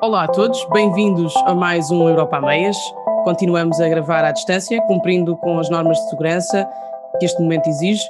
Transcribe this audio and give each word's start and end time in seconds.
Olá 0.00 0.24
a 0.24 0.28
todos, 0.28 0.64
bem-vindos 0.72 1.34
a 1.38 1.52
mais 1.56 1.90
um 1.90 2.08
Europa 2.08 2.36
a 2.36 2.40
Meias. 2.40 2.76
Continuamos 3.24 3.80
a 3.80 3.88
gravar 3.88 4.24
à 4.24 4.30
distância, 4.30 4.80
cumprindo 4.82 5.36
com 5.38 5.58
as 5.58 5.68
normas 5.68 5.98
de 5.98 6.10
segurança 6.10 6.68
que 7.18 7.26
este 7.26 7.42
momento 7.42 7.68
exige. 7.68 8.04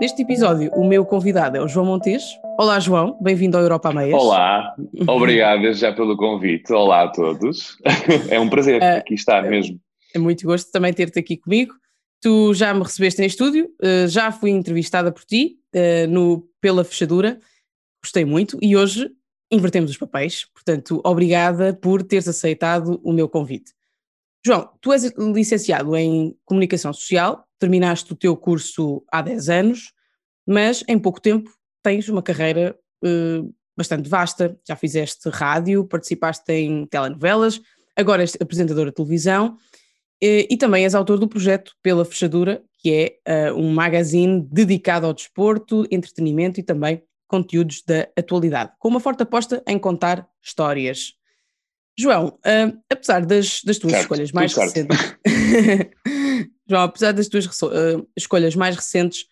Neste 0.00 0.22
episódio, 0.22 0.70
o 0.74 0.86
meu 0.86 1.04
convidado 1.04 1.56
é 1.56 1.60
o 1.60 1.66
João 1.66 1.86
Montes. 1.86 2.22
Olá, 2.56 2.78
João, 2.78 3.18
bem-vindo 3.20 3.56
ao 3.56 3.62
Europa 3.64 3.88
a 3.88 3.92
Meias. 3.92 4.22
Olá, 4.22 4.72
obrigado 5.08 5.72
já 5.74 5.92
pelo 5.92 6.16
convite. 6.16 6.72
Olá 6.72 7.02
a 7.02 7.08
todos. 7.08 7.76
É 8.30 8.38
um 8.38 8.48
prazer 8.48 8.80
uh, 8.80 8.98
aqui 8.98 9.14
estar 9.14 9.42
mesmo. 9.42 9.80
É 10.14 10.20
muito 10.20 10.46
gosto 10.46 10.70
também 10.70 10.92
ter-te 10.92 11.18
aqui 11.18 11.36
comigo. 11.36 11.74
Tu 12.20 12.54
já 12.54 12.72
me 12.72 12.84
recebeste 12.84 13.20
em 13.20 13.26
estúdio, 13.26 13.68
uh, 13.82 14.06
já 14.06 14.30
fui 14.30 14.50
entrevistada 14.50 15.10
por 15.10 15.24
ti 15.24 15.56
uh, 15.74 16.08
no 16.08 16.46
Pela 16.60 16.84
Fechadura, 16.84 17.40
gostei 18.00 18.24
muito 18.24 18.58
e 18.62 18.76
hoje 18.76 19.10
invertemos 19.52 19.90
os 19.90 19.98
papéis, 19.98 20.46
portanto, 20.46 21.00
obrigada 21.04 21.74
por 21.74 22.02
teres 22.02 22.26
aceitado 22.26 22.98
o 23.04 23.12
meu 23.12 23.28
convite. 23.28 23.74
João, 24.44 24.70
tu 24.80 24.92
és 24.92 25.12
licenciado 25.16 25.94
em 25.94 26.34
Comunicação 26.44 26.92
Social, 26.92 27.46
terminaste 27.58 28.12
o 28.12 28.16
teu 28.16 28.36
curso 28.36 29.04
há 29.12 29.20
10 29.20 29.48
anos, 29.50 29.92
mas 30.46 30.82
em 30.88 30.98
pouco 30.98 31.20
tempo 31.20 31.50
tens 31.82 32.08
uma 32.08 32.22
carreira 32.22 32.76
uh, 33.04 33.54
bastante 33.76 34.08
vasta. 34.08 34.58
Já 34.66 34.74
fizeste 34.74 35.28
rádio, 35.28 35.84
participaste 35.84 36.50
em 36.50 36.86
telenovelas, 36.86 37.60
agora 37.94 38.22
és 38.22 38.36
apresentadora 38.40 38.90
de 38.90 38.96
televisão 38.96 39.54
uh, 39.54 40.46
e 40.50 40.56
também 40.56 40.84
és 40.84 40.94
autor 40.94 41.18
do 41.18 41.28
projeto 41.28 41.76
Pela 41.80 42.04
Fechadura, 42.04 42.64
que 42.78 43.20
é 43.26 43.52
uh, 43.52 43.54
um 43.54 43.72
magazine 43.72 44.40
dedicado 44.50 45.06
ao 45.06 45.14
desporto, 45.14 45.86
entretenimento 45.90 46.58
e 46.58 46.64
também 46.64 47.00
conteúdos 47.32 47.82
da 47.86 48.06
atualidade, 48.14 48.72
com 48.78 48.88
uma 48.88 49.00
forte 49.00 49.22
aposta 49.22 49.62
em 49.66 49.78
contar 49.78 50.28
histórias. 50.42 51.14
João, 51.98 52.28
uh, 52.28 52.78
apesar 52.90 53.24
das, 53.24 53.62
das 53.64 53.78
tuas 53.78 53.92
certo, 53.92 54.02
escolhas 54.02 54.32
mais 54.32 54.54
recentes, 54.54 54.98
João, 56.68 56.82
apesar 56.82 57.12
das 57.12 57.28
tuas 57.28 57.46
uh, 57.46 58.06
escolhas 58.14 58.54
mais 58.54 58.76
recentes, 58.76 59.22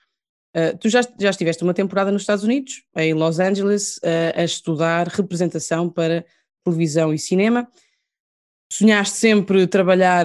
uh, 0.56 0.78
tu 0.78 0.89
já, 0.89 1.02
já 1.20 1.28
estiveste 1.28 1.62
uma 1.62 1.74
temporada 1.74 2.11
nos 2.11 2.22
Estados 2.22 2.42
Unidos, 2.42 2.83
em 2.97 3.12
Los 3.12 3.39
Angeles, 3.39 4.00
a 4.34 4.42
estudar 4.42 5.06
representação 5.08 5.91
para 5.91 6.24
televisão 6.64 7.12
e 7.12 7.19
cinema. 7.19 7.69
Sonhaste 8.72 9.17
sempre 9.17 9.67
trabalhar 9.67 10.24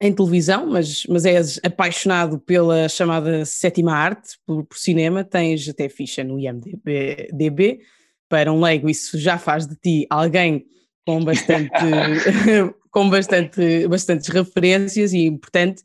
em 0.00 0.12
televisão, 0.12 0.66
mas, 0.66 1.04
mas 1.08 1.24
és 1.24 1.60
apaixonado 1.62 2.38
pela 2.38 2.88
chamada 2.88 3.44
sétima 3.44 3.92
arte, 3.92 4.38
por, 4.46 4.64
por 4.64 4.76
cinema, 4.76 5.24
tens 5.24 5.68
até 5.68 5.88
ficha 5.88 6.24
no 6.24 6.38
IMDB. 6.38 7.28
DB. 7.32 7.80
Para 8.28 8.52
um 8.52 8.60
leigo, 8.60 8.88
isso 8.88 9.18
já 9.18 9.38
faz 9.38 9.66
de 9.66 9.76
ti 9.76 10.06
alguém 10.10 10.66
com 11.06 11.22
bastante, 11.22 11.70
com 12.90 13.08
bastante, 13.08 13.86
bastantes 13.86 14.28
referências 14.28 15.12
e, 15.12 15.30
portanto, 15.30 15.82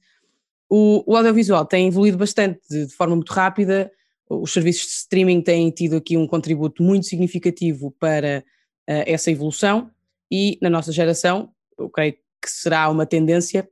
o, 0.69 1.03
o 1.05 1.15
audiovisual 1.15 1.65
tem 1.65 1.87
evoluído 1.87 2.17
bastante 2.17 2.59
de, 2.69 2.87
de 2.87 2.93
forma 2.93 3.15
muito 3.15 3.31
rápida. 3.31 3.91
Os 4.29 4.51
serviços 4.51 4.87
de 4.87 4.93
streaming 4.93 5.41
têm 5.41 5.69
tido 5.71 5.97
aqui 5.97 6.15
um 6.15 6.27
contributo 6.27 6.81
muito 6.81 7.05
significativo 7.05 7.91
para 7.99 8.43
uh, 8.89 9.03
essa 9.05 9.29
evolução 9.29 9.91
e 10.31 10.57
na 10.61 10.69
nossa 10.69 10.91
geração, 10.91 11.51
eu 11.77 11.89
creio 11.89 12.13
que 12.13 12.49
será 12.49 12.89
uma 12.89 13.05
tendência 13.05 13.67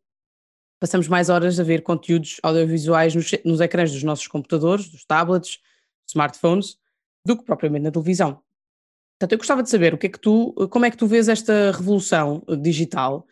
passamos 0.80 1.08
mais 1.08 1.30
horas 1.30 1.60
a 1.60 1.64
ver 1.64 1.82
conteúdos 1.82 2.38
audiovisuais 2.44 3.16
nos, 3.16 3.32
nos 3.44 3.62
ecrãs 3.62 3.92
dos 3.92 4.04
nossos 4.04 4.28
computadores, 4.28 4.90
dos 4.90 5.06
tablets, 5.06 5.60
smartphones, 6.08 6.78
do 7.26 7.38
que 7.38 7.44
propriamente 7.44 7.84
na 7.84 7.92
televisão. 7.92 8.40
Portanto, 9.20 9.32
eu 9.34 9.38
gostava 9.40 9.64
de 9.64 9.70
saber 9.70 9.94
o 9.94 9.98
que 9.98 10.08
é 10.08 10.10
que 10.10 10.20
tu, 10.20 10.54
como 10.70 10.86
é 10.86 10.92
que 10.92 10.98
tu 10.98 11.08
vês 11.08 11.28
esta 11.28 11.72
revolução 11.72 12.44
digital 12.62 13.26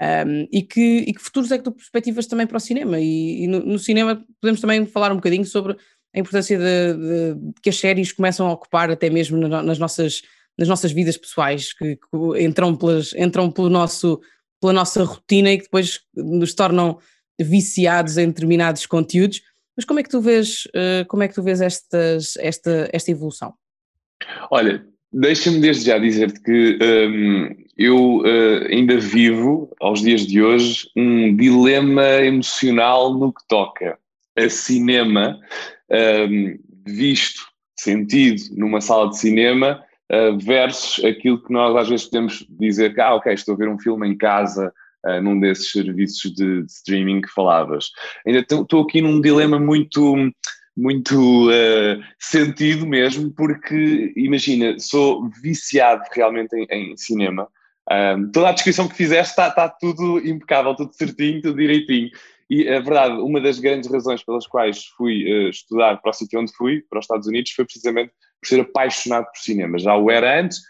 um, 0.00 0.48
e, 0.52 0.62
que, 0.62 0.98
e 1.06 1.12
que 1.12 1.20
futuros 1.20 1.50
é 1.50 1.58
que 1.58 1.64
tu 1.64 1.72
perspectivas 1.72 2.26
também 2.26 2.46
para 2.46 2.56
o 2.56 2.60
cinema? 2.60 2.98
E, 3.00 3.44
e 3.44 3.46
no, 3.46 3.60
no, 3.60 3.78
cinema 3.78 4.24
podemos 4.40 4.60
também 4.60 4.86
falar 4.86 5.12
um 5.12 5.16
bocadinho 5.16 5.44
sobre 5.44 5.76
a 6.14 6.18
importância 6.18 6.58
de, 6.58 6.94
de, 6.94 7.52
que 7.60 7.70
as 7.70 7.78
séries 7.78 8.12
começam 8.12 8.46
a 8.46 8.52
ocupar 8.52 8.90
até 8.90 9.10
mesmo 9.10 9.36
nas 9.38 9.78
nossas, 9.78 10.22
nas 10.56 10.68
nossas 10.68 10.92
vidas 10.92 11.16
pessoais, 11.16 11.72
que, 11.72 11.96
que 11.96 12.42
entram, 12.42 12.76
pelas, 12.76 13.12
entram 13.14 13.50
pelo 13.50 13.68
nosso 13.68 14.20
pela 14.62 14.72
nossa 14.72 15.02
rotina 15.02 15.50
e 15.50 15.58
que 15.58 15.64
depois 15.64 16.00
nos 16.14 16.54
tornam 16.54 16.98
viciados 17.38 18.16
em 18.16 18.28
determinados 18.28 18.86
conteúdos. 18.86 19.42
Mas 19.76 19.84
como 19.84 19.98
é 19.98 20.02
que 20.02 20.08
tu 20.08 20.20
vês, 20.20 20.64
uh, 20.66 21.04
como 21.08 21.24
é 21.24 21.28
que 21.28 21.34
tu 21.34 21.42
vês 21.42 21.60
estas, 21.60 22.36
esta, 22.38 22.88
esta 22.92 23.10
evolução? 23.10 23.52
Olha, 24.50 24.86
deixa-me 25.12 25.60
desde 25.60 25.86
já 25.86 25.98
dizer-te 25.98 26.40
que 26.40 26.78
um, 26.80 27.48
eu 27.76 28.18
uh, 28.18 28.66
ainda 28.70 28.98
vivo, 28.98 29.74
aos 29.80 30.00
dias 30.00 30.26
de 30.26 30.40
hoje, 30.40 30.88
um 30.96 31.34
dilema 31.34 32.06
emocional 32.22 33.18
no 33.18 33.32
que 33.32 33.42
toca 33.48 33.98
a 34.36 34.48
cinema, 34.48 35.40
um, 35.90 36.58
visto, 36.86 37.42
sentido 37.76 38.42
numa 38.56 38.80
sala 38.80 39.10
de 39.10 39.18
cinema, 39.18 39.82
uh, 40.12 40.38
versus 40.38 41.04
aquilo 41.04 41.42
que 41.42 41.52
nós 41.52 41.74
às 41.76 41.88
vezes 41.88 42.06
podemos 42.06 42.46
dizer 42.50 42.94
que, 42.94 43.00
ah, 43.00 43.14
ok, 43.14 43.32
estou 43.32 43.54
a 43.54 43.58
ver 43.58 43.68
um 43.68 43.78
filme 43.78 44.08
em 44.08 44.16
casa, 44.16 44.72
uh, 45.06 45.20
num 45.20 45.38
desses 45.40 45.72
serviços 45.72 46.32
de, 46.34 46.62
de, 46.62 46.72
streaming 46.72 47.22
que 47.22 47.28
falavas. 47.28 47.90
Ainda 48.26 48.40
estou 48.40 48.82
aqui 48.82 49.00
num 49.00 49.20
dilema 49.20 49.58
muito 49.58 50.30
muito 50.74 51.50
uh, 51.50 52.02
sentido 52.18 52.86
mesmo, 52.86 53.30
porque 53.30 54.12
imagina, 54.16 54.78
sou 54.78 55.28
viciado 55.42 56.02
realmente 56.12 56.54
em, 56.56 56.66
em 56.70 56.96
cinema. 56.96 57.46
Um, 57.90 58.30
toda 58.30 58.48
a 58.48 58.52
descrição 58.52 58.88
que 58.88 58.94
fizeste 58.94 59.32
está 59.32 59.50
tá 59.50 59.68
tudo 59.68 60.18
impecável, 60.26 60.74
tudo 60.74 60.94
certinho, 60.94 61.42
tudo 61.42 61.58
direitinho. 61.58 62.10
E 62.48 62.68
a 62.68 62.80
verdade, 62.80 63.14
uma 63.16 63.40
das 63.40 63.58
grandes 63.58 63.90
razões 63.90 64.24
pelas 64.24 64.46
quais 64.46 64.86
fui 64.96 65.24
uh, 65.24 65.48
estudar 65.50 66.00
para 66.00 66.10
o 66.10 66.12
sítio 66.12 66.40
onde 66.40 66.52
fui, 66.54 66.82
para 66.88 67.00
os 67.00 67.04
Estados 67.04 67.26
Unidos, 67.26 67.50
foi 67.52 67.64
precisamente 67.64 68.12
por 68.42 68.48
ser 68.48 68.60
apaixonado 68.60 69.26
por 69.26 69.38
cinema. 69.38 69.78
Já 69.78 69.96
o 69.96 70.10
era 70.10 70.40
antes, 70.40 70.60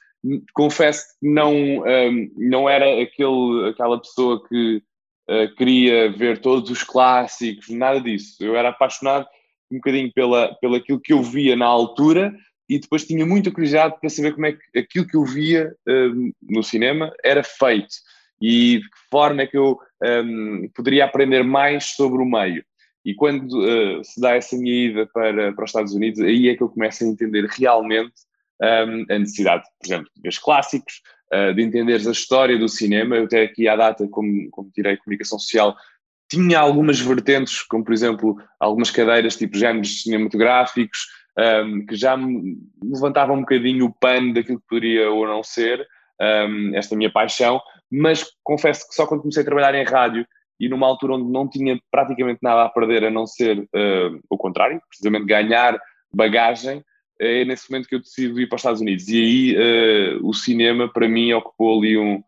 confesso 0.53 1.05
que 1.19 1.29
não, 1.29 1.55
um, 1.55 2.31
não 2.37 2.69
era 2.69 2.85
aquele, 3.03 3.71
aquela 3.71 3.99
pessoa 3.99 4.47
que 4.47 4.83
uh, 5.29 5.55
queria 5.57 6.13
ver 6.13 6.39
todos 6.41 6.71
os 6.71 6.85
clássicos, 6.85 7.71
nada 7.71 8.01
disso. 8.01 8.37
Eu 8.41 8.55
era 8.55 8.69
apaixonado 8.69 9.27
um 9.71 9.77
bocadinho 9.77 10.13
pela, 10.13 10.55
pela 10.61 10.77
aquilo 10.77 11.01
que 11.01 11.15
eu 11.15 11.23
via 11.23 11.57
na 11.57 11.67
altura 11.67 12.35
e 12.69 12.79
depois 12.79 13.07
tinha 13.07 13.25
muita 13.25 13.51
curiosidade 13.51 13.99
para 13.99 14.11
saber 14.11 14.35
como 14.35 14.47
é 14.47 14.53
que 14.53 14.79
aquilo 14.79 15.07
que 15.07 15.17
eu 15.17 15.25
via 15.25 15.75
um, 15.89 16.31
no 16.43 16.63
cinema 16.63 17.13
era 17.25 17.43
feito 17.43 17.95
e 18.41 18.79
de 18.79 18.85
que 18.85 18.99
forma 19.11 19.43
é 19.43 19.47
que 19.47 19.57
eu 19.57 19.79
um, 20.05 20.69
poderia 20.75 21.05
aprender 21.05 21.43
mais 21.43 21.87
sobre 21.87 22.23
o 22.23 22.27
meio. 22.27 22.63
E 23.05 23.15
quando 23.15 23.53
uh, 23.53 24.05
se 24.05 24.21
dá 24.21 24.37
essa 24.37 24.57
minha 24.57 24.91
ida 24.91 25.09
para, 25.13 25.53
para 25.53 25.65
os 25.65 25.71
Estados 25.71 25.95
Unidos, 25.95 26.21
aí 26.21 26.49
é 26.49 26.57
que 26.57 26.63
eu 26.63 26.69
começo 26.69 27.05
a 27.05 27.07
entender 27.07 27.47
realmente 27.47 28.13
um, 28.61 29.15
a 29.15 29.19
necessidade, 29.19 29.65
por 29.81 29.87
exemplo, 29.87 30.11
de 30.15 30.23
ver 30.23 30.29
os 30.29 30.39
clássicos, 30.39 31.03
uh, 31.35 31.53
de 31.55 31.63
entenderes 31.63 32.07
a 32.07 32.13
história 32.13 32.57
do 32.57 32.69
cinema. 32.69 33.17
Eu 33.17 33.25
até 33.25 33.43
aqui 33.43 33.69
à 33.69 33.75
data, 33.75 34.07
como, 34.09 34.49
como 34.51 34.71
tirei 34.71 34.97
comunicação 34.97 35.39
social, 35.39 35.77
tinha 36.31 36.61
algumas 36.61 36.99
vertentes, 37.01 37.63
como 37.63 37.85
por 37.85 37.93
exemplo 37.93 38.37
algumas 38.59 38.91
cadeiras 38.91 39.37
tipo 39.37 39.59
géneros 39.59 40.03
cinematográficos, 40.03 40.99
um, 41.39 41.85
que 41.85 41.95
já 41.95 42.17
me 42.17 42.57
levantavam 42.83 43.37
um 43.37 43.41
bocadinho 43.41 43.87
o 43.87 43.93
pano 43.93 44.33
daquilo 44.33 44.61
que 44.61 44.67
poderia 44.67 45.11
ou 45.11 45.27
não 45.27 45.43
ser 45.43 45.87
um, 46.21 46.75
esta 46.75 46.97
minha 46.97 47.11
paixão, 47.11 47.61
mas 47.91 48.25
confesso 48.43 48.89
que 48.89 48.95
só 48.95 49.07
quando 49.07 49.21
comecei 49.21 49.43
a 49.43 49.47
trabalhar 49.47 49.75
em 49.75 49.85
rádio 49.85 50.27
e 50.59 50.69
numa 50.69 50.87
altura 50.87 51.15
onde 51.15 51.31
não 51.31 51.49
tinha 51.49 51.79
praticamente 51.91 52.41
nada 52.43 52.65
a 52.65 52.69
perder 52.69 53.05
a 53.05 53.11
não 53.11 53.27
ser 53.27 53.59
uh, 53.59 54.21
o 54.31 54.37
contrário, 54.37 54.81
precisamente 54.89 55.27
ganhar 55.27 55.79
bagagem, 56.15 56.85
é 57.19 57.45
nesse 57.45 57.71
momento 57.71 57.89
que 57.89 57.95
eu 57.95 58.01
decido 58.01 58.41
ir 58.41 58.49
para 58.49 58.57
os 58.57 58.61
Estados 58.61 58.81
Unidos. 58.81 59.09
E 59.09 59.17
aí 59.17 60.17
uh, 60.17 60.27
o 60.27 60.35
cinema, 60.35 60.89
para 60.89 61.09
mim, 61.09 61.33
ocupou 61.33 61.79
ali 61.79 61.97
um, 61.97 62.23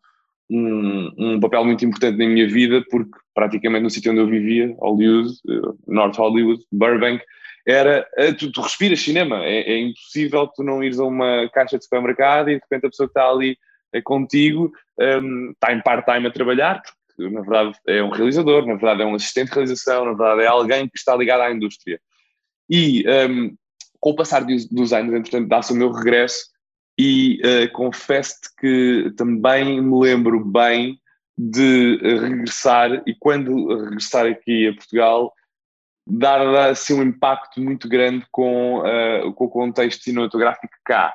um, 0.50 1.12
um, 1.18 1.40
papel 1.40 1.64
muito 1.64 1.84
importante 1.84 2.18
na 2.18 2.26
minha 2.26 2.46
vida, 2.46 2.84
porque 2.90 3.18
praticamente 3.34 3.82
no 3.82 3.90
sítio 3.90 4.12
onde 4.12 4.20
eu 4.20 4.26
vivia, 4.26 4.74
Hollywood, 4.78 5.30
uh, 5.48 5.78
North 5.86 6.16
Hollywood, 6.16 6.62
Burbank, 6.72 7.22
era, 7.66 8.06
uh, 8.18 8.34
tu, 8.34 8.52
tu, 8.52 8.60
respiras 8.60 9.00
cinema, 9.00 9.44
é, 9.44 9.72
é, 9.72 9.78
impossível 9.80 10.46
tu 10.46 10.62
não 10.62 10.82
ires 10.84 10.98
a 10.98 11.04
uma 11.04 11.48
caixa 11.52 11.78
de 11.78 11.84
supermercado 11.84 12.50
e 12.50 12.54
de 12.54 12.60
repente 12.60 12.86
a 12.86 12.90
pessoa 12.90 13.08
que 13.08 13.12
está 13.12 13.28
ali 13.28 13.56
é 13.92 14.02
contigo 14.02 14.70
um, 14.98 15.50
está 15.52 15.72
em 15.72 15.80
part-time 15.80 16.26
a 16.26 16.30
trabalhar, 16.30 16.82
na 17.18 17.40
verdade 17.40 17.78
é 17.86 18.02
um 18.02 18.10
realizador, 18.10 18.66
na 18.66 18.74
verdade 18.74 19.02
é 19.02 19.06
um 19.06 19.14
assistente 19.14 19.48
de 19.48 19.54
realização, 19.54 20.04
na 20.04 20.12
verdade 20.12 20.42
é 20.42 20.46
alguém 20.46 20.88
que 20.88 20.96
está 20.96 21.14
ligado 21.14 21.42
à 21.42 21.52
indústria. 21.52 22.00
E 22.68 23.04
um, 23.28 23.54
com 24.00 24.10
o 24.10 24.16
passar 24.16 24.44
dos, 24.44 24.92
anos, 24.92 25.14
entretanto, 25.14 25.48
dá-se 25.48 25.72
o 25.72 25.76
meu 25.76 25.90
regresso 25.90 26.46
e 26.98 27.40
uh, 27.44 27.72
confesso-te 27.72 28.48
que 28.58 29.12
também 29.16 29.80
me 29.80 30.00
lembro 30.00 30.44
bem 30.44 30.98
de 31.36 31.96
regressar 32.20 33.02
e 33.06 33.14
quando 33.18 33.84
regressar 33.84 34.26
aqui 34.26 34.68
a 34.68 34.74
Portugal 34.74 35.32
dar 36.06 36.70
assim 36.70 36.94
um 36.94 37.02
impacto 37.02 37.60
muito 37.60 37.88
grande 37.88 38.24
com, 38.30 38.80
uh, 38.80 39.32
com 39.32 39.46
o 39.46 39.50
contexto 39.50 40.04
cinematográfico 40.04 40.74
cá 40.84 41.12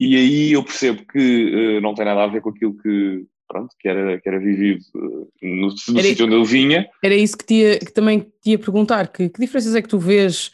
e 0.00 0.16
aí 0.16 0.52
eu 0.52 0.64
percebo 0.64 1.06
que 1.06 1.76
uh, 1.78 1.80
não 1.80 1.94
tem 1.94 2.04
nada 2.04 2.24
a 2.24 2.26
ver 2.26 2.40
com 2.40 2.50
aquilo 2.50 2.76
que, 2.76 3.24
pronto, 3.52 3.74
que 3.78 3.88
era, 3.88 4.20
que 4.20 4.28
era 4.28 4.38
vivido 4.38 4.80
uh, 4.94 5.28
no, 5.42 5.68
no 5.68 5.76
sítio 5.76 6.26
onde 6.26 6.34
eu 6.34 6.44
vinha. 6.44 6.88
Era 7.02 7.14
isso 7.14 7.36
que, 7.36 7.44
tia, 7.44 7.78
que 7.78 7.92
também 7.92 8.20
te 8.20 8.50
ia 8.50 8.58
perguntar, 8.58 9.08
que, 9.08 9.28
que 9.28 9.40
diferenças 9.40 9.74
é 9.74 9.82
que 9.82 9.88
tu 9.88 9.98
vês, 9.98 10.50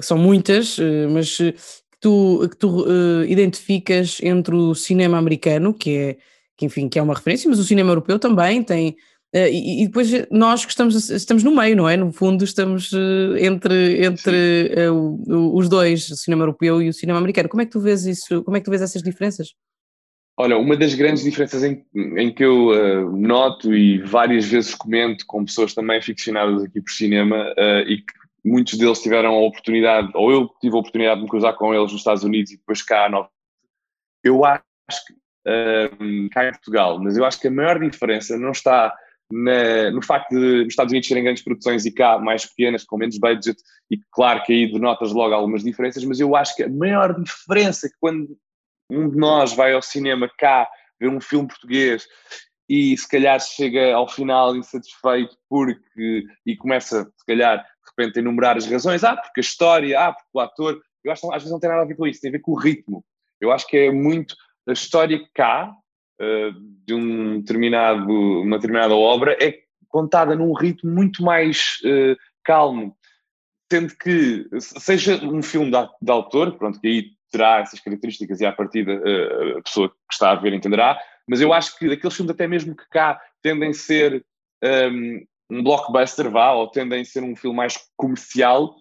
são 0.00 0.18
muitas, 0.18 0.78
uh, 0.78 1.08
mas 1.10 1.36
que 1.36 1.98
tu, 2.00 2.48
que 2.50 2.56
tu 2.56 2.84
identificas 3.28 4.18
entre 4.22 4.54
o 4.54 4.74
cinema 4.74 5.16
americano, 5.18 5.72
que 5.72 5.96
é, 5.96 6.16
que, 6.56 6.66
enfim, 6.66 6.88
que 6.88 6.98
é 6.98 7.02
uma 7.02 7.14
referência, 7.14 7.48
mas 7.48 7.58
o 7.58 7.64
cinema 7.64 7.90
europeu 7.90 8.18
também 8.18 8.62
tem 8.62 8.96
Uh, 9.34 9.48
e, 9.50 9.82
e, 9.82 9.86
depois 9.86 10.10
nós 10.30 10.62
que 10.66 10.72
estamos, 10.72 11.08
estamos 11.08 11.42
no 11.42 11.56
meio, 11.56 11.74
não 11.74 11.88
é? 11.88 11.96
No 11.96 12.12
fundo, 12.12 12.44
estamos 12.44 12.92
uh, 12.92 13.34
entre, 13.38 14.04
entre 14.04 14.70
uh, 14.90 15.56
os 15.56 15.70
dois, 15.70 16.10
o 16.10 16.16
cinema 16.16 16.42
europeu 16.42 16.82
e 16.82 16.90
o 16.90 16.92
cinema 16.92 17.18
americano. 17.18 17.48
Como 17.48 17.62
é 17.62 17.64
que 17.64 17.70
tu 17.70 17.80
vês 17.80 18.04
isso? 18.04 18.42
Como 18.42 18.58
é 18.58 18.60
que 18.60 18.66
tu 18.66 18.70
vês 18.70 18.82
essas 18.82 19.02
diferenças? 19.02 19.54
Olha, 20.36 20.56
uma 20.56 20.76
das 20.76 20.94
grandes 20.94 21.22
diferenças 21.22 21.62
em, 21.62 21.84
em 21.94 22.34
que 22.34 22.42
eu 22.42 23.12
noto 23.12 23.74
e 23.74 23.98
várias 23.98 24.46
vezes 24.46 24.74
comento 24.74 25.26
com 25.26 25.44
pessoas 25.44 25.74
também 25.74 25.98
aficionadas 25.98 26.64
aqui 26.64 26.80
por 26.80 26.90
cinema 26.90 27.54
e 27.86 27.98
que 27.98 28.12
muitos 28.44 28.78
deles 28.78 29.00
tiveram 29.00 29.34
a 29.34 29.40
oportunidade, 29.40 30.10
ou 30.14 30.32
eu 30.32 30.48
tive 30.60 30.74
a 30.74 30.78
oportunidade 30.78 31.18
de 31.18 31.24
me 31.24 31.30
cruzar 31.30 31.54
com 31.54 31.74
eles 31.74 31.92
nos 31.92 32.00
Estados 32.00 32.24
Unidos 32.24 32.50
e 32.50 32.56
depois 32.56 32.82
cá, 32.82 33.08
no, 33.08 33.28
eu 34.24 34.44
acho 34.44 34.60
que 35.06 35.14
cá 36.30 36.48
em 36.48 36.52
Portugal, 36.52 36.98
mas 36.98 37.16
eu 37.16 37.24
acho 37.24 37.38
que 37.38 37.48
a 37.48 37.50
maior 37.50 37.78
diferença 37.78 38.38
não 38.38 38.52
está 38.52 38.94
na, 39.30 39.90
no 39.90 40.02
facto 40.02 40.30
de 40.30 40.64
nos 40.64 40.68
Estados 40.68 40.92
Unidos 40.92 41.08
serem 41.08 41.24
grandes 41.24 41.42
produções 41.42 41.84
e 41.84 41.92
cá 41.92 42.18
mais 42.18 42.46
pequenas, 42.46 42.84
com 42.84 42.96
menos 42.96 43.18
budget, 43.18 43.56
e 43.90 43.98
claro 44.10 44.42
que 44.44 44.52
aí 44.52 44.72
denotas 44.72 45.12
logo 45.12 45.34
algumas 45.34 45.62
diferenças, 45.62 46.04
mas 46.04 46.20
eu 46.20 46.34
acho 46.34 46.56
que 46.56 46.62
a 46.62 46.68
maior 46.68 47.20
diferença 47.20 47.88
que 47.88 47.96
quando 48.00 48.36
um 48.92 49.08
de 49.08 49.16
nós 49.16 49.52
vai 49.52 49.72
ao 49.72 49.82
cinema 49.82 50.30
cá 50.38 50.68
ver 51.00 51.08
um 51.08 51.20
filme 51.20 51.48
português 51.48 52.06
e 52.68 52.96
se 52.96 53.08
calhar 53.08 53.40
chega 53.40 53.94
ao 53.94 54.08
final 54.08 54.56
insatisfeito 54.56 55.36
porque 55.48 56.24
e 56.46 56.56
começa 56.56 57.04
se 57.04 57.26
calhar 57.26 57.58
de 57.58 57.90
repente 57.90 58.18
a 58.18 58.22
enumerar 58.22 58.56
as 58.56 58.66
razões, 58.66 59.04
ah, 59.04 59.16
porque 59.16 59.40
a 59.40 59.42
história, 59.42 60.00
ah, 60.00 60.12
porque 60.12 60.30
o 60.32 60.40
ator, 60.40 60.80
eu 61.04 61.12
acho 61.12 61.22
que 61.22 61.26
às 61.28 61.42
vezes 61.42 61.50
não 61.50 61.60
tem 61.60 61.68
nada 61.68 61.82
a 61.82 61.86
ver 61.86 61.96
com 61.96 62.06
isso, 62.06 62.20
tem 62.20 62.30
a 62.30 62.32
ver 62.32 62.40
com 62.40 62.52
o 62.52 62.58
ritmo. 62.58 63.04
Eu 63.40 63.50
acho 63.50 63.66
que 63.66 63.76
é 63.76 63.90
muito 63.90 64.36
a 64.68 64.72
história 64.72 65.20
cá 65.34 65.74
uh, 66.20 66.52
de 66.86 66.94
um 66.94 67.40
determinado, 67.40 68.08
uma 68.08 68.56
determinada 68.56 68.94
obra 68.94 69.36
é 69.40 69.58
contada 69.88 70.34
num 70.34 70.52
ritmo 70.52 70.90
muito 70.90 71.22
mais 71.22 71.78
uh, 71.84 72.16
calmo, 72.44 72.96
sendo 73.70 73.94
que, 73.96 74.46
seja 74.60 75.16
um 75.24 75.42
filme 75.42 75.70
de, 75.70 76.10
autor, 76.10 76.56
pronto, 76.56 76.80
que 76.80 76.86
aí 76.86 77.10
terá 77.32 77.60
essas 77.60 77.80
características 77.80 78.40
e 78.40 78.46
à 78.46 78.52
partida 78.52 78.92
uh, 78.92 79.58
a 79.58 79.62
pessoa 79.62 79.88
que 79.88 80.12
está 80.12 80.30
a 80.30 80.34
ver 80.36 80.52
entenderá, 80.52 80.98
mas 81.26 81.40
eu 81.40 81.52
acho 81.52 81.76
que 81.78 81.90
aqueles 81.90 82.14
filmes 82.14 82.32
até 82.32 82.46
mesmo 82.46 82.76
que 82.76 82.88
cá 82.90 83.20
tendem 83.42 83.70
a 83.70 83.74
ser 83.74 84.24
um, 84.62 84.66
ehm, 84.68 85.24
um 85.50 85.62
blockbuster, 85.62 86.30
vá, 86.30 86.52
ou 86.52 86.68
tendem 86.68 87.00
a 87.00 87.04
ser 87.04 87.22
um 87.22 87.34
filme 87.34 87.56
mais 87.56 87.78
comercial, 87.96 88.74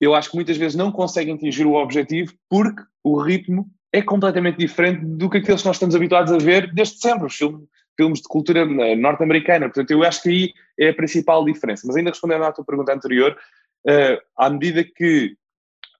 eu 0.00 0.14
acho 0.14 0.30
que 0.30 0.36
muitas 0.36 0.56
vezes 0.56 0.76
não 0.76 0.92
conseguem 0.92 1.34
atingir 1.34 1.66
o 1.66 1.74
objetivo 1.74 2.34
porque 2.48 2.82
o 3.02 3.20
ritmo 3.20 3.66
é 3.92 4.02
completamente 4.02 4.58
diferente 4.58 5.04
do 5.04 5.30
que 5.30 5.38
aqueles 5.38 5.62
que 5.62 5.68
nós 5.68 5.76
estamos 5.76 5.94
habituados 5.94 6.32
a 6.32 6.38
ver 6.38 6.72
desde 6.72 6.98
sempre, 6.98 7.26
os 7.26 7.34
filmes, 7.34 7.66
filmes 7.96 8.20
de 8.20 8.28
cultura 8.28 8.60
eh, 8.60 8.96
norte-americana. 8.96 9.66
Portanto, 9.66 9.90
eu 9.90 10.04
acho 10.04 10.22
que 10.22 10.28
aí 10.28 10.52
é 10.78 10.90
a 10.90 10.94
principal 10.94 11.44
diferença. 11.44 11.86
Mas 11.86 11.96
ainda 11.96 12.10
respondendo 12.10 12.44
à 12.44 12.52
tua 12.52 12.64
pergunta 12.64 12.92
anterior, 12.92 13.36
uh, 13.88 14.20
à 14.36 14.50
medida 14.50 14.84
que 14.84 15.34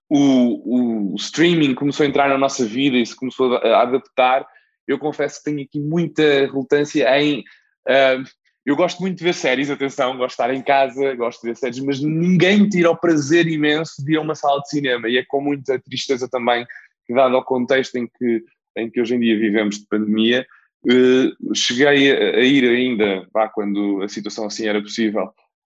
o, 0.09 1.13
o, 1.13 1.15
streaming 1.15 1.73
começou 1.75 2.05
a 2.05 2.09
entrar 2.09 2.29
na 2.29 2.37
nossa 2.37 2.65
vida 2.65 2.97
e 2.97 3.05
se 3.05 3.15
começou 3.15 3.55
a, 3.55 3.81
adaptar, 3.81 4.47
eu 4.87 4.97
confesso 4.97 5.39
que 5.39 5.51
tenho 5.51 5.63
aqui 5.63 5.79
muita 5.79 6.21
relutância 6.21 7.07
em. 7.19 7.39
Uh, 7.87 8.23
eu 8.65 8.75
gosto 8.75 8.99
muito 8.99 9.17
de 9.17 9.23
ver 9.23 9.33
séries, 9.33 9.69
atenção, 9.69 10.17
gosto 10.17 10.35
de 10.35 10.43
estar 10.43 10.53
em 10.53 10.61
casa, 10.61 11.15
gosto 11.15 11.41
de 11.41 11.47
ver 11.47 11.55
séries, 11.55 11.79
mas 11.79 12.01
ninguém 12.01 12.67
tira 12.67 12.91
o 12.91 12.97
prazer 12.97 13.47
imenso 13.47 14.03
de 14.03 14.13
ir 14.13 14.17
a 14.17 14.21
uma 14.21 14.35
sala 14.35 14.59
de 14.61 14.69
cinema 14.69 15.07
e 15.07 15.17
é 15.17 15.23
com 15.25 15.41
muita 15.41 15.79
tristeza 15.79 16.27
também 16.29 16.65
dado 17.09 17.35
ao 17.37 17.45
contexto 17.45 17.95
em 17.95 18.07
que, 18.07 18.43
em 18.75 18.89
que 18.89 18.99
hoje 18.99 19.15
em 19.15 19.19
dia 19.21 19.39
vivemos 19.39 19.79
de 19.79 19.87
pandemia, 19.87 20.45
uh, 20.85 21.55
cheguei 21.55 22.11
a, 22.11 22.37
a, 22.37 22.41
ir 22.41 22.65
ainda, 22.65 23.25
pá, 23.31 23.47
quando 23.47 24.01
a 24.01 24.09
situação 24.09 24.45
assim 24.45 24.67
era 24.67 24.81
possível, 24.81 25.31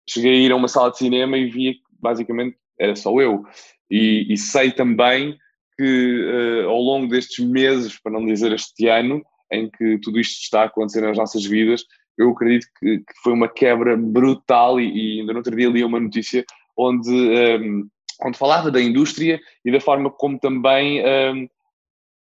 cheguei 0.08 0.32
a 0.32 0.46
ir 0.46 0.52
a 0.52 0.56
uma 0.56 0.68
sala 0.68 0.92
de 0.92 1.00
cinema 1.00 1.36
e 1.36 1.52
que 1.52 1.82
basicamente 2.00 2.58
era 2.80 2.96
só 2.96 3.20
eu. 3.20 3.44
E, 3.90 4.32
e 4.32 4.38
sei 4.38 4.72
também 4.72 5.38
que 5.78 6.64
uh, 6.66 6.70
ao 6.70 6.80
longo 6.80 7.08
destes 7.08 7.46
meses, 7.46 8.00
para 8.00 8.12
não 8.12 8.26
dizer 8.26 8.52
este 8.52 8.88
ano, 8.88 9.24
em 9.52 9.70
que 9.70 10.00
tudo 10.00 10.20
isto 10.20 10.42
está 10.42 10.62
a 10.62 10.66
acontecer 10.66 11.02
nas 11.02 11.18
nossas 11.18 11.46
vidas, 11.46 11.84
eu 12.18 12.32
acredito 12.32 12.68
que, 12.80 13.00
que 13.00 13.14
foi 13.24 13.34
uma 13.34 13.48
quebra 13.48 13.98
brutal 13.98 14.80
e, 14.80 15.18
e, 15.18 15.20
ainda 15.20 15.34
no 15.34 15.40
outro 15.40 15.56
dia 15.56 15.70
li 15.70 15.84
uma 15.84 16.00
notícia 16.00 16.46
onde 16.78 17.10
um, 17.10 17.34
ehm, 17.34 17.84
onde 18.24 18.38
falava 18.38 18.70
da 18.72 18.82
indústria 18.82 19.40
e 19.66 19.72
da 19.72 19.80
forma 19.80 20.10
como 20.12 20.40
também 20.40 21.02
um, 21.02 21.48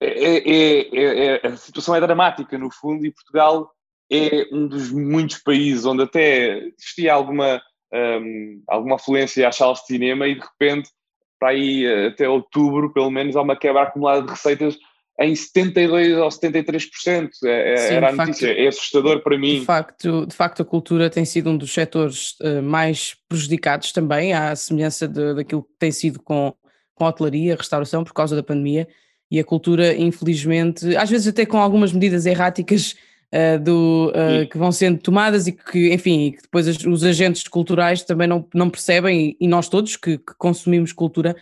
é, 0.00 0.38
é, 0.38 0.96
é, 0.96 1.40
é, 1.42 1.46
a 1.46 1.56
situação 1.56 1.94
é 1.94 2.00
dramática, 2.00 2.56
no 2.56 2.70
fundo, 2.70 3.04
e 3.04 3.12
Portugal 3.12 3.70
é 4.10 4.46
um 4.52 4.66
dos 4.68 4.90
muitos 4.90 5.38
países 5.38 5.84
onde 5.84 6.02
até 6.02 6.58
existia 6.78 7.12
alguma, 7.12 7.60
um, 7.92 8.62
alguma 8.66 8.96
afluência 8.96 9.48
às 9.48 9.56
salas 9.56 9.80
de 9.80 9.86
cinema 9.86 10.26
e 10.26 10.34
de 10.34 10.40
repente, 10.40 10.90
para 11.38 11.50
aí 11.50 11.86
até 12.06 12.28
outubro, 12.28 12.92
pelo 12.92 13.10
menos, 13.10 13.36
há 13.36 13.42
uma 13.42 13.56
quebra 13.56 13.82
acumulada 13.82 14.22
de 14.22 14.30
receitas 14.30 14.76
em 15.20 15.32
72% 15.32 16.22
ou 16.22 16.28
73%. 16.28 17.30
É, 17.44 17.72
é, 17.72 17.76
Sim, 17.76 17.94
era 17.94 18.08
a 18.08 18.12
notícia, 18.12 18.48
facto, 18.48 18.60
é 18.60 18.68
assustador 18.68 19.22
para 19.22 19.36
mim. 19.36 19.60
De 19.60 19.64
facto, 19.64 20.26
de 20.26 20.34
facto, 20.34 20.62
a 20.62 20.64
cultura 20.64 21.10
tem 21.10 21.24
sido 21.24 21.50
um 21.50 21.56
dos 21.56 21.72
setores 21.72 22.36
uh, 22.40 22.62
mais 22.62 23.16
prejudicados 23.28 23.92
também, 23.92 24.32
à 24.32 24.54
semelhança 24.54 25.08
de, 25.08 25.34
daquilo 25.34 25.64
que 25.64 25.74
tem 25.78 25.90
sido 25.90 26.20
com, 26.22 26.54
com 26.94 27.04
a 27.04 27.08
hotelaria, 27.08 27.54
a 27.54 27.56
restauração, 27.56 28.04
por 28.04 28.12
causa 28.12 28.36
da 28.36 28.42
pandemia. 28.42 28.86
E 29.30 29.38
a 29.40 29.44
cultura, 29.44 29.94
infelizmente, 29.94 30.96
às 30.96 31.10
vezes 31.10 31.26
até 31.26 31.44
com 31.44 31.58
algumas 31.58 31.92
medidas 31.92 32.24
erráticas 32.24 32.94
uh, 33.34 33.58
do, 33.62 34.12
uh, 34.14 34.48
que 34.48 34.58
vão 34.58 34.72
sendo 34.72 34.98
tomadas 34.98 35.46
e 35.46 35.52
que, 35.52 35.92
enfim, 35.92 36.32
que 36.32 36.42
depois 36.42 36.68
os, 36.68 36.84
os 36.84 37.04
agentes 37.04 37.46
culturais 37.48 38.02
também 38.02 38.26
não, 38.26 38.46
não 38.54 38.70
percebem, 38.70 39.36
e, 39.40 39.44
e 39.44 39.48
nós 39.48 39.68
todos 39.68 39.96
que, 39.96 40.18
que 40.18 40.34
consumimos 40.38 40.92
cultura 40.92 41.36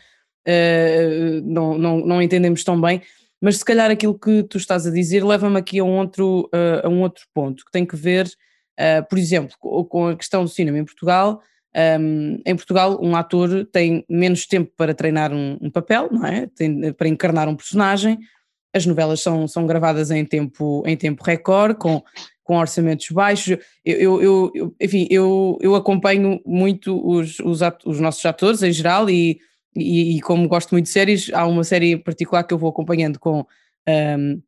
não, 1.42 1.76
não, 1.76 1.98
não 2.06 2.22
entendemos 2.22 2.62
tão 2.62 2.80
bem 2.80 3.02
mas 3.40 3.58
se 3.58 3.64
calhar 3.64 3.90
aquilo 3.90 4.18
que 4.18 4.42
tu 4.44 4.56
estás 4.56 4.86
a 4.86 4.90
dizer 4.90 5.24
leva-me 5.24 5.58
aqui 5.58 5.78
a 5.78 5.84
um 5.84 5.98
outro, 5.98 6.48
uh, 6.54 6.86
a 6.86 6.88
um 6.88 7.02
outro 7.02 7.24
ponto, 7.34 7.64
que 7.64 7.70
tem 7.70 7.84
que 7.84 7.96
ver, 7.96 8.26
uh, 8.26 9.06
por 9.08 9.18
exemplo, 9.18 9.54
com 9.60 10.08
a 10.08 10.16
questão 10.16 10.42
do 10.42 10.50
cinema 10.50 10.78
em 10.78 10.84
Portugal. 10.84 11.40
Um, 12.00 12.40
em 12.46 12.56
Portugal, 12.56 12.98
um 13.02 13.14
ator 13.14 13.66
tem 13.70 14.02
menos 14.08 14.46
tempo 14.46 14.72
para 14.76 14.94
treinar 14.94 15.30
um, 15.32 15.58
um 15.60 15.70
papel, 15.70 16.08
não 16.10 16.24
é? 16.24 16.46
Tem, 16.46 16.92
para 16.94 17.06
encarnar 17.06 17.48
um 17.48 17.54
personagem. 17.54 18.18
As 18.76 18.86
novelas 18.86 19.20
são, 19.20 19.48
são 19.48 19.66
gravadas 19.66 20.10
em 20.10 20.24
tempo, 20.24 20.82
em 20.86 20.96
tempo 20.96 21.24
recorde, 21.24 21.78
com, 21.78 22.02
com 22.44 22.56
orçamentos 22.58 23.08
baixos. 23.10 23.58
Eu, 23.84 24.20
eu, 24.20 24.52
eu 24.54 24.76
enfim, 24.80 25.06
eu, 25.10 25.58
eu 25.60 25.74
acompanho 25.74 26.40
muito 26.44 27.00
os, 27.06 27.38
os, 27.40 27.60
os 27.84 28.00
nossos 28.00 28.24
atores 28.24 28.62
em 28.62 28.72
geral 28.72 29.08
e 29.08 29.38
e, 29.76 30.16
e, 30.16 30.20
como 30.22 30.48
gosto 30.48 30.70
muito 30.72 30.86
de 30.86 30.90
séries, 30.90 31.30
há 31.32 31.46
uma 31.46 31.62
série 31.62 31.92
em 31.92 31.98
particular 31.98 32.44
que 32.44 32.54
eu 32.54 32.58
vou 32.58 32.70
acompanhando 32.70 33.20
com, 33.20 33.44
um, 33.86 34.42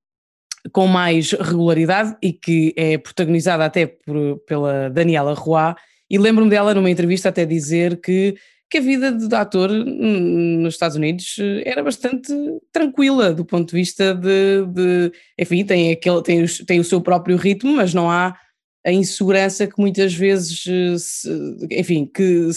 com 0.72 0.86
mais 0.86 1.32
regularidade 1.32 2.16
e 2.22 2.32
que 2.32 2.72
é 2.76 2.96
protagonizada 2.96 3.64
até 3.64 3.86
por, 3.86 4.38
pela 4.46 4.88
Daniela 4.88 5.34
Roy, 5.34 5.74
e 6.10 6.16
lembro-me 6.18 6.50
dela 6.50 6.74
numa 6.74 6.90
entrevista 6.90 7.28
até 7.28 7.44
dizer 7.44 8.00
que, 8.00 8.36
que 8.70 8.78
a 8.78 8.80
vida 8.82 9.10
de 9.10 9.34
ator 9.34 9.70
nos 9.70 10.74
Estados 10.74 10.96
Unidos 10.96 11.36
era 11.64 11.82
bastante 11.82 12.32
tranquila 12.70 13.32
do 13.32 13.44
ponto 13.44 13.70
de 13.70 13.74
vista 13.74 14.14
de, 14.14 14.66
de 14.66 15.12
enfim, 15.38 15.64
tem, 15.64 15.92
aquele, 15.92 16.22
tem, 16.22 16.46
tem 16.46 16.80
o 16.80 16.84
seu 16.84 17.00
próprio 17.00 17.36
ritmo, 17.36 17.74
mas 17.74 17.94
não 17.94 18.10
há 18.10 18.36
a 18.84 18.92
insegurança 18.92 19.66
que 19.66 19.78
muitas 19.78 20.12
vezes, 20.14 20.64
enfim, 21.70 22.06
que, 22.06 22.48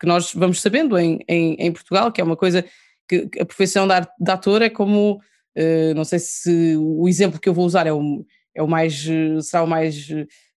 que 0.00 0.06
nós 0.06 0.32
vamos 0.32 0.60
sabendo 0.60 0.96
em, 0.96 1.18
em, 1.28 1.54
em 1.54 1.72
Portugal, 1.72 2.12
que 2.12 2.20
é 2.20 2.24
uma 2.24 2.36
coisa 2.36 2.64
que, 3.08 3.28
a 3.40 3.44
profissão 3.44 3.86
de, 3.86 4.30
ator 4.30 4.62
é 4.62 4.70
como, 4.70 5.20
uh, 5.56 5.94
não 5.94 6.04
sei 6.04 6.18
se 6.18 6.76
o 6.76 7.08
exemplo 7.08 7.40
que 7.40 7.48
eu 7.48 7.54
vou 7.54 7.66
usar 7.66 7.86
é 7.86 7.92
o, 7.92 8.24
é 8.54 8.62
o 8.62 8.68
mais, 8.68 9.06
será 9.42 9.64
o 9.64 9.66
mais 9.66 10.08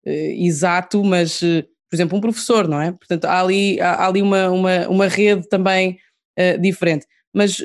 exato, 0.03 1.03
mas, 1.03 1.41
por 1.91 1.95
exemplo, 1.97 2.17
um 2.17 2.21
professor, 2.21 2.69
não 2.69 2.81
é? 2.81 2.93
Portanto, 2.93 3.25
há 3.25 3.41
ali, 3.41 3.79
há, 3.81 3.95
há 3.95 4.07
ali 4.07 4.21
uma, 4.21 4.49
uma, 4.49 4.87
uma 4.87 5.07
rede 5.07 5.47
também 5.49 5.99
diferente. 6.61 7.05
Mas, 7.33 7.61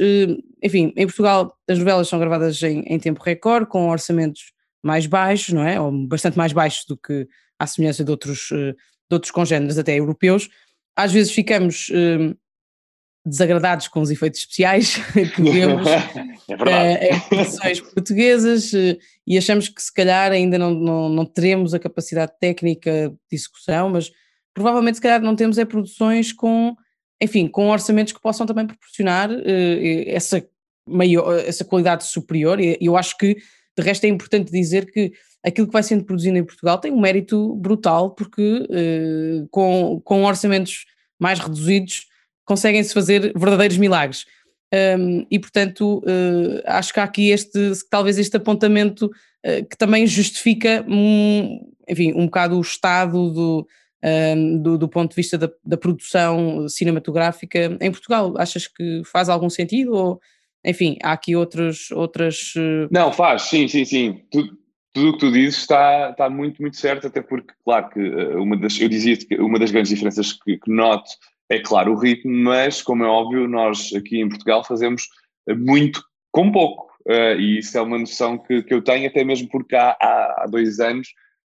enfim, 0.63 0.93
em 0.97 1.07
Portugal 1.07 1.57
as 1.69 1.79
novelas 1.79 2.09
são 2.09 2.19
gravadas 2.19 2.61
em, 2.63 2.81
em 2.81 2.99
tempo 2.99 3.23
recorde, 3.23 3.69
com 3.69 3.89
orçamentos 3.89 4.53
mais 4.83 5.07
baixos, 5.07 5.55
não 5.55 5.63
é? 5.63 5.81
Ou 5.81 5.93
bastante 6.07 6.37
mais 6.37 6.53
baixos 6.53 6.85
do 6.87 6.97
que 6.97 7.27
à 7.59 7.67
semelhança 7.67 8.05
de 8.05 8.11
outros, 8.11 8.49
de 8.51 8.75
outros 9.13 9.31
congêneres 9.31 9.79
até 9.79 9.97
europeus, 9.97 10.51
às 10.97 11.13
vezes 11.13 11.33
ficamos, 11.33 11.91
desagradados 13.27 13.89
com 13.89 14.01
os 14.01 14.11
efeitos 14.11 14.39
especiais 14.41 14.97
que 15.35 15.43
vemos 15.43 15.85
é 16.71 17.17
em 17.17 17.21
produções 17.21 17.81
portuguesas 17.81 18.73
e 19.27 19.37
achamos 19.37 19.69
que 19.69 19.83
se 19.83 19.93
calhar 19.93 20.31
ainda 20.31 20.57
não, 20.57 20.71
não, 20.71 21.09
não 21.09 21.27
teremos 21.27 21.75
a 21.75 21.79
capacidade 21.79 22.33
técnica 22.39 23.13
de 23.29 23.37
execução, 23.37 23.91
mas 23.91 24.13
provavelmente 24.55 24.97
se 24.97 25.01
calhar 25.03 25.21
não 25.21 25.35
temos 25.35 25.59
é 25.59 25.65
produções 25.65 26.33
com, 26.33 26.77
enfim, 27.21 27.49
com 27.49 27.69
orçamentos 27.69 28.13
que 28.13 28.23
possam 28.23 28.47
também 28.47 28.67
proporcionar 28.67 29.29
essa, 30.07 30.47
maior, 30.89 31.37
essa 31.41 31.65
qualidade 31.65 32.05
superior 32.05 32.61
e 32.61 32.79
eu 32.81 32.97
acho 32.97 33.19
que 33.19 33.37
de 33.77 33.85
resto 33.85 34.05
é 34.05 34.09
importante 34.09 34.53
dizer 34.53 34.91
que 34.91 35.13
aquilo 35.45 35.67
que 35.67 35.73
vai 35.73 35.83
sendo 35.83 36.05
produzido 36.05 36.39
em 36.39 36.45
Portugal 36.45 36.79
tem 36.79 36.93
um 36.93 37.01
mérito 37.01 37.57
brutal 37.57 38.13
porque 38.13 38.67
com, 39.51 40.01
com 40.05 40.25
orçamentos 40.25 40.87
mais 41.19 41.41
reduzidos 41.41 42.07
conseguem-se 42.47 42.95
fazer 42.95 43.33
verdadeiros 43.37 43.77
milagres. 43.77 44.25
Um, 44.99 45.25
e 45.31 45.39
portanto 45.39 45.99
uh, 45.99 46.61
acho 46.67 46.93
que 46.93 46.99
há 46.99 47.05
aqui 47.05 47.31
este, 47.31 47.71
talvez 47.89 48.19
este 48.19 48.37
apontamento 48.37 49.07
uh, 49.07 49.65
que 49.71 49.79
também 49.79 50.05
justifica 50.09 50.85
um, 50.89 51.61
enfim, 51.89 52.13
um 52.17 52.25
bocado 52.25 52.59
o 52.59 52.61
estado 52.61 53.31
do, 53.31 53.69
um, 54.05 54.59
do, 54.61 54.77
do, 54.77 54.89
ponto 54.89 55.11
de 55.11 55.17
vista 55.17 55.39
da, 55.39 55.49
da, 55.65 55.77
produção 55.77 56.69
cinematográfica 56.69 57.79
em 57.81 57.93
Portugal. 57.93 58.35
Achas 58.37 58.67
que 58.67 59.03
faz 59.05 59.29
algum 59.29 59.49
sentido 59.49 59.93
ou 59.93 60.21
enfim, 60.65 60.99
há 61.01 61.13
aqui 61.13 61.37
outros, 61.37 61.93
outras... 61.93 62.53
Uh... 62.57 62.89
Não, 62.91 63.13
faz, 63.13 63.43
sim, 63.43 63.69
sim, 63.69 63.85
sim. 63.85 64.21
Tudo, 64.33 64.59
tudo 64.93 65.11
o 65.11 65.13
que 65.13 65.19
tu 65.21 65.31
dizes 65.31 65.61
está, 65.61 66.11
está 66.11 66.29
muito, 66.29 66.61
muito 66.61 66.77
certo, 66.77 67.07
até 67.07 67.23
porque, 67.23 67.55
claro, 67.65 67.89
que 67.91 68.01
uma 68.01 68.57
das, 68.57 68.81
eu 68.81 68.89
dizia 68.89 69.17
que 69.17 69.37
uma 69.37 69.61
das 69.61 69.71
grandes 69.71 69.91
diferenças 69.91 70.33
que, 70.33 70.59
que 70.59 70.69
noto 70.73 71.09
é 71.49 71.59
claro 71.61 71.93
o 71.93 71.99
ritmo, 71.99 72.33
mas 72.33 72.83
como 72.83 73.05
é 73.05 73.07
óbvio, 73.07 73.49
nós 73.49 73.93
aqui 73.95 74.21
em 74.21 74.29
Portugal 74.29 74.65
fazemos 74.65 75.09
muito 75.49 76.03
com 76.33 76.51
pouco. 76.51 76.87
Uh, 77.09 77.39
e 77.39 77.59
isso 77.59 77.79
é 77.79 77.81
uma 77.81 77.99
noção 77.99 78.37
que, 78.37 78.63
que 78.65 78.75
eu 78.75 78.83
tenho, 78.83 79.07
até 79.07 79.23
mesmo 79.23 79.49
porque 79.49 79.77
há, 79.77 79.97
há, 80.01 80.43
há 80.43 80.47
dois 80.51 80.81
anos 80.81 81.09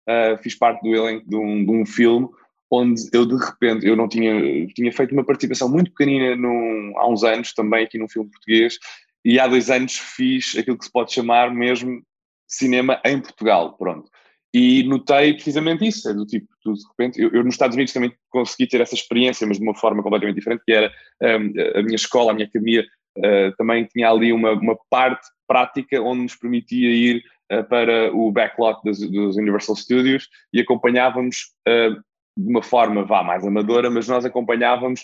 uh, 0.09 0.37
fiz 0.43 0.53
parte 0.53 0.81
do 0.81 0.93
elenco 0.93 1.27
de 1.29 1.35
um, 1.35 1.65
de 1.65 1.71
um 1.71 1.85
filme 1.85 2.27
onde 2.69 3.01
eu 3.13 3.25
de 3.25 3.35
repente, 3.35 3.87
eu 3.87 3.95
não 3.95 4.09
tinha, 4.09 4.67
tinha 4.67 4.91
feito 4.91 5.13
uma 5.13 5.23
participação 5.23 5.69
muito 5.69 5.91
pequenina 5.91 6.35
num, 6.35 6.93
há 6.97 7.07
uns 7.07 7.23
anos 7.23 7.53
também 7.53 7.85
aqui 7.85 7.97
num 7.97 8.09
filme 8.09 8.29
português 8.29 8.77
e 9.23 9.39
há 9.39 9.47
dois 9.47 9.69
anos 9.69 9.97
fiz 9.97 10.57
aquilo 10.57 10.77
que 10.77 10.85
se 10.85 10.91
pode 10.91 11.13
chamar 11.13 11.53
mesmo 11.53 12.01
cinema 12.47 12.99
em 13.05 13.19
Portugal, 13.21 13.77
pronto. 13.77 14.09
E 14.57 14.83
notei 14.83 15.33
precisamente 15.33 15.85
isso, 15.85 16.09
é 16.09 16.13
do 16.13 16.25
tipo, 16.25 16.47
tu, 16.63 16.71
de 16.71 16.79
repente, 16.87 17.21
eu, 17.21 17.29
eu, 17.33 17.43
nos 17.43 17.55
Estados 17.55 17.75
Unidos 17.75 17.91
também 17.91 18.13
consegui 18.29 18.65
ter 18.65 18.79
essa 18.79 18.95
experiência, 18.95 19.45
mas 19.45 19.57
de 19.57 19.63
uma 19.63 19.75
forma 19.75 20.01
completamente 20.01 20.37
diferente, 20.37 20.63
que 20.65 20.71
era 20.71 20.89
um, 21.21 21.77
a 21.77 21.81
minha 21.81 21.97
escola, 21.97 22.31
a 22.31 22.33
minha 22.33 22.47
academia, 22.47 22.85
uh, 23.17 23.53
também 23.57 23.83
tinha 23.83 24.09
ali 24.09 24.31
uma, 24.31 24.53
uma 24.53 24.77
parte 24.89 25.27
prática 25.45 26.01
onde 26.01 26.21
nos 26.21 26.37
permitia 26.37 26.89
ir 26.89 27.21
uh, 27.51 27.65
para 27.65 28.15
o 28.15 28.31
backlot 28.31 28.79
dos, 28.85 29.01
dos, 29.11 29.35
Universal 29.35 29.75
Studios 29.75 30.29
e 30.53 30.61
acompanhávamos 30.61 31.51
uh, 31.67 31.93
de 32.37 32.49
uma 32.49 32.63
forma, 32.63 33.03
vá, 33.03 33.23
mais 33.23 33.45
amadora, 33.45 33.89
mas 33.89 34.07
nós 34.07 34.23
acompanhávamos 34.23 35.03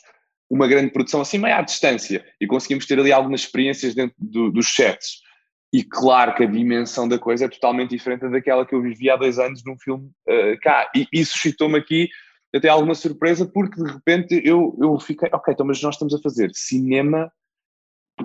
uma 0.50 0.66
grande 0.66 0.94
produção 0.94 1.20
assim 1.20 1.38
meio 1.38 1.56
à 1.58 1.62
distância 1.62 2.24
e 2.40 2.48
conseguimos 2.48 2.86
ter 2.86 2.98
ali 2.98 3.12
algumas 3.12 3.42
experiências 3.42 3.94
dentro 3.94 4.16
do, 4.18 4.50
dos 4.50 4.74
sets. 4.74 5.20
E 5.74 5.84
claro 5.84 6.36
que 6.36 6.44
a 6.44 6.48
dimensão 6.48 7.08
da 7.08 7.18
coisa 7.18 7.46
é 7.46 7.50
totalmente 7.50 7.92
diferente 7.92 8.28
daquela 8.28 8.66
que 8.66 8.76
eu 8.76 8.82
vivi 8.82 9.10
há 9.10 9.16
dois 9.16 9.40
anos 9.40 9.64
num 9.64 9.78
filme 9.78 10.12
uh, 10.28 10.60
cá. 10.62 10.90
E 10.94 11.08
isso 11.14 11.34
suscitou-me 11.34 11.78
aqui 11.78 12.10
até 12.54 12.68
alguma 12.68 12.94
surpresa, 12.94 13.46
porque 13.46 13.82
de 13.82 13.90
repente 13.90 14.42
eu, 14.44 14.78
eu 14.82 15.00
fiquei, 15.00 15.30
ok, 15.32 15.54
então, 15.54 15.66
mas 15.66 15.82
nós 15.82 15.96
estamos 15.96 16.14
a 16.14 16.20
fazer 16.20 16.52
cinema. 16.54 17.32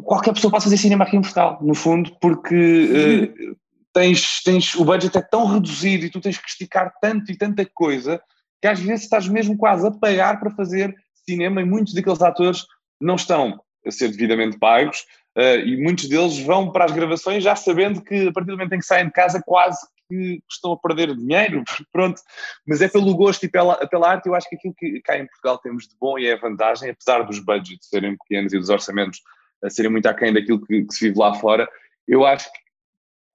Qualquer 0.02 0.34
pessoa 0.34 0.50
pode 0.50 0.64
fazer 0.64 0.76
cinema 0.76 1.04
aqui 1.04 1.16
em 1.16 1.20
Portugal, 1.20 1.58
no 1.62 1.74
fundo, 1.74 2.10
porque 2.20 3.32
uh, 3.32 3.56
tens, 3.92 4.42
tens, 4.42 4.74
o 4.74 4.84
budget 4.84 5.16
é 5.16 5.22
tão 5.22 5.46
reduzido 5.46 6.04
e 6.04 6.10
tu 6.10 6.20
tens 6.20 6.38
que 6.38 6.48
esticar 6.48 6.92
tanto 7.00 7.30
e 7.30 7.38
tanta 7.38 7.64
coisa 7.64 8.20
que 8.60 8.66
às 8.66 8.80
vezes 8.80 9.04
estás 9.04 9.28
mesmo 9.28 9.56
quase 9.56 9.86
a 9.86 9.90
pagar 9.92 10.40
para 10.40 10.50
fazer 10.50 10.92
cinema 11.24 11.60
e 11.60 11.64
muitos 11.64 11.94
daqueles 11.94 12.20
atores 12.20 12.64
não 13.00 13.14
estão 13.14 13.60
a 13.86 13.90
ser 13.90 14.08
devidamente 14.08 14.58
pagos 14.58 15.04
Uh, 15.36 15.60
e 15.66 15.76
muitos 15.82 16.08
deles 16.08 16.38
vão 16.38 16.72
para 16.72 16.86
as 16.86 16.92
gravações 16.92 17.44
já 17.44 17.54
sabendo 17.54 18.00
que 18.00 18.28
a 18.28 18.32
partir 18.32 18.46
do 18.46 18.56
momento 18.56 18.72
em 18.72 18.78
que 18.78 18.86
saem 18.86 19.04
de 19.04 19.12
casa 19.12 19.42
quase 19.44 19.86
que 20.08 20.40
estão 20.50 20.72
a 20.72 20.78
perder 20.78 21.14
dinheiro, 21.14 21.62
pronto, 21.92 22.20
mas 22.66 22.80
é 22.80 22.88
pelo 22.88 23.14
gosto 23.14 23.44
e 23.44 23.48
pela, 23.48 23.76
pela 23.86 24.08
arte, 24.08 24.28
eu 24.28 24.34
acho 24.34 24.48
que 24.48 24.56
aquilo 24.56 24.74
que 24.74 25.00
cá 25.02 25.18
em 25.18 25.26
Portugal 25.26 25.58
temos 25.58 25.86
de 25.86 25.94
bom 26.00 26.18
e 26.18 26.26
é 26.26 26.32
a 26.32 26.40
vantagem, 26.40 26.90
apesar 26.90 27.22
dos 27.22 27.38
budgets 27.38 27.88
serem 27.88 28.16
pequenos 28.16 28.52
e 28.52 28.58
dos 28.58 28.70
orçamentos 28.70 29.20
a 29.62 29.68
serem 29.68 29.90
muito 29.90 30.06
aquém 30.06 30.32
daquilo 30.32 30.64
que, 30.64 30.84
que 30.84 30.94
se 30.94 31.08
vive 31.08 31.18
lá 31.18 31.34
fora, 31.34 31.68
eu 32.08 32.24
acho 32.24 32.50
que 32.50 32.58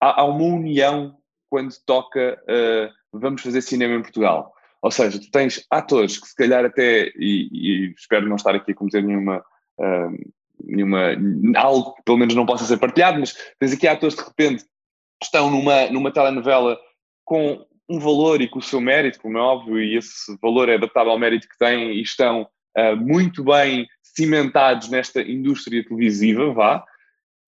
há, 0.01 0.22
há 0.22 0.25
uma 0.25 0.43
união 0.43 1.17
quando 1.50 1.75
toca 1.86 2.41
uh, 2.43 2.91
vamos 3.12 3.41
fazer 3.41 3.62
cinema 3.62 3.96
em 3.96 4.01
Portugal. 4.01 4.53
Ou 4.81 4.89
seja, 4.89 5.20
tu 5.20 5.29
tens 5.29 5.63
atores 5.70 6.17
que 6.17 6.27
se 6.27 6.36
calhar 6.36 6.65
até, 6.65 7.12
e, 7.15 7.50
e 7.51 7.93
espero 7.96 8.27
não 8.27 8.38
estar 8.38 8.55
aqui 8.55 8.72
a 8.72 8.75
cometer 8.75 9.03
nenhuma 9.03 9.43
uh, 9.77 10.31
nenhuma, 10.65 11.15
algo 11.56 11.94
que 11.96 12.03
pelo 12.03 12.18
menos 12.18 12.36
não 12.36 12.46
possa 12.46 12.65
ser 12.65 12.77
partilhado, 12.77 13.20
mas 13.20 13.36
tens 13.60 13.74
aqui 13.74 13.88
atores 13.88 14.15
de 14.15 14.24
repente 14.24 14.63
que 14.63 15.25
estão 15.25 15.50
numa, 15.50 15.88
numa 15.88 16.12
telenovela 16.12 16.80
com 17.24 17.65
um 17.89 18.00
valor 18.00 18.41
e 18.41 18.48
com 18.48 18.60
o 18.60 18.63
seu 18.63 18.80
mérito, 18.80 19.20
como 19.20 19.38
é 19.38 19.41
óbvio, 19.41 19.80
e 19.80 19.98
esse 19.98 20.38
valor 20.41 20.70
é 20.70 20.75
adaptável 20.75 21.12
ao 21.12 21.20
mérito 21.20 21.48
que 21.48 21.58
têm 21.58 21.91
e 21.91 22.01
estão 22.01 22.48
uh, 22.77 22.96
muito 22.96 23.44
bem 23.44 23.88
cimentados 24.01 24.89
nesta 24.89 25.22
indústria 25.22 25.84
televisiva, 25.84 26.53
vá, 26.53 26.84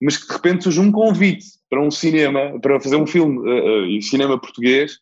mas 0.00 0.16
que 0.16 0.26
de 0.26 0.32
repente 0.32 0.64
surge 0.64 0.80
um 0.80 0.92
convite 0.92 1.46
para 1.68 1.82
um 1.82 1.90
cinema, 1.90 2.60
para 2.60 2.80
fazer 2.80 2.96
um 2.96 3.06
filme 3.06 3.38
uh, 3.38 3.98
uh, 3.98 4.02
cinema 4.02 4.38
português, 4.38 4.98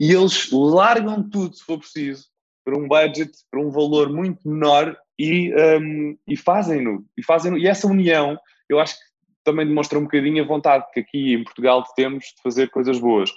e 0.00 0.12
eles 0.12 0.50
largam 0.52 1.28
tudo, 1.28 1.56
se 1.56 1.64
for 1.64 1.78
preciso, 1.78 2.26
para 2.64 2.78
um 2.78 2.86
budget, 2.86 3.32
para 3.50 3.60
um 3.60 3.70
valor 3.70 4.12
muito 4.12 4.48
menor 4.48 4.96
e, 5.18 5.52
um, 5.54 6.16
e 6.26 6.36
fazem-no. 6.36 7.04
E, 7.16 7.24
fazem 7.24 7.58
e 7.58 7.66
essa 7.66 7.86
união, 7.86 8.38
eu 8.68 8.78
acho 8.78 8.94
que 8.94 9.04
também 9.44 9.66
demonstra 9.66 9.98
um 9.98 10.02
bocadinho 10.02 10.42
a 10.42 10.46
vontade 10.46 10.84
que 10.92 11.00
aqui 11.00 11.34
em 11.34 11.42
Portugal 11.42 11.82
temos 11.96 12.24
de 12.24 12.42
fazer 12.42 12.70
coisas 12.70 12.98
boas. 12.98 13.30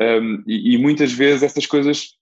Um, 0.00 0.42
e, 0.46 0.74
e, 0.74 0.78
muitas 0.78 1.12
vezes 1.12 1.42
essas 1.42 1.66
coisas 1.66 2.14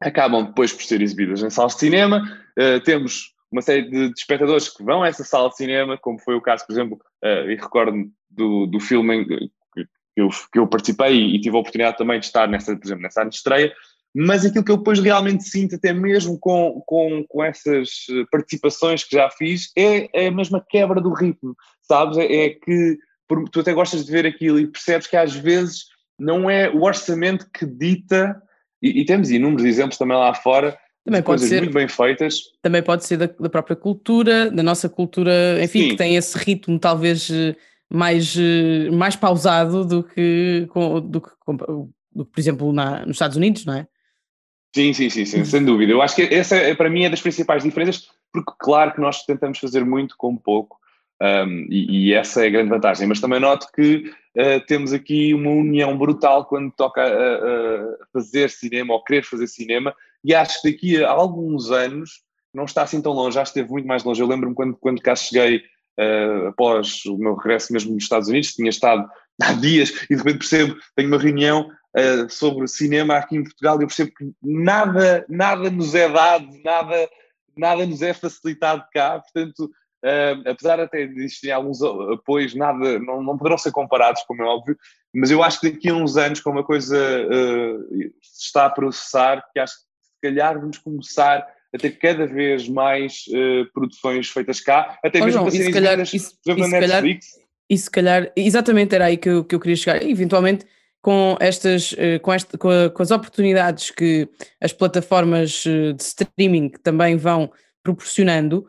acabam 0.00 0.46
depois 0.46 0.72
por 0.72 0.82
ser 0.82 1.00
exibidas 1.02 1.42
em 1.42 1.50
salas 1.50 1.74
de 1.74 1.80
cinema. 1.80 2.22
Uh, 2.58 2.80
temos 2.80 3.34
uma 3.50 3.62
série 3.62 3.82
de, 3.82 4.08
de, 4.08 4.18
espectadores 4.18 4.68
que 4.68 4.82
vão 4.82 5.02
a 5.02 5.08
essa 5.08 5.24
sala 5.24 5.48
de 5.48 5.56
cinema, 5.56 5.98
como 5.98 6.18
foi 6.18 6.34
o 6.34 6.40
caso, 6.40 6.66
por 6.66 6.72
exemplo, 6.72 6.98
uh, 7.24 7.50
e 7.50 7.56
recordo 7.56 8.10
do, 8.30 8.66
do 8.66 8.80
filme 8.80 9.24
que 9.24 9.48
eu, 10.16 10.28
que 10.52 10.58
eu 10.58 10.66
participei 10.66 11.12
e, 11.12 11.36
e, 11.36 11.40
tive 11.40 11.56
a 11.56 11.60
oportunidade 11.60 11.98
também 11.98 12.18
de 12.18 12.26
estar 12.26 12.48
nessa, 12.48 12.74
por 12.76 12.86
exemplo, 12.86 13.02
nessa 13.02 13.22
estreia, 13.24 13.72
mas 14.18 14.46
aquilo 14.46 14.64
que 14.64 14.72
eu 14.72 14.78
depois 14.78 14.98
realmente 14.98 15.44
sinto, 15.44 15.74
até 15.74 15.92
mesmo 15.92 16.38
com, 16.38 16.82
com, 16.86 17.22
com 17.28 17.44
essas 17.44 18.06
eh, 18.10 18.24
participações 18.32 19.04
que 19.04 19.14
já 19.14 19.28
fiz, 19.28 19.70
é, 19.76 20.08
é 20.14 20.28
a 20.28 20.30
mesma 20.30 20.64
quebra 20.66 21.02
do 21.02 21.12
ritmo, 21.12 21.54
sabes? 21.82 22.16
É, 22.16 22.24
é 22.24 22.50
que 22.50 22.96
por, 23.28 23.46
tu 23.50 23.60
até 23.60 23.74
gostas 23.74 24.06
de 24.06 24.10
ver 24.10 24.24
aquilo 24.24 24.58
e 24.58 24.66
percebes 24.66 25.06
que 25.06 25.18
às 25.18 25.34
vezes 25.34 25.84
não 26.18 26.48
é 26.48 26.70
o 26.70 26.84
orçamento 26.84 27.46
que 27.52 27.66
dita, 27.66 28.40
e, 28.82 29.02
e 29.02 29.04
temos 29.04 29.30
inúmeros 29.30 29.66
exemplos 29.66 29.98
também 29.98 30.16
lá 30.16 30.32
fora, 30.32 30.78
também 31.04 31.22
pode 31.22 31.42
ser 31.42 31.60
muito 31.60 31.74
bem 31.74 31.86
feitas. 31.86 32.40
Também 32.62 32.82
pode 32.82 33.04
ser 33.04 33.18
da, 33.18 33.26
da 33.26 33.50
própria 33.50 33.76
cultura, 33.76 34.50
da 34.50 34.62
nossa 34.62 34.88
cultura, 34.88 35.62
enfim, 35.62 35.82
Sim. 35.82 35.88
que 35.90 35.96
tem 35.96 36.16
esse 36.16 36.38
ritmo 36.38 36.78
talvez 36.78 37.30
eh, 37.30 37.54
mais, 37.92 38.34
eh, 38.34 38.90
mais 38.90 39.14
pausado 39.14 39.84
do 39.84 40.02
que, 40.02 40.66
do 41.04 41.20
que, 41.20 41.30
do 41.56 42.24
que 42.24 42.30
por 42.32 42.40
exemplo, 42.40 42.72
na, 42.72 43.04
nos 43.04 43.16
Estados 43.16 43.36
Unidos, 43.36 43.66
não 43.66 43.74
é? 43.74 43.86
Sim, 44.76 44.92
sim, 44.92 45.08
sim, 45.08 45.24
sim, 45.24 45.42
sem 45.42 45.64
dúvida. 45.64 45.90
Eu 45.90 46.02
acho 46.02 46.14
que 46.14 46.22
essa, 46.22 46.54
é, 46.54 46.74
para 46.74 46.90
mim, 46.90 47.04
é 47.04 47.08
das 47.08 47.22
principais 47.22 47.62
diferenças, 47.62 48.10
porque, 48.30 48.52
claro, 48.58 48.92
que 48.92 49.00
nós 49.00 49.24
tentamos 49.24 49.58
fazer 49.58 49.82
muito 49.86 50.14
com 50.18 50.36
pouco, 50.36 50.76
um, 51.22 51.66
e, 51.70 52.10
e, 52.10 52.12
essa 52.12 52.44
é 52.44 52.48
a 52.48 52.50
grande 52.50 52.68
vantagem. 52.68 53.06
Mas 53.06 53.18
também 53.18 53.40
noto 53.40 53.68
que 53.74 54.12
uh, 54.36 54.60
temos 54.66 54.92
aqui 54.92 55.32
uma 55.32 55.48
união 55.48 55.96
brutal 55.96 56.44
quando 56.44 56.70
toca 56.72 57.02
fazer 58.12 58.50
cinema 58.50 58.92
ou 58.92 59.02
querer 59.02 59.24
fazer 59.24 59.46
cinema, 59.46 59.94
e 60.22 60.34
acho 60.34 60.60
que 60.60 60.70
daqui 60.70 61.02
a 61.02 61.10
alguns 61.10 61.70
anos 61.70 62.20
não 62.52 62.66
está 62.66 62.82
assim 62.82 63.00
tão 63.00 63.12
longe, 63.12 63.36
já 63.36 63.44
esteve 63.44 63.70
muito 63.70 63.88
mais 63.88 64.04
longe. 64.04 64.20
Eu 64.20 64.26
lembro-me 64.26 64.54
quando, 64.54 64.76
quando 64.76 65.00
cá 65.00 65.16
cheguei, 65.16 65.62
uh, 65.98 66.48
após 66.48 67.02
o 67.06 67.16
meu 67.16 67.34
regresso 67.34 67.72
mesmo 67.72 67.94
nos 67.94 68.02
Estados 68.02 68.28
Unidos, 68.28 68.52
tinha 68.52 68.68
estado 68.68 69.08
há 69.40 69.54
dias 69.54 70.04
e 70.10 70.14
de 70.14 70.16
repente 70.16 70.38
percebo, 70.40 70.76
tenho 70.94 71.08
uma 71.08 71.18
reunião 71.18 71.70
uh, 71.96 72.30
sobre 72.30 72.68
cinema 72.68 73.16
aqui 73.16 73.36
em 73.36 73.42
Portugal 73.42 73.78
e 73.78 73.84
eu 73.84 73.86
percebo 73.86 74.12
que 74.16 74.32
nada, 74.42 75.24
nada 75.28 75.70
nos 75.70 75.94
é 75.94 76.08
dado, 76.08 76.48
nada, 76.62 77.08
nada 77.56 77.86
nos 77.86 78.02
é 78.02 78.12
facilitado 78.12 78.84
cá, 78.92 79.20
portanto, 79.20 79.70
uh, 80.04 80.48
apesar 80.48 80.78
até 80.80 81.06
de 81.06 81.24
existirem 81.24 81.54
alguns 81.54 81.82
apoios, 81.82 82.54
nada, 82.54 82.98
não, 82.98 83.22
não 83.22 83.38
poderão 83.38 83.58
ser 83.58 83.72
comparados, 83.72 84.22
como 84.22 84.42
é 84.42 84.46
óbvio, 84.46 84.76
mas 85.14 85.30
eu 85.30 85.42
acho 85.42 85.60
que 85.60 85.70
daqui 85.70 85.88
a 85.88 85.94
uns 85.94 86.16
anos, 86.16 86.40
como 86.40 86.58
a 86.58 86.64
coisa 86.64 86.96
uh, 86.96 87.96
se 88.22 88.46
está 88.46 88.66
a 88.66 88.70
processar, 88.70 89.42
que 89.52 89.58
acho 89.58 89.74
que 89.74 89.80
se 89.80 90.20
calhar 90.22 90.60
vamos 90.60 90.78
começar 90.78 91.46
a 91.74 91.78
ter 91.78 91.90
cada 91.92 92.26
vez 92.26 92.68
mais 92.68 93.24
uh, 93.28 93.70
produções 93.72 94.28
feitas 94.28 94.60
cá, 94.60 94.98
até 95.04 95.24
mesmo 95.24 95.42
para 95.42 95.50
serem 95.50 95.72
calhar, 95.72 96.00
isso, 96.00 96.38
por 96.44 96.52
exemplo, 96.52 96.70
na 96.70 96.80
Netflix. 96.80 97.32
Calhar, 97.32 97.46
e 97.68 97.78
se 97.78 97.90
calhar, 97.90 98.32
exatamente 98.36 98.94
era 98.94 99.06
aí 99.06 99.16
que 99.16 99.28
eu, 99.28 99.44
que 99.44 99.54
eu 99.54 99.60
queria 99.60 99.76
chegar, 99.76 100.02
eventualmente 100.02 100.64
com 101.02 101.36
estas, 101.40 101.92
uh, 101.92 102.20
com, 102.22 102.32
esta, 102.32 102.58
com, 102.58 102.68
a, 102.68 102.90
com, 102.90 103.02
as 103.02 103.10
oportunidades 103.10 103.90
que 103.90 104.28
as 104.60 104.72
plataformas 104.72 105.64
uh, 105.66 105.92
de 105.92 106.02
streaming 106.02 106.70
também 106.82 107.16
vão 107.16 107.50
proporcionando, 107.82 108.66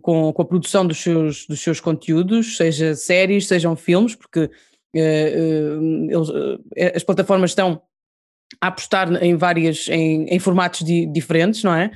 com, 0.00 0.32
com, 0.32 0.42
a 0.42 0.44
produção 0.44 0.86
dos 0.86 0.98
seus, 0.98 1.46
dos 1.46 1.60
seus 1.60 1.78
conteúdos, 1.78 2.56
seja 2.56 2.94
séries, 2.94 3.46
sejam 3.46 3.76
filmes, 3.76 4.16
porque 4.16 4.50
eles, 4.92 6.28
as 6.96 7.04
plataformas 7.04 7.50
estão 7.50 7.82
a 8.60 8.68
apostar 8.68 9.22
em 9.22 9.36
várias, 9.36 9.86
em, 9.88 10.24
em 10.24 10.38
formatos 10.38 10.84
di, 10.84 11.06
diferentes, 11.06 11.62
não 11.62 11.74
é? 11.74 11.90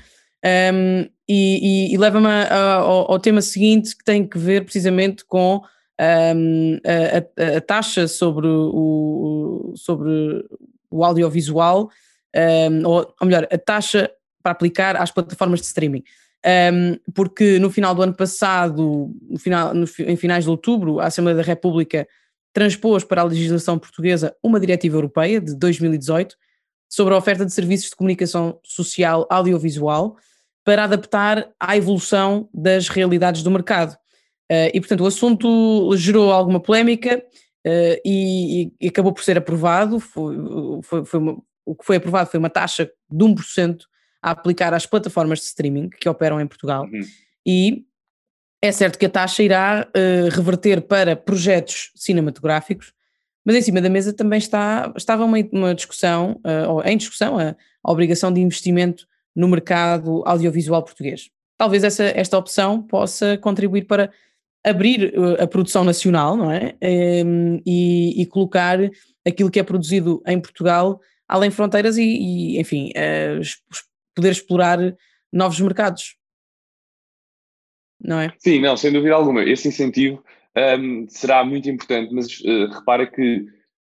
Um, 0.72 1.08
e, 1.28 1.88
e, 1.88 1.94
e 1.94 1.98
leva-me 1.98 2.28
ao, 2.50 3.10
ao, 3.10 3.18
tema 3.18 3.42
seguinte 3.42 3.96
que 3.96 4.04
tem 4.04 4.26
que 4.26 4.38
ver 4.38 4.64
precisamente 4.64 5.24
com 5.24 5.60
um, 6.00 6.78
a, 6.84 7.56
a, 7.56 7.60
taxa 7.60 8.06
sobre 8.06 8.46
o, 8.46 9.72
sobre 9.76 10.44
o 10.90 11.04
audiovisual, 11.04 11.90
um, 12.34 12.88
ou, 12.88 13.14
ou, 13.20 13.26
melhor, 13.26 13.46
a 13.50 13.58
taxa 13.58 14.10
para 14.42 14.52
aplicar 14.52 14.96
às 14.96 15.10
plataformas 15.10 15.60
de 15.60 15.66
streaming. 15.66 16.04
porque 17.14 17.58
no 17.58 17.70
final 17.70 17.94
do 17.94 18.02
ano 18.02 18.14
passado, 18.14 19.10
no 19.28 19.38
final, 19.38 19.74
no, 19.74 19.86
em 20.00 20.16
finais 20.16 20.44
de 20.44 20.50
outubro, 20.50 21.00
a 21.00 21.06
Assembleia 21.06 21.36
da 21.36 21.42
República 21.42 22.06
transpôs 22.52 23.04
para 23.04 23.20
a 23.20 23.24
legislação 23.24 23.78
portuguesa 23.78 24.34
uma 24.42 24.58
diretiva 24.58 24.96
europeia 24.96 25.40
de 25.40 25.54
2018 25.54 26.36
sobre 26.88 27.12
a 27.12 27.18
oferta 27.18 27.44
de 27.44 27.52
serviços 27.52 27.90
de 27.90 27.96
comunicação 27.96 28.58
social 28.64 29.26
audiovisual 29.28 30.16
para 30.64 30.84
adaptar 30.84 31.48
à 31.60 31.76
evolução 31.76 32.48
das 32.52 32.88
realidades 32.88 33.42
do 33.42 33.50
mercado. 33.50 33.96
Uh, 34.50 34.70
e, 34.72 34.80
portanto, 34.80 35.02
o 35.02 35.06
assunto 35.06 35.96
gerou 35.96 36.30
alguma 36.30 36.60
polémica 36.60 37.18
uh, 37.18 38.00
e, 38.04 38.72
e, 38.80 38.88
acabou 38.88 39.12
por 39.12 39.24
ser 39.24 39.36
aprovado. 39.36 39.98
Foi, 39.98 40.36
foi, 40.82 41.04
foi 41.04 41.20
uma, 41.20 41.42
o 41.64 41.74
que 41.74 41.84
foi 41.84 41.96
aprovado 41.96 42.30
foi 42.30 42.38
uma 42.38 42.50
taxa 42.50 42.90
de 43.10 43.24
1% 43.24 43.78
a 44.22 44.30
aplicar 44.30 44.72
às 44.72 44.86
plataformas 44.86 45.40
de 45.40 45.46
streaming 45.46 45.90
que 45.90 46.08
operam 46.08 46.40
em 46.40 46.46
Portugal. 46.46 46.84
Uhum. 46.84 47.00
E 47.44 47.84
é 48.62 48.70
certo 48.70 48.98
que 48.98 49.06
a 49.06 49.10
taxa 49.10 49.42
irá 49.42 49.88
uh, 49.88 50.28
reverter 50.30 50.80
para 50.82 51.16
projetos 51.16 51.90
cinematográficos 51.94 52.94
mas 53.44 53.54
em 53.54 53.62
cima 53.62 53.80
da 53.80 53.88
mesa 53.88 54.12
também 54.12 54.38
está, 54.38 54.92
estava 54.96 55.24
uma, 55.24 55.38
uma 55.52 55.72
discussão, 55.72 56.40
ou 56.68 56.82
em 56.82 56.96
discussão, 56.96 57.38
a, 57.38 57.50
a, 57.50 57.92
obrigação 57.92 58.32
de 58.32 58.40
investimento 58.40 59.06
no 59.36 59.46
mercado 59.46 60.24
audiovisual 60.26 60.82
português. 60.82 61.30
Talvez 61.56 61.84
essa, 61.84 62.04
esta 62.04 62.36
opção 62.36 62.82
possa 62.82 63.38
contribuir 63.38 63.84
para 63.86 64.10
abrir 64.68 65.14
uh, 65.16 65.42
a 65.42 65.46
produção 65.46 65.84
nacional, 65.84 66.36
não 66.36 66.50
é? 66.50 66.74
Um, 67.24 67.60
e, 67.64 68.20
e, 68.20 68.26
colocar 68.26 68.78
aquilo 69.26 69.50
que 69.50 69.60
é 69.60 69.62
produzido 69.62 70.22
em 70.26 70.40
Portugal 70.40 71.00
além 71.28 71.50
fronteiras 71.50 71.96
e, 71.96 72.02
e 72.02 72.60
enfim, 72.60 72.90
uh, 72.90 73.40
poder 74.14 74.30
explorar 74.30 74.78
novos 75.32 75.60
mercados. 75.60 76.16
Não 78.00 78.20
é? 78.20 78.32
Sim, 78.38 78.60
não, 78.60 78.76
sem 78.76 78.92
dúvida 78.92 79.14
alguma. 79.14 79.42
Esse 79.42 79.68
incentivo 79.68 80.22
um, 80.56 81.06
será 81.08 81.44
muito 81.44 81.68
importante, 81.68 82.14
mas 82.14 82.40
uh, 82.40 82.72
repara 82.72 83.06
que 83.06 83.46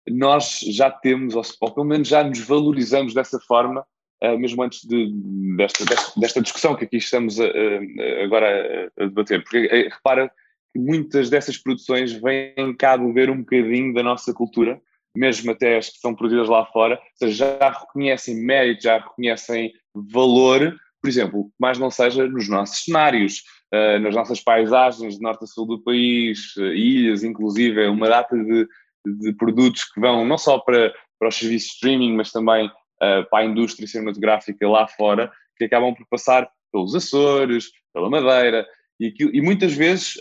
nós 0.08 0.60
já 0.60 0.90
temos, 0.90 1.34
ou, 1.34 1.42
ou, 1.60 1.74
pelo 1.74 1.86
menos 1.86 2.08
já 2.08 2.22
nos 2.22 2.40
valorizamos 2.40 3.12
dessa 3.12 3.38
forma, 3.40 3.84
uh, 4.22 4.38
mesmo 4.38 4.62
antes 4.62 4.84
de, 4.84 5.12
desta, 5.56 5.84
desta, 5.84 6.20
desta, 6.20 6.40
discussão 6.40 6.76
que 6.76 6.84
aqui 6.84 6.96
estamos 6.96 7.40
a, 7.40 7.44
a, 7.44 8.24
agora 8.24 8.90
a, 8.98 9.04
debater. 9.04 9.42
Porque 9.42 9.66
uh, 9.66 9.94
repara 9.94 10.30
muitas 10.78 11.30
dessas 11.30 11.56
produções 11.56 12.12
vêm 12.12 12.74
cá 12.78 12.96
beber 12.96 13.30
um 13.30 13.38
bocadinho 13.38 13.94
da 13.94 14.02
nossa 14.02 14.32
cultura, 14.32 14.80
mesmo 15.16 15.50
até 15.50 15.78
as 15.78 15.88
que 15.88 15.98
são 15.98 16.14
produzidas 16.14 16.48
lá 16.48 16.66
fora, 16.66 16.96
ou 16.96 17.28
seja, 17.28 17.58
já 17.58 17.70
reconhecem 17.70 18.36
mérito, 18.36 18.82
já 18.82 18.98
reconhecem 18.98 19.72
valor, 19.94 20.76
por 21.00 21.08
exemplo, 21.08 21.50
mais 21.58 21.78
não 21.78 21.90
seja 21.90 22.26
nos 22.26 22.48
nossos 22.48 22.84
cenários. 22.84 23.42
Uh, 23.74 23.98
nas 23.98 24.14
nossas 24.14 24.40
paisagens 24.40 25.16
de 25.16 25.20
norte 25.20 25.42
a 25.42 25.46
sul 25.48 25.66
do 25.66 25.82
país, 25.82 26.54
uh, 26.56 26.66
ilhas, 26.66 27.24
inclusive, 27.24 27.84
uma 27.88 28.08
data 28.08 28.36
de, 28.36 28.68
de, 29.04 29.32
produtos 29.32 29.82
que 29.92 30.00
vão 30.00 30.24
não 30.24 30.38
só 30.38 30.60
para, 30.60 30.94
para 31.18 31.28
os 31.28 31.34
serviços 31.34 31.70
de 31.70 31.74
streaming, 31.74 32.14
mas 32.14 32.30
também 32.30 32.66
uh, 32.68 33.28
para 33.28 33.40
a 33.40 33.44
indústria 33.44 33.88
cinematográfica 33.88 34.68
lá 34.68 34.86
fora, 34.86 35.32
que 35.56 35.64
acabam 35.64 35.92
por 35.92 36.06
passar 36.08 36.48
pelos 36.72 36.94
Açores, 36.94 37.70
pela 37.92 38.08
Madeira, 38.08 38.64
e, 38.98 39.08
aquilo, 39.08 39.34
e 39.34 39.40
muitas 39.40 39.72
vezes 39.72 40.14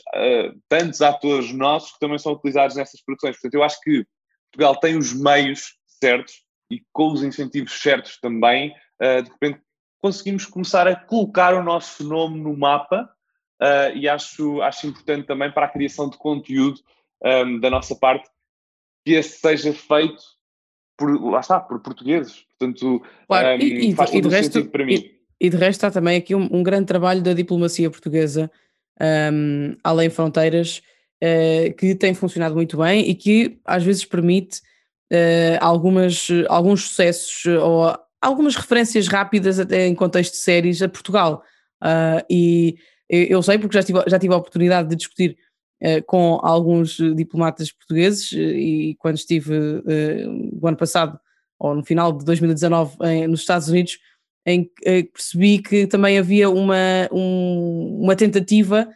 tantos 0.67 1.01
atores 1.01 1.53
nossos 1.53 1.93
que 1.93 1.99
também 1.99 2.17
são 2.17 2.33
utilizados 2.33 2.75
nessas 2.75 3.01
produções. 3.01 3.35
Portanto, 3.35 3.53
eu 3.53 3.63
acho 3.63 3.79
que 3.81 4.05
Portugal 4.51 4.79
tem 4.79 4.97
os 4.97 5.13
meios 5.13 5.75
certos 5.85 6.43
e 6.69 6.81
com 6.91 7.11
os 7.11 7.23
incentivos 7.23 7.79
certos 7.79 8.17
também, 8.19 8.73
de 8.99 9.29
repente 9.29 9.61
conseguimos 10.05 10.45
começar 10.45 10.88
a 10.88 10.95
colocar 10.95 11.55
o 11.55 11.63
nosso 11.63 12.03
nome 12.03 12.39
no 12.39 12.55
mapa 12.55 13.09
uh, 13.59 13.97
e 13.97 14.07
acho, 14.07 14.61
acho 14.61 14.85
importante 14.85 15.25
também 15.25 15.51
para 15.51 15.65
a 15.65 15.69
criação 15.69 16.07
de 16.07 16.15
conteúdo 16.15 16.79
um, 17.23 17.59
da 17.59 17.71
nossa 17.71 17.95
parte 17.95 18.29
que 19.03 19.13
esse 19.13 19.39
seja 19.39 19.73
feito 19.73 20.21
por, 20.95 21.31
lá 21.31 21.39
está, 21.39 21.59
por 21.59 21.79
portugueses. 21.79 22.45
Portanto, 22.57 23.01
claro, 23.27 23.57
um, 23.57 23.65
e, 23.65 23.95
faz 23.95 24.11
e, 24.11 24.13
todo 24.13 24.31
e 24.31 24.35
resto, 24.35 24.65
para 24.65 24.85
mim. 24.85 24.93
E, 24.93 25.19
e, 25.41 25.49
de 25.49 25.57
resto 25.57 25.83
há 25.85 25.89
também 25.89 26.17
aqui 26.17 26.35
um, 26.35 26.49
um 26.51 26.61
grande 26.61 26.85
trabalho 26.85 27.23
da 27.23 27.33
diplomacia 27.33 27.89
portuguesa 27.89 28.51
um, 29.01 29.75
além 29.84 30.10
fronteiras 30.10 30.81
uh, 31.23 31.73
que 31.75 31.95
tem 31.95 32.13
funcionado 32.13 32.55
muito 32.55 32.77
bem 32.77 33.10
e 33.10 33.15
que 33.15 33.60
às 33.65 33.84
vezes 33.84 34.05
permite 34.05 34.60
uh, 35.12 35.58
algumas, 35.60 36.27
alguns 36.47 36.84
sucessos 36.84 37.45
ou 37.45 37.95
algumas 38.21 38.55
referências 38.55 39.08
rápidas 39.08 39.60
até 39.60 39.86
em 39.86 39.95
contexto 39.95 40.34
de 40.34 40.39
séries 40.39 40.81
a 40.81 40.89
Portugal. 40.89 41.43
Uh, 41.84 42.25
e 42.29 42.75
eu 43.10 43.41
sei 43.43 43.58
porque 43.58 43.77
já 43.77 43.84
tive, 43.84 44.03
já 44.08 44.17
tive 44.17 44.34
a 44.34 44.38
oportunidade 44.38 44.89
de 44.89 44.95
discutir 44.95 45.38
uh, 45.81 46.03
com 46.05 46.39
alguns 46.41 46.97
diplomatas 47.15 47.71
portugueses 47.71 48.31
uh, 48.31 48.38
e 48.38 48.95
quando 48.95 49.17
estive 49.17 49.53
uh, 49.53 50.60
o 50.60 50.67
ano 50.67 50.77
passado, 50.77 51.19
ou 51.60 51.75
no 51.75 51.84
final 51.86 52.12
de 52.12 52.25
2019, 52.25 52.97
em, 53.03 53.27
nos 53.27 53.41
Estados 53.41 53.67
Unidos, 53.69 53.97
em 54.45 54.63
que 54.65 55.03
percebi 55.12 55.60
que 55.60 55.88
também 55.88 56.17
havia 56.17 56.49
uma, 56.49 57.10
um, 57.12 58.01
uma 58.03 58.15
tentativa 58.15 58.88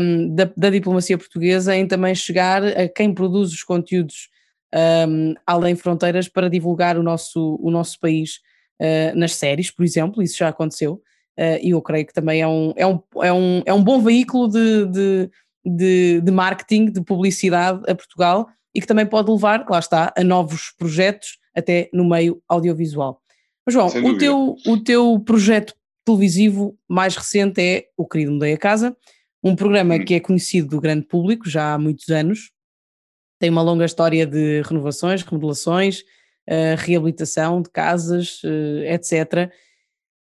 um, 0.00 0.34
da, 0.34 0.50
da, 0.56 0.70
diplomacia 0.70 1.18
portuguesa 1.18 1.76
em 1.76 1.86
também 1.86 2.14
chegar 2.14 2.64
a 2.64 2.88
quem 2.88 3.12
produz 3.12 3.52
os 3.52 3.62
conteúdos 3.62 4.30
um, 4.74 5.34
além 5.46 5.74
fronteiras 5.76 6.28
para 6.28 6.48
divulgar 6.48 6.96
o 6.96 7.02
nosso, 7.02 7.58
o 7.60 7.70
nosso 7.70 7.98
país 8.00 8.40
nas 9.14 9.34
séries, 9.34 9.70
por 9.70 9.84
exemplo, 9.84 10.22
isso 10.22 10.38
já 10.38 10.48
aconteceu. 10.48 11.02
Uh, 11.38 11.56
e 11.62 11.70
eu 11.70 11.80
creio 11.80 12.06
que 12.06 12.12
também 12.12 12.42
é 12.42 12.46
um, 12.46 12.72
é 12.76 12.86
um, 12.86 13.02
é 13.22 13.32
um, 13.32 13.62
é 13.64 13.72
um 13.72 13.82
bom 13.82 14.00
veículo 14.00 14.48
de, 14.48 14.86
de, 14.86 15.30
de, 15.64 16.20
de 16.20 16.30
marketing, 16.30 16.92
de 16.92 17.00
publicidade 17.02 17.80
a 17.88 17.94
Portugal 17.94 18.46
e 18.74 18.80
que 18.80 18.86
também 18.86 19.06
pode 19.06 19.30
levar, 19.30 19.64
lá 19.68 19.78
está, 19.78 20.12
a 20.14 20.22
novos 20.22 20.74
projetos 20.78 21.38
até 21.56 21.88
no 21.94 22.06
meio 22.06 22.42
audiovisual. 22.46 23.22
Mas 23.66 23.74
João, 23.74 23.88
o 23.88 24.18
teu, 24.18 24.56
o 24.66 24.78
teu 24.78 25.20
projeto 25.20 25.74
televisivo 26.04 26.78
mais 26.88 27.14
recente 27.16 27.60
é 27.60 27.86
O 27.96 28.06
Querido 28.06 28.32
Mudei 28.32 28.52
a 28.52 28.58
Casa, 28.58 28.96
um 29.42 29.54
programa 29.54 29.94
hum. 29.94 30.04
que 30.04 30.14
é 30.14 30.20
conhecido 30.20 30.68
do 30.68 30.80
grande 30.80 31.06
público 31.06 31.48
já 31.48 31.74
há 31.74 31.78
muitos 31.78 32.08
anos, 32.08 32.52
tem 33.38 33.48
uma 33.48 33.62
longa 33.62 33.84
história 33.84 34.26
de 34.26 34.62
renovações, 34.62 35.22
remodelações, 35.22 36.00
uh, 36.00 36.76
reabilitação 36.76 37.62
de 37.62 37.70
casas, 37.70 38.42
uh, 38.44 38.84
etc 38.84 39.50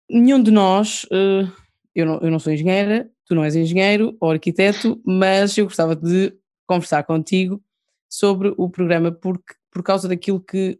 nenhum 0.10 0.42
de 0.42 0.52
nós, 0.52 1.04
uh, 1.06 1.52
eu, 1.96 2.06
não, 2.06 2.20
eu 2.20 2.32
não 2.32 2.40
sou 2.40 2.54
engenheira, 2.54 3.10
tu 3.26 3.36
não 3.36 3.44
és 3.44 3.56
engenheiro 3.56 4.16
ou 4.20 4.32
arquiteto, 4.32 5.02
mas 5.06 5.58
eu 5.58 5.66
gostava 5.66 5.96
de 5.96 6.34
conversar 6.68 7.04
contigo 7.04 7.62
sobre 8.10 8.54
o 8.58 8.70
programa 8.70 9.12
porque, 9.12 9.56
por 9.72 9.84
causa 9.84 10.08
daquilo 10.08 10.40
que, 10.40 10.80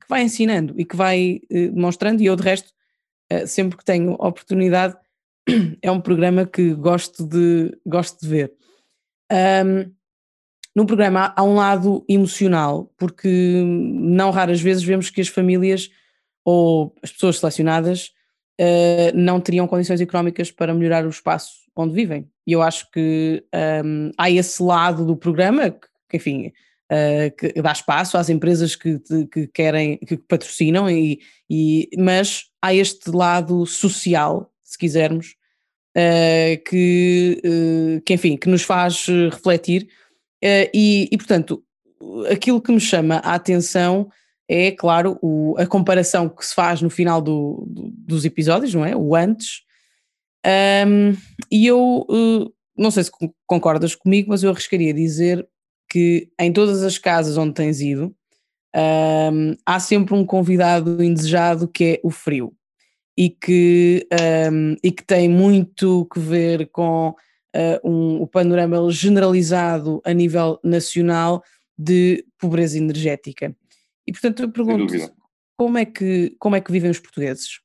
que 0.00 0.08
vai 0.08 0.22
ensinando 0.22 0.74
e 0.76 0.84
que 0.84 0.96
vai 0.96 1.40
demonstrando, 1.50 2.22
e 2.22 2.26
eu 2.26 2.36
de 2.36 2.42
resto, 2.42 2.72
uh, 3.32 3.46
sempre 3.46 3.76
que 3.76 3.84
tenho 3.84 4.12
oportunidade, 4.12 4.96
é 5.82 5.90
um 5.90 6.00
programa 6.00 6.46
que 6.46 6.74
gosto 6.74 7.24
de, 7.26 7.76
gosto 7.86 8.20
de 8.20 8.28
ver. 8.28 8.52
Um, 9.32 9.92
no 10.74 10.86
programa 10.86 11.32
há 11.36 11.42
um 11.42 11.54
lado 11.54 12.04
emocional, 12.08 12.92
porque 12.96 13.62
não 13.64 14.30
raras 14.30 14.60
vezes 14.60 14.82
vemos 14.82 15.10
que 15.10 15.20
as 15.20 15.28
famílias 15.28 15.90
ou 16.44 16.94
as 17.02 17.10
pessoas 17.10 17.38
selecionadas 17.38 18.12
uh, 18.60 19.14
não 19.14 19.40
teriam 19.40 19.66
condições 19.66 20.00
económicas 20.00 20.50
para 20.50 20.72
melhorar 20.72 21.04
o 21.04 21.10
espaço 21.10 21.68
onde 21.74 21.94
vivem. 21.94 22.30
E 22.46 22.52
eu 22.52 22.62
acho 22.62 22.90
que 22.90 23.44
um, 23.84 24.10
há 24.16 24.30
esse 24.30 24.62
lado 24.62 25.04
do 25.04 25.16
programa, 25.16 25.70
que, 26.08 26.16
enfim, 26.16 26.52
uh, 26.90 27.36
que 27.36 27.60
dá 27.60 27.72
espaço 27.72 28.16
às 28.16 28.28
empresas 28.28 28.74
que, 28.76 29.00
que 29.32 29.46
querem, 29.48 29.98
que 29.98 30.16
patrocinam, 30.16 30.88
e, 30.90 31.20
e, 31.48 31.88
mas 31.98 32.44
há 32.62 32.74
este 32.74 33.10
lado 33.10 33.64
social, 33.66 34.52
se 34.62 34.76
quisermos, 34.78 35.34
uh, 35.96 36.62
que, 36.68 37.40
uh, 37.44 38.00
que, 38.02 38.14
enfim, 38.14 38.36
que 38.36 38.48
nos 38.48 38.62
faz 38.62 39.06
refletir. 39.06 39.88
e, 40.42 41.08
e, 41.10 41.16
portanto, 41.16 41.62
aquilo 42.30 42.60
que 42.60 42.72
me 42.72 42.80
chama 42.80 43.16
a 43.16 43.34
atenção 43.34 44.08
é, 44.48 44.70
claro, 44.70 45.18
o, 45.20 45.54
a 45.58 45.66
comparação 45.66 46.26
que 46.28 46.44
se 46.44 46.54
faz 46.54 46.80
no 46.80 46.88
final 46.88 47.20
do, 47.20 47.66
do, 47.68 47.90
dos 47.90 48.24
episódios, 48.24 48.72
não 48.72 48.84
é? 48.84 48.96
O 48.96 49.14
antes. 49.14 49.62
Um, 50.86 51.14
e 51.50 51.66
eu 51.66 52.06
uh, 52.08 52.50
não 52.76 52.90
sei 52.90 53.04
se 53.04 53.10
concordas 53.46 53.94
comigo, 53.94 54.30
mas 54.30 54.42
eu 54.42 54.50
arriscaria 54.50 54.94
dizer 54.94 55.46
que 55.88 56.30
em 56.38 56.52
todas 56.52 56.82
as 56.82 56.98
casas 56.98 57.36
onde 57.36 57.54
tens 57.54 57.80
ido, 57.80 58.14
um, 58.76 59.54
há 59.64 59.80
sempre 59.80 60.14
um 60.14 60.24
convidado 60.24 61.02
indesejado 61.02 61.66
que 61.66 61.84
é 61.84 62.00
o 62.02 62.10
frio 62.10 62.52
e 63.16 63.30
que, 63.30 64.06
um, 64.52 64.76
e 64.82 64.92
que 64.92 65.04
tem 65.04 65.28
muito 65.28 66.06
que 66.12 66.20
ver 66.20 66.68
com 66.70 67.08
uh, 67.08 67.88
um, 67.88 68.22
o 68.22 68.26
panorama 68.26 68.90
generalizado 68.90 70.00
a 70.04 70.12
nível 70.12 70.60
nacional 70.62 71.42
de 71.76 72.24
pobreza 72.38 72.78
energética. 72.78 73.56
E 74.06 74.12
portanto 74.12 74.42
eu 74.42 74.52
pergunto 74.52 74.94
como 75.56 75.78
é 75.78 75.84
que 75.84 76.36
como 76.38 76.54
é 76.54 76.60
que 76.60 76.70
vivem 76.70 76.90
os 76.90 77.00
portugueses? 77.00 77.60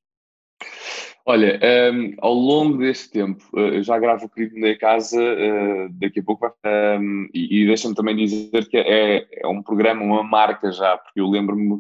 Olha, 1.26 1.58
um, 1.58 1.66
ehm, 1.66 2.16
ao 2.20 2.34
longo 2.34 2.80
deste 2.80 3.10
tempo, 3.10 3.42
uh, 3.54 3.82
já 3.82 3.98
gravo 3.98 4.26
o 4.26 4.30
Querido 4.30 4.60
da 4.60 4.78
Casa, 4.78 5.22
uh, 5.22 5.90
daqui 5.94 6.20
a 6.20 6.24
pouco. 6.24 6.46
Um, 6.46 6.70
ehm, 6.70 7.30
e, 7.34 7.62
e 7.62 7.66
deixa-me 7.66 7.96
também 7.96 8.16
dizer 8.16 8.68
que 8.68 8.76
é, 8.78 9.26
é, 9.32 9.48
um 9.48 9.64
programa, 9.64 10.04
uma 10.04 10.22
marca 10.22 10.70
já, 10.72 10.98
porque 10.98 11.22
eu 11.22 11.30
lembro-me, 11.30 11.78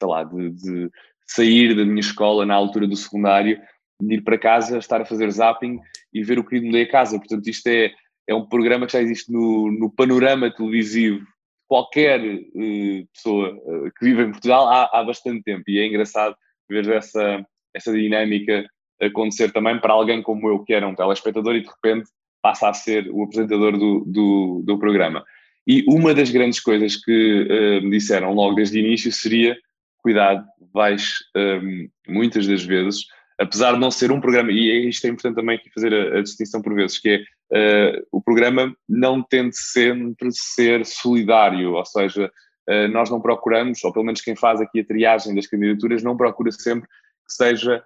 sei 0.00 0.08
lá, 0.08 0.22
de, 0.22 0.50
de, 0.50 0.90
sair 1.26 1.74
da 1.74 1.84
minha 1.84 2.00
escola 2.00 2.46
na 2.46 2.54
altura 2.54 2.86
do 2.86 2.94
secundário, 2.94 3.60
de 4.00 4.14
ir 4.14 4.22
para 4.22 4.38
casa, 4.38 4.78
estar 4.78 5.00
a 5.00 5.04
fazer 5.04 5.28
zapping 5.30 5.80
e 6.14 6.22
ver 6.22 6.38
o 6.38 6.44
Querido 6.44 6.70
da 6.70 6.86
Casa. 6.86 7.18
Portanto, 7.18 7.48
isto 7.48 7.66
é, 7.66 7.92
é 8.28 8.34
um 8.34 8.46
programa 8.46 8.86
que 8.86 8.92
já 8.92 9.02
existe 9.02 9.32
no, 9.32 9.72
no 9.72 9.90
panorama 9.90 10.54
televisivo 10.54 11.26
qualquer 11.66 12.20
uh, 12.20 13.08
pessoa 13.12 13.60
que 13.98 14.04
vive 14.04 14.22
em 14.22 14.30
Portugal 14.30 14.68
há, 14.68 14.88
há 14.92 15.04
bastante 15.04 15.42
tempo 15.42 15.64
e 15.68 15.80
é 15.80 15.86
engraçado 15.86 16.36
ver 16.70 16.88
essa, 16.90 17.44
essa 17.74 17.92
dinâmica 17.92 18.64
acontecer 19.00 19.52
também 19.52 19.78
para 19.78 19.92
alguém 19.92 20.22
como 20.22 20.48
eu, 20.48 20.58
que 20.60 20.72
era 20.72 20.86
um 20.86 20.94
telespectador 20.94 21.54
e 21.54 21.62
de 21.62 21.68
repente 21.68 22.08
passa 22.42 22.68
a 22.68 22.74
ser 22.74 23.08
o 23.10 23.22
apresentador 23.22 23.76
do, 23.78 24.04
do, 24.06 24.62
do 24.64 24.78
programa. 24.78 25.24
E 25.66 25.84
uma 25.86 26.14
das 26.14 26.30
grandes 26.30 26.60
coisas 26.60 26.96
que 26.96 27.42
uh, 27.42 27.84
me 27.84 27.90
disseram 27.90 28.32
logo 28.32 28.54
desde 28.54 28.78
o 28.78 28.80
início 28.80 29.12
seria: 29.12 29.56
cuidado, 29.98 30.46
vais 30.72 31.18
um, 31.36 31.88
muitas 32.08 32.46
das 32.46 32.64
vezes, 32.64 33.04
apesar 33.38 33.72
de 33.72 33.78
não 33.78 33.90
ser 33.90 34.10
um 34.10 34.20
programa, 34.20 34.50
e 34.50 34.88
isto 34.88 35.06
é 35.06 35.10
importante 35.10 35.36
também 35.36 35.56
aqui 35.56 35.70
fazer 35.70 35.92
a, 35.92 36.18
a 36.18 36.22
distinção 36.22 36.62
por 36.62 36.74
vezes, 36.74 36.98
que 36.98 37.22
é 37.52 37.96
uh, 37.96 38.06
o 38.10 38.22
programa 38.22 38.74
não 38.88 39.22
tende 39.22 39.56
sempre 39.56 40.28
ser 40.32 40.86
solidário, 40.86 41.74
ou 41.74 41.84
seja, 41.84 42.30
uh, 42.68 42.88
nós 42.88 43.10
não 43.10 43.20
procuramos, 43.20 43.84
ou 43.84 43.92
pelo 43.92 44.06
menos 44.06 44.22
quem 44.22 44.34
faz 44.34 44.60
aqui 44.60 44.80
a 44.80 44.84
triagem 44.84 45.34
das 45.34 45.46
candidaturas, 45.46 46.02
não 46.02 46.16
procura 46.16 46.50
sempre 46.50 46.88
que 47.28 47.34
seja 47.34 47.84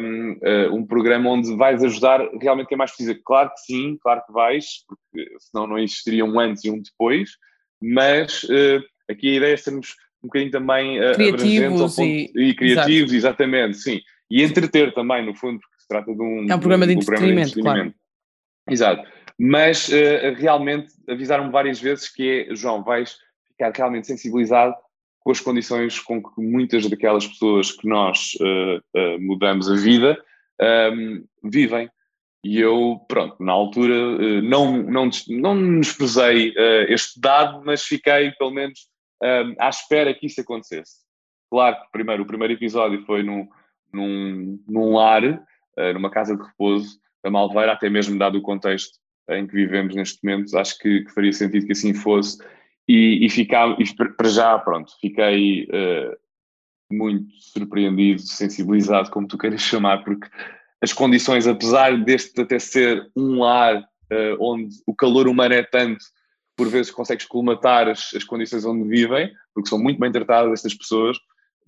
um, 0.00 0.32
uh, 0.32 0.74
um 0.74 0.86
programa 0.86 1.30
onde 1.30 1.54
vais 1.56 1.84
ajudar 1.84 2.20
realmente 2.40 2.68
quem 2.68 2.78
mais 2.78 2.90
precisa. 2.90 3.18
Claro 3.24 3.50
que 3.50 3.60
sim, 3.60 3.98
claro 4.00 4.22
que 4.26 4.32
vais, 4.32 4.84
porque 4.86 5.36
senão 5.38 5.66
não 5.66 5.78
existiria 5.78 6.24
um 6.24 6.40
antes 6.40 6.64
e 6.64 6.70
um 6.70 6.80
depois, 6.80 7.30
mas 7.82 8.46
aqui 9.08 9.28
a 9.28 9.36
ideia 9.36 9.54
é 9.54 9.56
sermos 9.56 9.94
um 10.22 10.26
bocadinho 10.26 10.50
também 10.50 10.98
criativos 11.14 11.96
ponto, 11.96 12.08
e, 12.08 12.32
e, 12.34 12.54
criativos, 12.54 13.12
Exato. 13.12 13.42
exatamente, 13.42 13.76
sim. 13.76 14.00
E 14.30 14.42
entreter 14.42 14.92
também, 14.92 15.24
no 15.24 15.34
fundo, 15.34 15.60
porque 15.60 15.80
se 15.80 15.88
trata 15.88 16.12
de 16.12 16.20
um, 16.20 16.46
é 16.50 16.54
um 16.54 16.58
programa 16.58 16.86
de, 16.86 16.96
um, 16.96 16.98
entretenimento, 16.98 17.54
de 17.54 17.60
entretenimento, 17.60 17.62
claro. 17.62 17.94
Exato. 18.68 19.08
Mas 19.38 19.88
uh, 19.88 20.34
realmente 20.36 20.92
avisaram-me 21.08 21.50
várias 21.50 21.80
vezes 21.80 22.08
que 22.08 22.46
é, 22.50 22.54
João, 22.54 22.82
vais 22.82 23.16
ficar 23.46 23.72
realmente 23.74 24.06
sensibilizado 24.06 24.74
com 25.28 25.32
as 25.32 25.40
condições 25.40 26.00
com 26.00 26.22
que 26.22 26.40
muitas 26.40 26.88
daquelas 26.88 27.26
pessoas 27.26 27.70
que 27.70 27.86
nós 27.86 28.32
uh, 28.40 28.78
uh, 28.98 29.20
mudamos 29.20 29.70
a 29.70 29.74
vida 29.74 30.18
um, 30.58 30.64
ehm, 30.64 31.24
vivem. 31.44 31.90
E 32.42 32.58
eu, 32.58 32.98
pronto, 33.06 33.36
na 33.38 33.52
altura 33.52 34.40
não, 34.40 34.82
não, 34.84 35.10
não 35.28 35.80
desprezei 35.80 36.54
este 36.88 37.20
dado, 37.20 37.62
mas 37.62 37.82
fiquei, 37.82 38.30
pelo 38.38 38.52
menos, 38.52 38.88
ehm, 39.22 39.54
à 39.58 39.68
espera 39.68 40.14
que 40.14 40.26
isso 40.26 40.40
acontecesse. 40.40 41.04
Claro 41.50 41.76
que 41.76 41.92
primeiro, 41.92 42.22
o 42.22 42.26
primeiro 42.26 42.54
episódio 42.54 43.04
foi 43.04 43.22
num, 43.22 43.46
num, 43.92 44.58
num 44.66 44.94
lar, 44.94 45.22
numa 45.92 46.10
casa 46.10 46.34
de 46.34 46.42
repouso, 46.42 46.98
da 47.22 47.30
Malveira, 47.30 47.72
até 47.72 47.90
mesmo 47.90 48.18
dado 48.18 48.38
o 48.38 48.42
contexto 48.42 48.98
em 49.28 49.46
que 49.46 49.54
vivemos 49.54 49.94
neste 49.94 50.24
momento, 50.24 50.56
acho 50.56 50.78
que, 50.78 51.04
que 51.04 51.12
faria 51.12 51.32
sentido 51.32 51.66
que 51.66 51.72
assim 51.72 51.92
fosse. 51.92 52.38
E, 52.88 53.26
e, 53.26 54.14
para 54.16 54.28
já, 54.28 54.58
pronto, 54.58 54.92
fiquei 55.00 55.64
uh, 55.64 56.16
muito 56.90 57.30
surpreendido, 57.38 58.22
sensibilizado, 58.22 59.10
como 59.10 59.28
tu 59.28 59.36
queres 59.36 59.60
chamar, 59.60 60.02
porque 60.04 60.26
as 60.80 60.92
condições, 60.92 61.46
apesar 61.46 62.02
deste 62.02 62.40
até 62.40 62.58
ser 62.58 63.10
um 63.14 63.40
lar 63.40 63.80
uh, 63.80 64.36
onde 64.40 64.74
o 64.86 64.94
calor 64.94 65.28
humano 65.28 65.54
é 65.54 65.62
tanto, 65.62 66.02
por 66.56 66.68
vezes 66.68 66.90
consegues 66.90 67.26
colmatar 67.26 67.88
as, 67.88 68.14
as, 68.14 68.24
condições 68.24 68.64
onde 68.64 68.88
vivem, 68.88 69.30
porque 69.54 69.68
são 69.68 69.78
muito 69.78 70.00
bem 70.00 70.10
tratadas 70.10 70.52
estas 70.52 70.74
pessoas, 70.74 71.18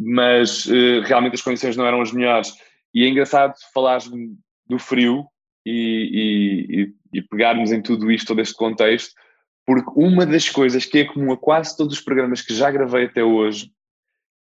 mas 0.01 0.65
uh, 0.67 1.03
realmente 1.05 1.35
as 1.35 1.43
condições 1.43 1.77
não 1.77 1.87
eram 1.87 2.01
as 2.01 2.13
melhores. 2.13 2.55
E 2.95 3.05
é 3.05 3.09
engraçado 3.09 3.55
falares 3.75 4.11
do 4.67 4.79
frio, 4.79 5.27
e, 5.67 6.93
e, 7.13 7.19
e 7.19 7.23
pegarmos 7.23 7.73
em 7.73 7.83
tudo 7.83 8.11
isto, 8.11 8.29
todo 8.29 8.41
este 8.41 8.55
contexto, 8.55 9.15
porque 9.67 9.91
uma 9.95 10.27
das 10.27 10.49
coisas 10.49 10.85
que 10.85 10.99
é 10.99 11.05
comum 11.05 11.33
a 11.33 11.37
quase 11.37 11.77
todos 11.77 11.95
os 11.97 12.01
programas 12.01 12.43
que 12.43 12.55
já 12.55 12.71
gravei 12.71 13.05
até 13.05 13.23
hoje 13.23 13.71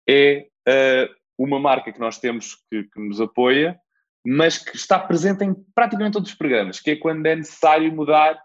é 0.07 0.47
uh, 0.67 1.13
uma 1.37 1.59
marca 1.59 1.91
que 1.91 1.99
nós 1.99 2.17
temos 2.17 2.55
que, 2.69 2.83
que, 2.83 2.99
nos 2.99 3.21
apoia, 3.21 3.79
mas 4.25 4.57
que 4.57 4.75
está 4.75 4.99
presente 4.99 5.43
em 5.43 5.55
praticamente 5.73 6.13
todos 6.13 6.29
os 6.29 6.35
programas, 6.35 6.79
que 6.79 6.91
é 6.91 6.95
quando 6.95 7.25
é 7.25 7.35
necessário 7.35 7.91
mudar 7.91 8.39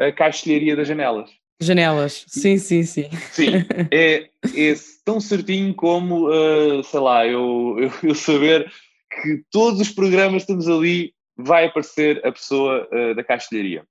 a 0.00 0.10
caixilharia 0.10 0.74
das 0.74 0.88
janelas. 0.88 1.30
Janelas, 1.60 2.24
sim, 2.26 2.58
sim, 2.58 2.82
sim. 2.82 3.08
Sim, 3.30 3.52
é, 3.92 4.28
é 4.42 4.74
tão 5.04 5.20
certinho 5.20 5.72
como, 5.74 6.28
uh, 6.28 6.82
sei 6.82 7.00
lá, 7.00 7.26
eu, 7.26 7.76
eu, 7.78 7.92
eu 8.02 8.14
saber 8.14 8.70
que 9.10 9.44
todos 9.50 9.80
os 9.80 9.90
programas 9.90 10.42
estamos 10.42 10.68
ali 10.68 11.14
vai 11.36 11.66
aparecer 11.66 12.24
a 12.26 12.32
pessoa 12.32 12.88
uh, 12.92 13.14
da 13.14 13.22
caixilharia. 13.22 13.86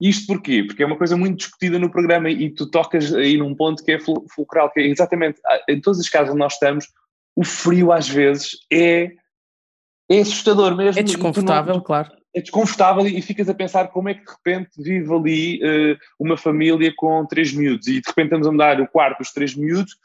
Isto 0.00 0.28
porquê? 0.28 0.64
Porque 0.64 0.82
é 0.82 0.86
uma 0.86 0.96
coisa 0.96 1.16
muito 1.16 1.38
discutida 1.38 1.78
no 1.78 1.90
programa 1.90 2.30
e 2.30 2.50
tu 2.50 2.70
tocas 2.70 3.12
aí 3.14 3.36
num 3.36 3.54
ponto 3.54 3.84
que 3.84 3.92
é 3.92 3.98
fulcral, 4.34 4.70
que 4.70 4.80
é 4.80 4.86
exatamente, 4.86 5.40
ah, 5.44 5.60
em 5.68 5.80
todos 5.80 6.00
os 6.00 6.08
casos 6.08 6.30
onde 6.30 6.38
nós 6.38 6.54
estamos, 6.54 6.86
o 7.36 7.44
frio 7.44 7.92
às 7.92 8.08
vezes 8.08 8.56
é, 8.72 9.12
é 10.10 10.20
assustador 10.20 10.74
mesmo. 10.74 10.98
É 10.98 11.02
desconfortável, 11.02 11.74
não, 11.74 11.82
claro. 11.82 12.10
É 12.34 12.40
desconfortável 12.40 13.06
e 13.06 13.20
ficas 13.20 13.48
a 13.48 13.54
pensar 13.54 13.88
como 13.88 14.08
é 14.08 14.14
que 14.14 14.24
de 14.24 14.30
repente 14.30 14.70
vive 14.78 15.12
ali 15.12 15.60
uh, 15.62 15.98
uma 16.18 16.36
família 16.36 16.92
com 16.96 17.26
três 17.26 17.52
miúdos 17.52 17.86
e 17.88 18.00
de 18.00 18.06
repente 18.06 18.26
estamos 18.26 18.46
a 18.46 18.52
mudar 18.52 18.80
o 18.80 18.88
quarto 18.88 19.18
dos 19.18 19.32
três 19.32 19.54
miúdos 19.54 19.96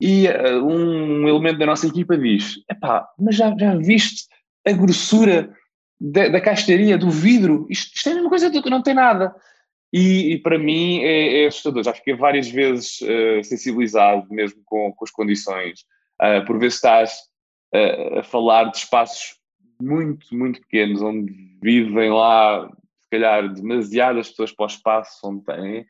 e 0.00 0.26
uh, 0.28 0.64
um 0.64 1.28
elemento 1.28 1.58
da 1.58 1.66
nossa 1.66 1.86
equipa 1.86 2.16
diz, 2.16 2.60
epá, 2.70 3.06
mas 3.18 3.36
já, 3.36 3.54
já 3.58 3.76
viste 3.76 4.26
a 4.66 4.72
grossura 4.72 5.52
da, 6.00 6.28
da 6.28 6.40
caixaria, 6.40 6.98
do 6.98 7.10
vidro, 7.10 7.66
isto, 7.70 7.94
isto 7.94 8.08
é 8.08 8.12
a 8.12 8.14
mesma 8.16 8.30
coisa, 8.30 8.50
não 8.66 8.82
tem 8.82 8.94
nada. 8.94 9.34
E, 9.94 10.32
e 10.32 10.38
para 10.38 10.58
mim 10.58 11.04
é, 11.04 11.44
é, 11.44 11.46
assustador. 11.46 11.84
Já 11.84 11.92
fiquei 11.92 12.16
várias 12.16 12.50
vezes 12.50 13.00
uh, 13.02 13.44
sensibilizado 13.44 14.26
mesmo 14.28 14.60
com, 14.64 14.92
com 14.92 15.04
as 15.04 15.10
condições. 15.12 15.84
Uh, 16.20 16.44
por 16.44 16.58
vezes 16.58 16.78
estás 16.78 17.12
uh, 17.72 18.18
a 18.18 18.22
falar 18.24 18.64
de 18.72 18.78
espaços 18.78 19.36
muito, 19.80 20.26
muito 20.34 20.60
pequenos, 20.62 21.00
onde 21.00 21.32
vivem 21.62 22.10
lá, 22.10 22.68
se 23.02 23.08
calhar, 23.08 23.52
demasiadas 23.52 24.30
pessoas 24.30 24.50
para 24.50 24.64
o 24.64 24.66
espaço 24.66 25.20
onde 25.24 25.44
têm, 25.44 25.86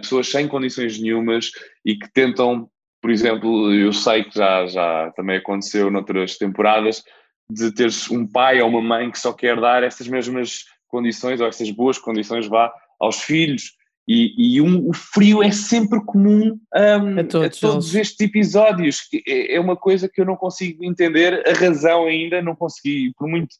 pessoas 0.00 0.30
sem 0.30 0.46
condições 0.46 1.00
nenhumas 1.00 1.50
e 1.84 1.96
que 1.96 2.10
tentam, 2.12 2.68
por 3.00 3.10
exemplo, 3.10 3.74
eu 3.74 3.92
sei 3.92 4.24
que 4.24 4.38
já, 4.38 4.66
já 4.66 5.10
também 5.16 5.38
aconteceu 5.38 5.90
noutras 5.90 6.36
temporadas, 6.36 7.02
de 7.50 7.72
teres 7.72 8.10
um 8.10 8.26
pai 8.26 8.60
ou 8.60 8.68
uma 8.68 8.80
mãe 8.80 9.10
que 9.10 9.18
só 9.18 9.32
quer 9.32 9.60
dar 9.60 9.82
essas 9.82 10.08
mesmas 10.08 10.64
condições 10.88 11.40
ou 11.40 11.46
essas 11.46 11.70
boas 11.70 11.98
condições 11.98 12.46
vá 12.46 12.72
aos 12.98 13.22
filhos 13.22 13.72
e, 14.06 14.56
e 14.56 14.60
um, 14.60 14.88
o 14.88 14.92
frio 14.92 15.42
é 15.42 15.50
sempre 15.50 15.98
comum 16.04 16.58
um, 16.74 17.20
a 17.20 17.24
todos, 17.24 17.58
a 17.58 17.60
todos 17.60 17.94
estes 17.94 18.20
episódios 18.20 19.08
é, 19.26 19.56
é 19.56 19.60
uma 19.60 19.76
coisa 19.76 20.08
que 20.08 20.20
eu 20.20 20.24
não 20.24 20.36
consigo 20.36 20.84
entender 20.84 21.42
a 21.46 21.52
razão 21.52 22.06
ainda 22.06 22.40
não 22.42 22.54
consegui 22.54 23.12
por 23.16 23.28
muito 23.28 23.54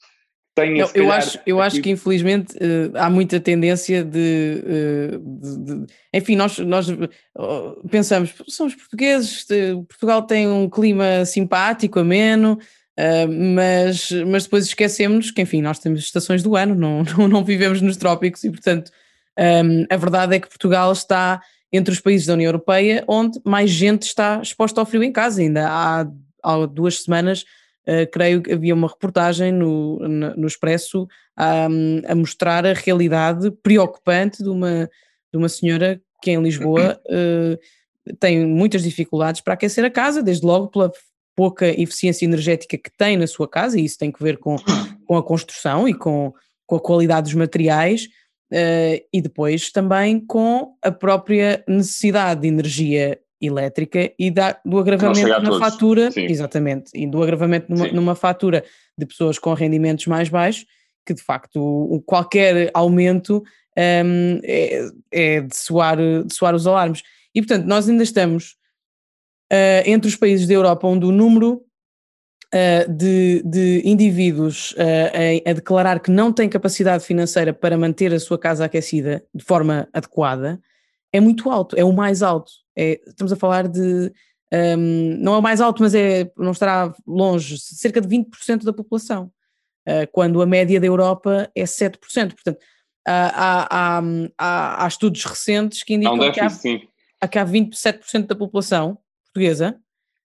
tenha. 0.55 0.85
Não, 0.85 0.91
eu, 0.95 1.11
acho, 1.11 1.39
eu 1.45 1.61
acho 1.61 1.81
que 1.81 1.91
infelizmente 1.91 2.57
uh, 2.57 2.93
há 2.95 3.11
muita 3.11 3.41
tendência 3.41 4.05
de, 4.05 4.63
uh, 4.65 5.19
de, 5.19 5.59
de, 5.59 5.87
Enfim, 6.13 6.37
nós, 6.37 6.59
nós 6.61 6.89
uh, 6.89 7.89
pensamos, 7.91 8.35
somos 8.49 8.75
portugueses, 8.75 9.47
Portugal 9.89 10.23
tem 10.23 10.49
um 10.49 10.71
clima 10.71 11.25
simpático, 11.25 11.99
ameno. 11.99 12.59
Mas, 13.29 14.11
mas 14.27 14.45
depois 14.45 14.67
esquecemos 14.67 15.31
que, 15.31 15.43
enfim, 15.43 15.61
nós 15.61 15.79
temos 15.79 16.01
estações 16.01 16.43
do 16.43 16.57
ano, 16.57 16.75
não, 16.75 17.03
não, 17.19 17.29
não 17.29 17.45
vivemos 17.45 17.81
nos 17.81 17.97
trópicos 17.97 18.45
e, 18.45 18.51
portanto, 18.51 18.91
um, 19.39 19.85
a 19.91 19.97
verdade 19.97 20.37
é 20.37 20.41
que 20.41 20.49
Portugal 20.49 20.93
está 20.93 21.41
entre 21.73 21.93
os 21.93 22.01
países 22.01 22.27
da 22.27 22.35
União 22.35 22.49
Europeia 22.49 23.05
onde 23.09 23.41
mais 23.45 23.71
gente 23.71 24.03
está 24.03 24.41
exposta 24.41 24.81
ao 24.81 24.87
frio 24.87 25.03
em 25.03 25.11
casa. 25.11 25.41
Ainda 25.41 25.69
há, 25.69 26.07
há 26.43 26.67
duas 26.67 27.03
semanas 27.03 27.45
Uh, 27.87 28.11
creio 28.11 28.41
que 28.41 28.51
havia 28.51 28.73
uma 28.73 28.89
reportagem 28.89 29.53
no, 29.53 29.99
no 29.99 30.47
Expresso 30.47 31.07
a, 31.37 31.67
a, 31.67 32.15
mostrar 32.15 32.65
a 32.65 32.73
realidade 32.73 33.51
preocupante 33.63 34.43
de 34.43 34.49
uma, 34.49 34.89
de 35.31 35.37
uma 35.37 35.51
senhora 35.51 36.01
que 36.23 36.31
em 36.31 36.43
Lisboa 36.43 36.99
uh, 37.05 37.59
tem 38.19 38.47
muitas 38.47 38.83
dificuldades 38.83 39.43
para 39.43 39.53
aquecer 39.53 39.85
a 39.85 39.91
casa, 39.91 40.23
desde 40.23 40.47
logo 40.47 40.69
pela 40.69 40.91
pouca 41.35 41.69
eficiência 41.69 42.25
energética 42.25 42.79
que 42.79 42.91
tem 42.97 43.17
na 43.17 43.27
sua 43.27 43.49
casa, 43.49 43.79
e 43.79 43.85
isso 43.85 43.99
tem 43.99 44.13
que 44.13 44.23
ver 44.23 44.39
com, 44.39 44.57
com 45.07 45.17
a 45.17 45.23
construção 45.23 45.89
e 45.89 45.95
com, 45.95 46.33
com 46.67 46.77
a 46.77 46.81
qualidade 46.81 47.25
dos 47.25 47.35
materiais, 47.35 48.05
uh, 48.53 49.05
e 49.13 49.21
depois 49.21 49.71
também 49.71 50.21
com 50.21 50.75
a 50.83 50.91
própria 50.91 51.65
necessidade 51.67 52.43
de 52.43 52.49
energia 52.49 53.19
elétrica 53.41 54.13
e 54.19 54.31
da, 54.31 54.59
do 54.65 54.79
agravamento 54.79 55.29
na 55.29 55.41
todos. 55.41 55.59
fatura, 55.59 56.11
Sim. 56.11 56.27
exatamente, 56.27 56.91
e 56.95 57.07
do 57.07 57.23
agravamento 57.23 57.67
numa, 57.69 57.89
numa, 57.89 58.15
fatura 58.15 58.65
de 58.97 59.05
pessoas 59.05 59.39
com 59.39 59.53
rendimentos 59.53 60.07
mais 60.07 60.29
baixos, 60.29 60.65
que 61.05 61.13
de 61.13 61.23
facto 61.23 62.03
qualquer 62.07 62.71
aumento 62.73 63.43
um, 63.77 64.41
é, 64.43 64.89
é, 65.13 65.41
de, 65.41 65.57
soar, 65.57 65.99
de 65.99 66.33
soar 66.33 66.55
os 66.55 66.67
alarmes. 66.67 67.03
E 67.35 67.43
portanto, 67.43 67.67
nós 67.67 67.89
ainda 67.89 68.03
estamos 68.03 68.57
uh, 69.53 69.83
entre 69.87 70.09
os 70.09 70.17
países 70.17 70.47
da 70.47 70.55
Europa 70.55 70.87
onde 70.87 71.05
o 71.05 71.13
número 71.13 71.63
uh, 72.53 72.93
de, 72.93 73.43
de, 73.45 73.83
indivíduos 73.85 74.73
uh, 74.73 75.47
a, 75.47 75.51
a 75.51 75.53
declarar 75.53 76.01
que 76.01 76.11
não 76.11 76.33
têm 76.33 76.49
capacidade 76.49 77.05
financeira 77.05 77.53
para 77.53 77.77
manter 77.77 78.13
a 78.13 78.21
sua 78.21 78.39
casa 78.39 78.65
aquecida 78.65 79.25
de 79.35 79.45
forma 79.45 79.89
adequada 79.93 80.61
é 81.13 81.21
muito 81.21 81.49
alto, 81.49 81.77
é 81.77 81.85
o 81.85 81.93
mais 81.93 82.23
alto. 82.23 82.51
É, 82.77 83.01
estamos 83.07 83.33
a 83.33 83.37
falar 83.37 83.69
de. 83.69 84.13
Um, 84.53 85.17
não 85.21 85.35
é 85.35 85.39
o 85.39 85.43
mais 85.43 85.61
alto, 85.61 85.81
mas 85.81 85.95
é, 85.95 86.31
não 86.37 86.51
estará 86.51 86.93
longe, 87.07 87.57
cerca 87.59 88.01
de 88.01 88.09
20% 88.09 88.65
da 88.65 88.73
população, 88.73 89.31
quando 90.13 90.43
a 90.43 90.47
média 90.47 90.81
da 90.81 90.87
Europa 90.87 91.49
é 91.55 91.65
7%. 91.65 91.99
Portanto, 92.35 92.59
há, 93.07 93.99
há, 93.99 94.03
há, 94.39 94.85
há 94.85 94.89
estudos 94.89 95.25
recentes 95.25 95.83
que 95.83 95.95
indicam 95.95 96.19
que, 96.33 96.41
há, 96.41 97.29
que 97.29 97.39
há 97.39 97.47
27% 97.47 98.27
da 98.27 98.35
população 98.35 98.99
portuguesa 99.35 99.77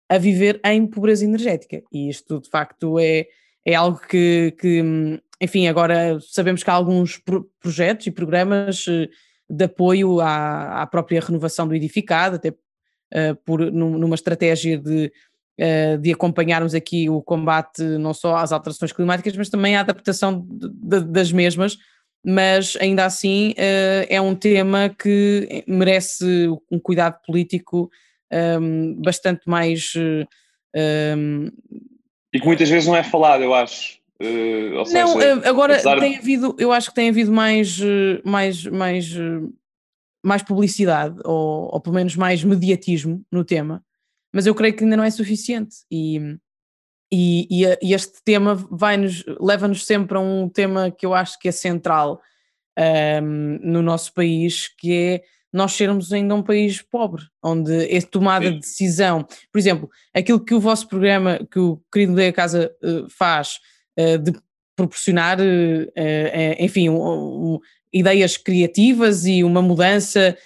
a 0.08 0.18
viver 0.18 0.62
em 0.64 0.86
pobreza 0.88 1.26
energética. 1.26 1.82
E 1.92 2.10
isto, 2.10 2.40
de 2.40 2.50
facto, 2.50 3.00
é, 3.00 3.28
é 3.66 3.76
algo 3.76 4.00
que, 4.08 4.56
que 4.60 5.22
enfim, 5.42 5.68
agora 5.68 6.20
sabemos 6.22 6.64
que 6.64 6.70
há 6.70 6.74
alguns 6.74 7.18
pro 7.18 7.50
projetos 7.60 8.08
e 8.08 8.12
programas 8.12 8.86
eh, 8.88 9.10
de 9.50 9.66
apoio 9.66 10.20
à, 10.20 10.82
à 10.82 10.88
própria 10.88 11.22
renovação 11.22 11.68
do 11.68 11.76
edificado, 11.76 12.36
até 12.36 12.50
uh, 12.50 13.36
por, 13.44 13.60
numa 13.72 14.16
estratégia 14.16 14.78
de, 14.78 15.12
uh, 15.60 15.98
de 15.98 16.12
acompanharmos 16.12 16.76
aqui 16.76 17.10
o 17.10 17.22
combate 17.22 17.82
não 17.82 18.14
só 18.14 18.36
às 18.36 18.52
alterações 18.52 18.92
climáticas, 18.92 19.36
mas 19.36 19.50
também 19.50 19.76
à 19.76 19.80
adaptação 19.80 20.46
de, 20.48 20.70
de, 20.70 21.06
das 21.06 21.32
mesmas, 21.32 21.78
mas 22.24 22.78
ainda 22.82 23.06
assim 23.06 23.54
é 23.58 24.20
um 24.20 24.36
tema 24.36 24.90
que 24.90 25.64
merece 25.66 26.50
um 26.70 26.78
cuidado 26.78 27.18
político 27.26 27.90
um, 28.32 28.96
bastante 29.02 29.42
mais... 29.48 29.94
Um, 29.96 30.26
ehm, 30.76 31.50
e 32.34 32.40
que 32.40 32.46
muitas 32.46 32.70
vezes 32.70 32.88
não 32.88 32.96
é 32.96 33.04
falado, 33.04 33.44
eu 33.44 33.54
acho. 33.54 34.00
Uh, 34.22 34.76
não, 34.76 34.86
seja, 34.86 35.50
agora 35.50 35.82
tem 36.00 36.18
havido, 36.18 36.56
eu 36.60 36.72
acho 36.72 36.90
que 36.90 36.96
tem 36.96 37.10
havido 37.10 37.32
mais, 37.32 37.80
eh, 37.80 38.22
mais, 38.26 38.66
mais, 38.66 39.16
eh, 39.16 39.48
mais 40.22 40.44
publicidade, 40.44 41.18
ou, 41.24 41.74
ou 41.74 41.80
pelo 41.80 41.96
menos 41.96 42.18
mais 42.18 42.44
mediatismo 42.44 43.24
no 43.32 43.46
tema, 43.46 43.82
mas 44.34 44.46
eu 44.46 44.54
creio 44.54 44.76
que 44.76 44.84
ainda 44.84 44.98
não 44.98 45.06
é 45.06 45.10
suficiente. 45.10 45.78
E, 45.90 46.38
e, 47.12 47.66
e 47.82 47.94
este 47.94 48.22
tema 48.24 48.56
vai-nos, 48.56 49.24
leva-nos 49.40 49.86
sempre 49.86 50.18
a 50.18 50.22
um 50.22 50.50
tema 50.50 50.92
que 50.92 51.06
eu 51.06 51.14
acho 51.14 51.40
que 51.40 51.48
é 51.48 51.52
central 51.52 52.22
um, 53.24 53.60
no 53.64 53.82
nosso 53.82 54.14
país, 54.14 54.68
que 54.68 54.94
é 54.94 55.24
nós 55.52 55.74
sermos 55.74 56.14
ainda 56.14 56.36
um 56.36 56.44
país 56.44 56.82
pobre, 56.82 57.24
onde 57.44 57.96
é 57.96 58.02
tomada 58.02 58.52
de 58.52 58.60
decisão. 58.60 59.26
Por 59.52 59.58
exemplo, 59.58 59.90
aquilo 60.14 60.40
que 60.44 60.54
o 60.54 60.60
vosso 60.60 60.88
programa, 60.88 61.40
que 61.52 61.60
o 61.60 61.82
querido 61.92 62.16
da 62.16 62.32
Casa 62.32 62.72
uh, 62.84 63.10
faz, 63.10 63.60
eh, 64.00 64.18
de 64.18 64.32
proporcionar, 64.78 65.42
eh, 65.42 65.92
eh, 65.94 66.64
enfim, 66.64 66.88
um, 66.88 66.96
um, 67.56 67.60
ideias 67.92 68.38
criativas 68.38 69.26
e 69.26 69.44
uma 69.44 69.62
mudança 69.62 70.38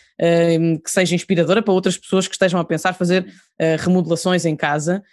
que 0.84 0.90
seja 0.90 1.16
inspiradora 1.16 1.62
para 1.62 1.74
outras 1.74 1.98
pessoas 1.98 2.28
que 2.28 2.34
estejam 2.34 2.58
a 2.58 2.64
pensar 2.64 2.94
fazer 2.94 3.26
remodelações 3.80 4.46
em 4.46 4.56
casa. 4.56 5.04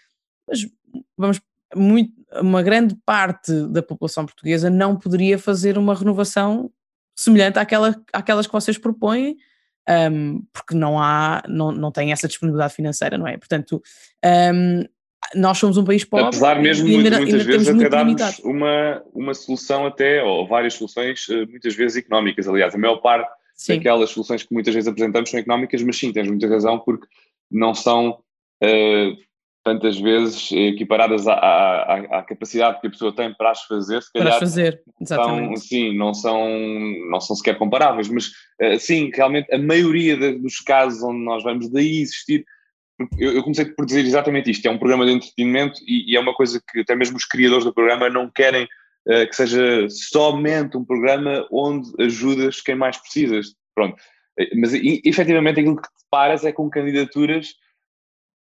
Mas 0.47 0.69
vamos 1.19 1.41
muito, 1.75 2.13
uma 2.41 2.63
grande 2.63 2.97
parte 3.05 3.53
da 3.69 3.83
população 3.83 4.25
portuguesa 4.25 4.71
não 4.71 4.97
poderia 4.97 5.37
fazer 5.37 5.77
uma 5.77 5.95
renovação 5.97 6.71
semelhante 7.17 7.59
àquela, 7.59 8.01
àquelas 8.13 8.47
que 8.47 8.53
vocês 8.53 8.79
propõem, 8.79 9.37
um, 9.91 10.43
porque 10.53 10.75
não 10.75 10.99
há, 10.99 11.43
não, 11.49 11.73
não 11.73 11.91
tem 11.91 12.13
essa 12.13 12.29
disponibilidade 12.29 12.75
financeira, 12.75 13.19
não 13.19 13.27
é? 13.27 13.37
Portanto, 13.37 13.83
um, 14.25 14.85
nós 15.35 15.59
somos 15.59 15.77
um 15.77 15.85
país 15.85 16.05
pobre. 16.05 16.27
Apesar 16.27 16.61
mesmo 16.61 16.87
de 16.87 16.95
muitas, 16.95 17.19
muitas 17.19 17.43
vezes 17.43 17.69
até 17.69 17.89
darmos 17.89 18.39
uma, 18.41 19.03
uma 19.13 19.35
solução 19.35 19.87
até, 19.87 20.23
ou 20.23 20.47
várias 20.47 20.75
soluções, 20.75 21.27
eh, 21.29 21.47
muitas 21.47 21.75
vezes 21.75 21.97
económicas. 21.99 22.49
Aliás, 22.49 22.75
a 22.75 22.79
maior 22.79 22.97
parte 22.97 23.31
sim. 23.55 23.77
daquelas 23.77 24.11
soluções 24.11 24.43
que 24.43 24.53
muitas 24.53 24.75
vezes 24.75 24.89
apresentamos 24.89 25.31
são 25.31 25.39
económicas, 25.39 25.83
mas 25.83 25.99
sim, 25.99 26.13
tens 26.13 26.29
muita 26.29 26.49
razão, 26.49 26.79
porque 26.79 27.07
não 27.51 27.75
são 27.75 28.19
uh, 28.63 29.17
tantas 29.63 29.99
vezes 30.01 30.51
equiparadas 30.53 31.27
à, 31.29 31.35
à, 31.35 32.19
à, 32.19 32.23
capacidade 32.23 32.81
que 32.81 32.87
a 32.87 32.91
pessoa 32.91 33.15
tem 33.15 33.33
para 33.35 33.51
as 33.51 33.63
fazer, 33.65 34.03
se 34.03 34.13
calhar. 34.13 34.29
Para 34.29 34.37
as 34.37 34.41
fazer, 34.41 34.83
exatamente. 35.01 35.59
São, 35.59 35.69
sim, 35.69 35.97
não 35.97 36.15
são, 36.15 36.49
não 37.11 37.21
são 37.21 37.37
sequer 37.37 37.59
comparáveis, 37.59 38.09
mas 38.09 38.29
uh, 38.29 38.79
sim, 38.79 39.11
realmente 39.15 39.53
a 39.53 39.59
maioria 39.59 40.17
dos 40.39 40.61
casos 40.61 41.03
onde 41.03 41.23
nós 41.25 41.43
vamos 41.43 41.71
daí 41.71 42.01
existir 42.01 42.45
eu, 43.19 43.33
eu, 43.33 43.43
comecei 43.43 43.65
por 43.65 43.87
dizer 43.87 44.05
exatamente 44.05 44.51
isto, 44.51 44.67
é 44.67 44.71
um 44.71 44.79
programa 44.79 45.07
de 45.07 45.13
entretenimento 45.13 45.81
e, 45.87 46.13
e, 46.13 46.17
é 46.17 46.21
uma 46.21 46.35
coisa 46.35 46.61
que 46.71 46.81
até 46.81 46.95
mesmo 46.95 47.17
os 47.17 47.25
criadores 47.25 47.65
do 47.65 47.73
programa 47.73 48.11
não 48.11 48.31
querem 48.31 48.65
uh, 48.65 49.27
que 49.29 49.35
seja 49.35 49.89
somente 49.89 50.77
um 50.77 50.85
programa 50.85 51.47
onde 51.51 51.91
ajudas 52.03 52.61
quem 52.61 52.75
mais 52.75 52.99
precisas, 52.99 53.55
pronto. 53.75 53.97
Eh, 54.39 54.55
mas 54.57 54.75
e, 54.75 55.01
efetivamente 55.05 55.61
aquilo 55.61 55.77
que 55.77 55.89
te 55.89 56.05
paras 56.11 56.45
é 56.45 56.53
com 56.53 56.69
candidaturas 56.69 57.55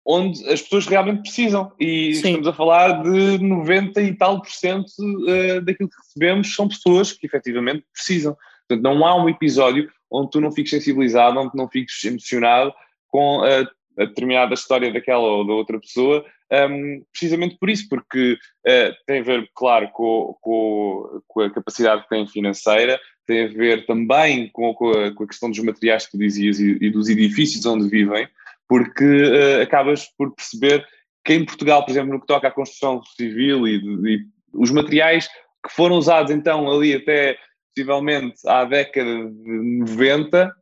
onde 0.04 0.48
as 0.48 0.62
pessoas 0.62 0.86
realmente 0.86 1.22
precisam 1.22 1.72
e 1.78 2.14
Sim. 2.14 2.28
estamos 2.28 2.48
a 2.48 2.52
falar 2.52 3.02
de 3.02 3.38
90 3.38 4.00
e 4.02 4.14
tal 4.16 4.40
por 4.40 4.50
cento 4.50 4.88
uh, 4.98 5.60
daquilo 5.60 5.88
que 5.88 5.96
recebemos 6.04 6.54
são 6.54 6.68
pessoas 6.68 7.12
que 7.12 7.26
efetivamente 7.26 7.84
precisam. 7.92 8.36
Portanto, 8.66 8.82
não 8.82 9.04
há 9.06 9.22
um 9.22 9.28
episódio 9.28 9.90
onde 10.10 10.30
tu 10.30 10.40
não 10.40 10.50
fiques 10.50 10.70
sensibilizado, 10.70 11.38
onde 11.38 11.54
não 11.54 11.68
fiques 11.68 12.02
emocionado 12.04 12.72
com 13.08 13.40
uh, 13.40 13.68
a 13.98 14.04
determinada 14.04 14.54
história 14.54 14.92
daquela 14.92 15.22
ou 15.22 15.46
da 15.46 15.52
outra 15.52 15.78
pessoa, 15.78 16.24
um, 16.52 17.04
precisamente 17.12 17.56
por 17.58 17.70
isso, 17.70 17.88
porque 17.88 18.32
uh, 18.66 18.94
tem 19.06 19.20
a 19.20 19.22
ver, 19.22 19.50
claro, 19.54 19.88
com, 19.92 20.36
com, 20.40 21.22
com, 21.28 21.40
a 21.42 21.50
capacidade 21.50 22.02
que 22.02 22.08
tem 22.08 22.26
financeira, 22.26 22.98
tem 23.26 23.44
a 23.44 23.48
ver 23.48 23.86
também 23.86 24.48
com, 24.52 24.74
com, 24.74 24.90
a, 24.90 25.08
a, 25.08 25.26
questão 25.26 25.50
dos 25.50 25.60
materiais 25.60 26.06
que 26.06 26.12
tu 26.12 26.18
dizias 26.18 26.58
e, 26.58 26.78
e 26.80 26.90
dos 26.90 27.08
edifícios 27.08 27.64
onde 27.66 27.88
vivem, 27.88 28.26
porque 28.70 29.04
uh, 29.04 29.62
acabas 29.62 30.06
por 30.16 30.32
perceber 30.32 30.86
que 31.24 31.34
em 31.34 31.44
Portugal, 31.44 31.84
por 31.84 31.90
exemplo, 31.90 32.12
no 32.12 32.20
que 32.20 32.26
toca 32.28 32.46
à 32.46 32.52
construção 32.52 33.02
civil 33.16 33.66
e, 33.66 33.78
e 33.78 34.20
os 34.54 34.70
materiais 34.70 35.26
que 35.26 35.74
foram 35.74 35.96
usados 35.96 36.30
então 36.30 36.70
ali 36.70 36.94
até 36.94 37.36
possivelmente 37.74 38.36
à 38.46 38.64
década 38.64 39.28
de 39.28 39.78
90, 39.80 40.54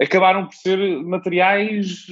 acabaram 0.00 0.46
por 0.46 0.54
ser 0.54 0.78
materiais, 1.02 2.06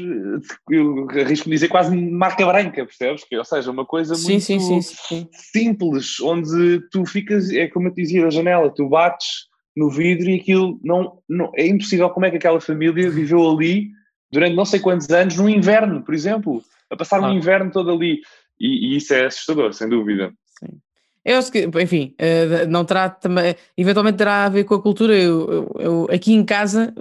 eu 0.68 1.09
arrisco 1.11 1.48
dizer, 1.48 1.68
quase 1.68 1.96
marca 1.96 2.44
branca, 2.44 2.85
percebes? 2.85 3.22
Que, 3.22 3.38
ou 3.38 3.44
seja, 3.44 3.70
uma 3.70 3.87
coisa 3.87 4.16
sim, 4.16 4.33
muito 4.33 4.44
sim, 4.44 4.83
sim, 4.83 5.29
simples, 5.33 6.18
onde 6.20 6.81
tu 6.90 7.07
ficas, 7.07 7.48
é 7.53 7.68
como 7.68 7.87
eu 7.87 7.94
te 7.94 8.03
dizia 8.03 8.24
da 8.24 8.31
janela, 8.31 8.74
tu 8.74 8.88
bates 8.88 9.46
no 9.77 9.88
vidro 9.88 10.29
e 10.29 10.40
aquilo 10.40 10.81
não, 10.83 11.18
não 11.29 11.53
é 11.57 11.64
impossível 11.68 12.11
como 12.11 12.27
é 12.27 12.31
que 12.31 12.37
aquela 12.38 12.61
família 12.61 13.09
viveu 13.09 13.48
ali 13.48 13.96
durante 14.31 14.55
não 14.55 14.64
sei 14.64 14.81
quantos 14.81 15.09
anos, 15.11 15.37
no 15.37 15.49
inverno, 15.49 16.03
por 16.03 16.14
exemplo, 16.14 16.62
a 16.91 16.97
passar 16.97 17.21
ah. 17.21 17.29
um 17.29 17.33
inverno 17.33 17.71
todo 17.71 17.91
ali. 17.91 18.21
E, 18.61 18.95
e, 18.95 18.97
isso 18.97 19.14
é 19.14 19.27
assustador, 19.27 19.73
sem 19.73 19.88
dúvida. 19.88 20.33
Sim. 20.59 20.79
Eu 21.25 21.38
acho 21.38 21.53
que, 21.53 21.69
enfim, 21.81 22.14
eh, 22.19 22.67
não 22.67 22.85
terá 22.85 23.09
também, 23.11 23.55
eventualmente 23.77 24.19
terá 24.19 24.45
a 24.45 24.49
ver 24.49 24.64
com 24.64 24.75
a 24.75 24.83
cultura. 24.83 25.14
Eu, 25.14 25.49
eu, 25.51 25.77
eu 25.79 26.09
aqui 26.11 26.33
em 26.33 26.45
casa, 26.45 26.95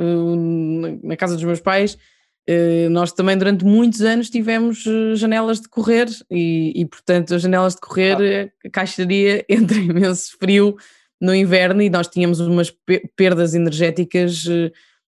na 1.01 1.15
casa 1.15 1.35
dos 1.35 1.43
meus 1.43 1.61
pais, 1.61 1.97
eh, 2.45 2.87
nós 2.89 3.11
também 3.11 3.37
durante 3.37 3.65
muitos 3.65 4.01
anos 4.01 4.29
tivemos 4.29 4.85
eh, 4.87 5.15
janelas 5.15 5.59
de 5.59 5.67
correr 5.67 6.07
e, 6.31 6.71
e 6.75 6.85
portanto, 6.85 7.35
as 7.35 7.41
janelas 7.41 7.75
de 7.75 7.81
correr, 7.81 8.51
ah. 8.63 8.67
a 8.67 8.69
caixaria 8.69 9.45
entra 9.49 9.77
imenso 9.77 10.37
frio 10.39 10.77
no 11.19 11.33
inverno 11.33 11.81
e 11.81 11.89
nós 11.89 12.07
tínhamos 12.07 12.39
umas 12.39 12.73
perdas 13.15 13.53
energéticas 13.53 14.45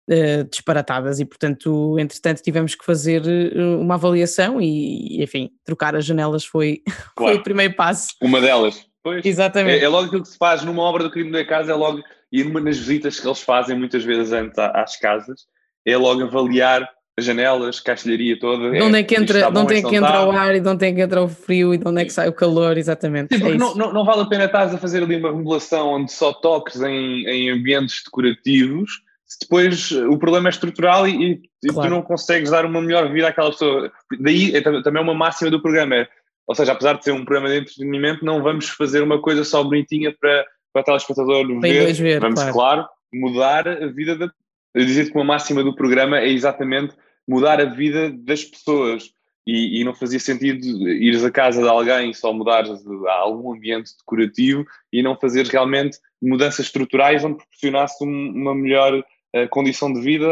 uh, 0.10 0.44
disparatadas 0.50 1.20
e, 1.20 1.26
portanto, 1.26 1.98
entretanto, 2.00 2.42
tivemos 2.42 2.76
que 2.76 2.86
fazer 2.86 3.22
uh, 3.22 3.80
uma 3.80 3.96
avaliação 3.96 4.62
e, 4.62 5.22
enfim, 5.24 5.52
trocar 5.64 5.96
as 5.96 6.06
janelas 6.06 6.46
foi, 6.46 6.82
claro. 7.16 7.34
foi 7.34 7.36
o 7.36 7.44
primeiro 7.44 7.76
passo. 7.76 8.16
Uma 8.22 8.42
delas. 8.42 8.86
Pois. 9.04 9.24
Exatamente. 9.24 9.82
É, 9.82 9.86
é, 9.86 9.88
logo 9.88 10.08
aquilo 10.08 10.24
que 10.24 10.30
se 10.30 10.38
faz 10.38 10.64
numa 10.64 10.82
obra 10.82 11.04
do 11.04 11.12
crime 11.12 11.32
da 11.32 11.46
casa, 11.46 11.72
é 11.72 11.76
logo 11.76 12.02
ir 12.32 12.46
nas 12.52 12.78
visitas 12.78 13.20
que 13.20 13.28
eles 13.28 13.42
fazem 13.42 13.78
muitas 13.78 14.04
vezes 14.04 14.34
antes 14.34 14.58
às 14.58 14.98
casas, 14.98 15.46
é 15.86 15.96
logo 15.96 16.24
avaliar 16.24 16.90
as 17.18 17.24
janelas, 17.24 17.80
caixilharia 17.80 18.38
toda. 18.38 18.72
De 18.72 18.82
onde 18.82 18.98
é, 18.98 19.00
é 19.00 19.04
que 19.04 19.16
entra, 19.16 19.52
de 19.52 19.58
onde 19.58 19.76
é 19.76 19.82
que 19.82 19.96
entra 19.96 20.26
o 20.26 20.32
ar 20.32 20.56
e 20.56 20.60
de 20.60 20.68
onde 20.68 20.86
é 20.86 20.92
que 20.92 21.02
entra 21.02 21.22
o 21.22 21.30
frio 21.30 21.74
e 21.74 21.78
de 21.78 21.88
onde 21.88 22.02
é 22.02 22.06
que 22.06 22.12
sai 22.12 22.28
o 22.28 22.34
calor, 22.34 22.78
exatamente. 22.78 23.38
Sim, 23.38 23.52
é 23.52 23.58
não, 23.58 23.74
não, 23.76 23.94
não, 23.94 24.04
vale 24.04 24.24
a 24.24 24.26
pena 24.26 24.46
estar 24.46 24.64
a 24.64 24.78
fazer 24.78 25.02
ali 25.02 25.16
uma 25.16 25.30
remodelação 25.30 25.94
onde 25.94 26.12
só 26.12 26.34
toques 26.34 26.82
em, 26.82 27.26
em 27.26 27.52
ambientes 27.52 28.04
decorativos 28.04 29.06
depois 29.42 29.92
o 29.92 30.18
problema 30.18 30.50
é 30.50 30.52
estrutural 30.52 31.08
e, 31.08 31.42
e 31.64 31.68
claro. 31.70 31.90
tu 31.90 31.96
não 31.96 32.02
consegues 32.02 32.52
dar 32.52 32.66
uma 32.66 32.82
melhor 32.82 33.12
vida 33.12 33.28
àquela 33.28 33.52
pessoa. 33.52 33.92
Daí 34.20 34.56
é 34.56 34.62
também 34.62 35.02
uma 35.02 35.14
máxima 35.14 35.52
do 35.52 35.62
programa. 35.62 35.96
É, 35.96 36.08
ou 36.48 36.56
seja, 36.56 36.74
apesar 36.74 36.94
de 36.94 37.04
ser 37.04 37.12
um 37.12 37.26
programa 37.26 37.50
de 37.50 37.62
entretenimento, 37.62 38.24
não 38.24 38.42
vamos 38.42 38.70
fazer 38.70 39.02
uma 39.02 39.22
coisa 39.22 39.44
só 39.44 39.64
bonitinha 39.64 40.16
para, 40.20 40.46
para 40.72 40.82
o 40.82 40.86
telespectador 40.86 41.48
ver. 41.62 41.94
ver. 41.94 42.20
Vamos, 42.20 42.40
claro. 42.40 42.54
claro. 42.54 42.88
mudar 43.14 43.68
a 43.68 43.88
vida 43.88 44.16
da. 44.16 44.32
Eu 44.74 44.86
dizer 44.86 45.10
que 45.10 45.16
uma 45.16 45.24
máxima 45.24 45.64
do 45.64 45.76
programa 45.76 46.20
é 46.20 46.30
exatamente 46.30 46.94
mudar 47.28 47.60
a 47.60 47.66
vida 47.66 48.12
das 48.12 48.44
pessoas. 48.44 49.10
E, 49.48 49.80
e, 49.80 49.84
não 49.84 49.94
fazia 49.94 50.20
sentido 50.20 50.66
ires 50.90 51.24
à 51.24 51.30
casa 51.30 51.62
de 51.62 51.68
alguém 51.68 52.12
só 52.16 52.34
mudares 52.34 52.84
a 53.08 53.14
algum 53.14 53.54
ambiente 53.54 53.92
decorativo 54.00 54.66
e 54.92 55.04
não 55.04 55.16
fazeres 55.16 55.50
realmente 55.50 56.00
mudanças 56.20 56.66
estruturais 56.66 57.24
onde 57.24 57.38
proporcionasse 57.38 58.04
um, 58.04 58.32
uma 58.32 58.56
melhor 58.56 59.06
condição 59.50 59.92
de 59.92 60.02
vida 60.02 60.28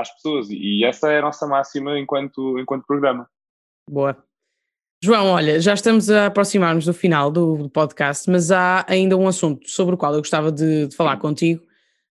às 0.00 0.10
pessoas. 0.14 0.48
E 0.50 0.84
essa 0.84 1.10
é 1.12 1.18
a 1.18 1.22
nossa 1.22 1.46
máxima 1.46 1.98
enquanto, 1.98 2.58
enquanto 2.58 2.86
programa. 2.86 3.28
Boa. 3.88 4.16
João, 5.02 5.28
olha, 5.28 5.58
já 5.60 5.72
estamos 5.72 6.10
a 6.10 6.26
aproximar-nos 6.26 6.84
do 6.84 6.92
final 6.92 7.30
do, 7.30 7.70
podcast, 7.70 8.28
mas 8.30 8.50
há 8.50 8.84
ainda 8.86 9.16
um 9.16 9.26
assunto 9.26 9.68
sobre 9.68 9.94
o 9.94 9.98
qual 9.98 10.12
eu 10.12 10.18
gostava 10.18 10.52
de, 10.52 10.88
de 10.88 10.94
falar 10.94 11.16
contigo. 11.16 11.62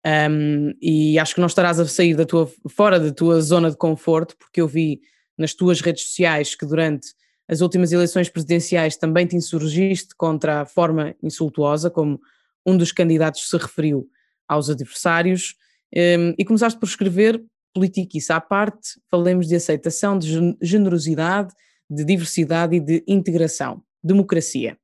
Um, 0.05 0.71
e 0.79 1.17
acho 1.17 1.33
que 1.33 1.39
não 1.39 1.47
estarás 1.47 1.79
a 1.79 1.87
sair 1.87 2.15
da 2.15 2.25
tua, 2.25 2.47
fora 2.69 2.99
da 2.99 3.11
tua 3.11 3.41
zona 3.41 3.71
de 3.71 3.77
conforto, 3.77 4.37
porque 4.37 4.61
eu 4.61 4.67
vi 4.67 5.01
nas 5.35 5.55
tuas 5.55 5.81
redes 5.81 6.03
sociais 6.03 6.53
que 6.53 6.63
durante 6.63 7.07
as 7.47 7.61
últimas 7.61 7.91
eleições 7.91 8.29
presidenciais 8.29 8.97
também 8.97 9.25
te 9.25 9.35
insurgiste 9.35 10.15
contra 10.15 10.61
a 10.61 10.65
forma 10.65 11.15
insultuosa 11.23 11.89
como 11.89 12.19
um 12.63 12.77
dos 12.77 12.91
candidatos 12.91 13.49
se 13.49 13.57
referiu 13.57 14.07
aos 14.47 14.69
adversários. 14.69 15.55
Um, 15.95 16.33
e 16.37 16.43
começaste 16.43 16.79
por 16.79 16.87
escrever 16.87 17.43
Politiquice 17.73 18.31
à 18.31 18.39
parte, 18.39 18.97
falemos 19.11 19.47
de 19.47 19.55
aceitação, 19.55 20.17
de 20.17 20.55
generosidade, 20.61 21.53
de 21.89 22.05
diversidade 22.05 22.77
e 22.77 22.79
de 22.79 23.03
integração, 23.05 23.83
democracia. 24.01 24.77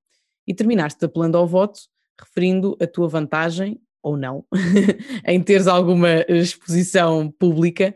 E 0.46 0.54
terminaste 0.54 1.04
apelando 1.06 1.38
ao 1.38 1.48
voto, 1.48 1.80
referindo 2.20 2.78
a 2.82 2.88
tua 2.88 3.08
vantagem, 3.08 3.80
ou 4.04 4.18
não, 4.18 4.46
em 5.26 5.42
teres 5.42 5.68
alguma 5.68 6.26
exposição 6.28 7.32
pública 7.32 7.96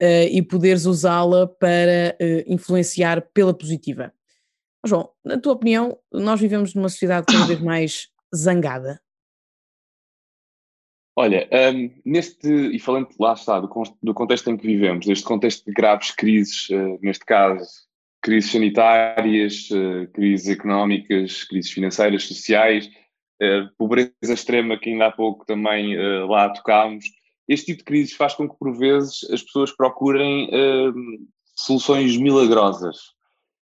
uh, 0.00 0.28
e 0.30 0.40
poderes 0.42 0.86
usá-la 0.86 1.48
para 1.48 2.16
uh, 2.20 2.52
influenciar 2.52 3.22
pela 3.32 3.52
positiva. 3.52 4.12
João, 4.86 5.10
na 5.24 5.38
tua 5.38 5.54
opinião, 5.54 5.98
nós 6.12 6.40
vivemos 6.40 6.72
numa 6.72 6.88
sociedade 6.88 7.26
cada 7.26 7.46
vez 7.46 7.60
mais 7.60 8.08
zangada? 8.34 9.00
Olha, 11.18 11.48
um, 11.50 11.90
neste, 12.04 12.46
e 12.46 12.78
falando 12.78 13.08
lá 13.18 13.32
está, 13.32 13.58
do, 13.58 13.70
do, 14.02 14.12
contexto 14.12 14.50
em 14.50 14.56
que 14.56 14.66
vivemos, 14.66 15.06
deste 15.06 15.24
contexto 15.24 15.64
de 15.64 15.72
graves 15.72 16.10
crises, 16.10 16.68
uh, 16.68 16.98
neste 17.00 17.24
caso, 17.24 17.66
crises 18.20 18.52
sanitárias, 18.52 19.70
uh, 19.70 20.06
crises 20.12 20.46
económicas, 20.46 21.44
crises 21.44 21.72
financeiras, 21.72 22.24
sociais, 22.24 22.90
uh, 23.42 23.74
pobreza 23.78 24.12
extrema 24.22 24.78
que 24.78 24.90
ainda 24.90 25.06
há 25.06 25.10
pouco 25.10 25.46
também 25.46 25.96
lá 26.26 26.50
tocámos, 26.50 27.06
este 27.48 27.66
tipo 27.66 27.78
de 27.78 27.84
crises 27.84 28.14
faz 28.14 28.34
com 28.34 28.46
que, 28.46 28.58
por 28.58 28.76
vezes, 28.76 29.24
as 29.30 29.42
pessoas 29.42 29.70
procurem 29.74 30.50
hum, 30.52 31.26
soluções 31.54 32.16
milagrosas. 32.18 33.14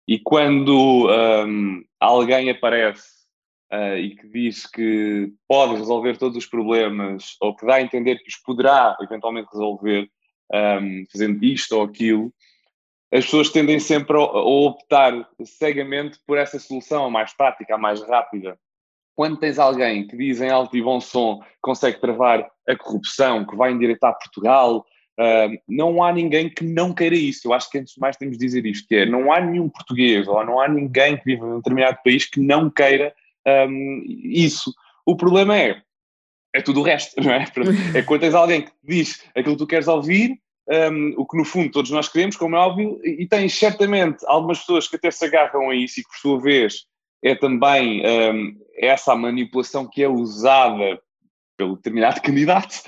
E 0.08 0.18
quando 0.18 1.08
um, 1.08 1.84
alguém 2.00 2.48
aparece 2.48 3.15
uh, 3.72 3.96
e 3.96 4.14
que 4.16 4.28
diz 4.28 4.66
que 4.66 5.32
pode 5.48 5.76
resolver 5.76 6.16
todos 6.16 6.36
os 6.36 6.46
problemas 6.46 7.36
ou 7.40 7.54
que 7.54 7.66
dá 7.66 7.76
a 7.76 7.82
entender 7.82 8.16
que 8.16 8.28
os 8.28 8.36
poderá 8.36 8.96
eventualmente 9.00 9.48
resolver 9.52 10.08
um, 10.52 11.04
fazendo 11.10 11.44
isto 11.44 11.76
ou 11.76 11.82
aquilo, 11.82 12.32
as 13.12 13.24
pessoas 13.24 13.50
tendem 13.50 13.78
sempre 13.78 14.16
a, 14.16 14.20
a 14.20 14.44
optar 14.44 15.28
cegamente 15.44 16.18
por 16.26 16.38
essa 16.38 16.58
solução, 16.58 17.04
a 17.04 17.10
mais 17.10 17.32
prática, 17.34 17.74
a 17.74 17.78
mais 17.78 18.02
rápida. 18.02 18.58
Quando 19.14 19.38
tens 19.38 19.58
alguém 19.58 20.06
que 20.06 20.16
diz 20.16 20.40
em 20.40 20.50
alto 20.50 20.76
e 20.76 20.82
bom 20.82 21.00
som 21.00 21.40
que 21.40 21.46
consegue 21.62 22.00
travar 22.00 22.46
a 22.68 22.76
corrupção, 22.76 23.46
que 23.46 23.56
vai 23.56 23.72
endireitar 23.72 24.18
Portugal, 24.18 24.84
Uh, 25.18 25.56
não 25.66 26.04
há 26.04 26.12
ninguém 26.12 26.50
que 26.50 26.62
não 26.62 26.92
queira 26.92 27.14
isso. 27.14 27.48
Eu 27.48 27.54
acho 27.54 27.70
que 27.70 27.78
antes 27.78 27.94
de 27.94 28.00
mais 28.00 28.18
temos 28.18 28.36
de 28.36 28.44
dizer 28.44 28.66
isto, 28.66 28.86
que 28.86 28.96
é, 28.96 29.06
não 29.06 29.32
há 29.32 29.40
nenhum 29.40 29.66
português 29.66 30.28
ou 30.28 30.44
não 30.44 30.60
há 30.60 30.68
ninguém 30.68 31.16
que 31.16 31.24
vive 31.24 31.40
num 31.40 31.56
determinado 31.56 31.96
país 32.04 32.26
que 32.26 32.38
não 32.38 32.68
queira 32.68 33.14
um, 33.46 34.02
isso. 34.06 34.72
O 35.04 35.16
problema 35.16 35.56
é, 35.56 35.80
é 36.54 36.60
tudo 36.60 36.80
o 36.80 36.82
resto, 36.82 37.20
não 37.22 37.32
é? 37.32 37.44
É 37.94 38.02
quando 38.02 38.20
tens 38.20 38.34
alguém 38.34 38.62
que 38.62 38.72
diz 38.82 39.22
aquilo 39.34 39.54
que 39.54 39.62
tu 39.62 39.66
queres 39.66 39.88
ouvir, 39.88 40.38
um, 40.68 41.14
o 41.16 41.26
que 41.26 41.36
no 41.36 41.44
fundo 41.44 41.70
todos 41.70 41.90
nós 41.90 42.08
queremos, 42.08 42.36
como 42.36 42.56
é 42.56 42.58
óbvio, 42.58 43.00
e 43.04 43.26
tens 43.26 43.56
certamente 43.56 44.24
algumas 44.26 44.58
pessoas 44.60 44.88
que 44.88 44.96
até 44.96 45.10
se 45.10 45.24
agarram 45.24 45.70
a 45.70 45.74
isso 45.74 46.00
e 46.00 46.02
que 46.02 46.08
por 46.08 46.18
sua 46.18 46.40
vez 46.40 46.86
é 47.22 47.34
também 47.34 48.02
um, 48.04 48.58
essa 48.78 49.12
a 49.12 49.16
manipulação 49.16 49.88
que 49.88 50.02
é 50.02 50.08
usada 50.08 51.00
pelo 51.56 51.76
determinado 51.76 52.20
candidato 52.22 52.82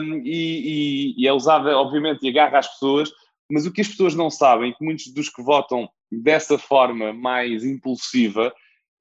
um, 0.00 0.22
e, 0.24 1.14
e, 1.14 1.22
e, 1.22 1.28
é 1.28 1.32
usada, 1.32 1.76
obviamente, 1.76 2.24
e 2.24 2.28
agarra 2.28 2.58
as 2.58 2.68
pessoas, 2.68 3.10
mas 3.50 3.66
o 3.66 3.72
que 3.72 3.80
as 3.80 3.88
pessoas 3.88 4.14
não 4.14 4.30
sabem, 4.30 4.72
que 4.72 4.84
muitos 4.84 5.12
dos 5.12 5.28
que 5.28 5.42
votam 5.42 5.88
dessa 6.10 6.58
forma 6.58 7.12
mais 7.12 7.64
impulsiva, 7.64 8.52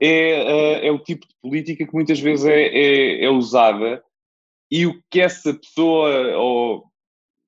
é, 0.01 0.07
é, 0.07 0.87
é 0.87 0.91
o 0.91 0.97
tipo 0.97 1.27
de 1.27 1.35
política 1.39 1.85
que 1.85 1.93
muitas 1.93 2.19
vezes 2.19 2.45
é, 2.45 2.61
é, 2.63 3.23
é, 3.23 3.29
usada 3.29 4.03
e 4.69 4.87
o 4.87 4.99
que 5.11 5.21
essa 5.21 5.53
pessoa, 5.53 6.35
ou 6.37 6.85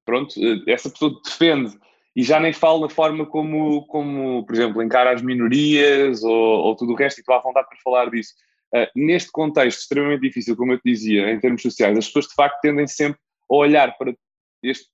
pronto, 0.05 0.35
essa 0.67 0.89
pessoa 0.89 1.19
defende 1.25 1.75
e 2.15 2.21
já 2.21 2.39
nem 2.39 2.53
falo 2.53 2.81
na 2.81 2.89
forma 2.89 3.25
como, 3.25 3.87
como 3.87 4.45
por 4.45 4.53
exemplo, 4.53 4.83
encara 4.83 5.13
as 5.13 5.21
minorias 5.23 6.23
ou, 6.23 6.31
ou 6.31 6.75
tudo 6.75 6.93
o 6.93 6.95
resto, 6.95 7.17
e 7.17 7.21
estou 7.21 7.33
à 7.33 7.39
vontade 7.39 7.67
para 7.67 7.79
falar 7.83 8.11
disso. 8.11 8.33
Uh, 8.75 8.87
neste 8.95 9.31
contexto 9.31 9.79
extremamente 9.79 10.21
difícil, 10.21 10.55
como 10.55 10.73
eu 10.73 10.77
te 10.77 10.91
dizia, 10.91 11.31
em 11.31 11.39
termos 11.39 11.61
sociais, 11.61 11.97
as 11.97 12.07
pessoas 12.07 12.27
de 12.27 12.35
facto 12.35 12.59
tendem 12.61 12.85
sempre 12.85 13.19
a 13.49 13.55
olhar 13.55 13.97
para 13.97 14.15
este, 14.61 14.87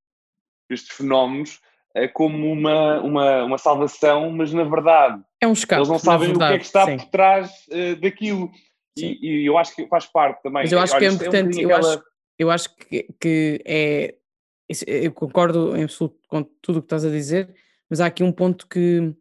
estes 0.69 0.95
fenómenos 0.95 1.60
como 2.13 2.52
uma, 2.52 3.02
uma, 3.02 3.43
uma 3.43 3.58
salvação, 3.58 4.32
mas 4.32 4.54
na 4.54 4.63
verdade 4.63 5.23
é 5.41 5.47
um 5.47 5.54
escape. 5.54 5.80
Eles 5.80 5.89
não 5.89 5.99
sabem 5.99 6.30
verdade, 6.30 6.45
o 6.45 6.47
que 6.49 6.56
é 6.56 6.60
que 6.60 6.65
está 6.65 6.86
sim. 6.86 6.97
por 6.97 7.06
trás 7.06 7.52
uh, 7.69 7.95
daquilo. 8.02 8.52
E, 8.97 9.17
e, 9.21 9.45
eu 9.45 9.58
acho 9.58 9.75
que 9.75 9.88
faz 9.88 10.06
parte 10.06 10.43
também. 10.43 10.63
Mas 10.63 10.71
eu 10.71 10.80
acho 10.80 10.93
Olha, 10.93 10.99
que 10.99 11.06
é 11.06 11.15
importante, 11.15 11.58
é 11.58 11.60
um 11.60 11.69
eu, 11.69 11.75
aquela... 11.75 11.93
acho, 11.93 12.04
eu 12.38 12.52
acho 12.52 12.75
que, 12.75 13.08
que 13.19 13.62
é. 13.65 14.15
Eu 14.86 15.12
concordo 15.13 15.75
em 15.75 15.84
absoluto 15.84 16.19
com 16.28 16.43
tudo 16.62 16.78
o 16.78 16.82
que 16.82 16.86
estás 16.86 17.04
a 17.04 17.10
dizer, 17.10 17.56
mas 17.89 17.99
há 17.99 18.06
aqui 18.06 18.21
um 18.21 18.32
ponto 18.32 18.67
que, 18.67 19.15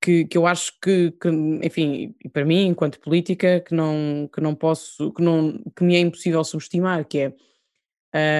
que, 0.00 0.24
que 0.24 0.38
eu 0.38 0.46
acho 0.46 0.78
que, 0.80 1.10
que, 1.20 1.28
enfim, 1.64 2.14
para 2.32 2.44
mim, 2.44 2.66
enquanto 2.66 3.00
política, 3.00 3.58
que 3.58 3.74
não, 3.74 4.30
que 4.32 4.40
não 4.40 4.54
posso, 4.54 5.12
que, 5.12 5.20
não, 5.20 5.58
que 5.74 5.82
me 5.82 5.96
é 5.96 5.98
impossível 5.98 6.44
subestimar, 6.44 7.04
que 7.06 7.18
é 7.18 7.34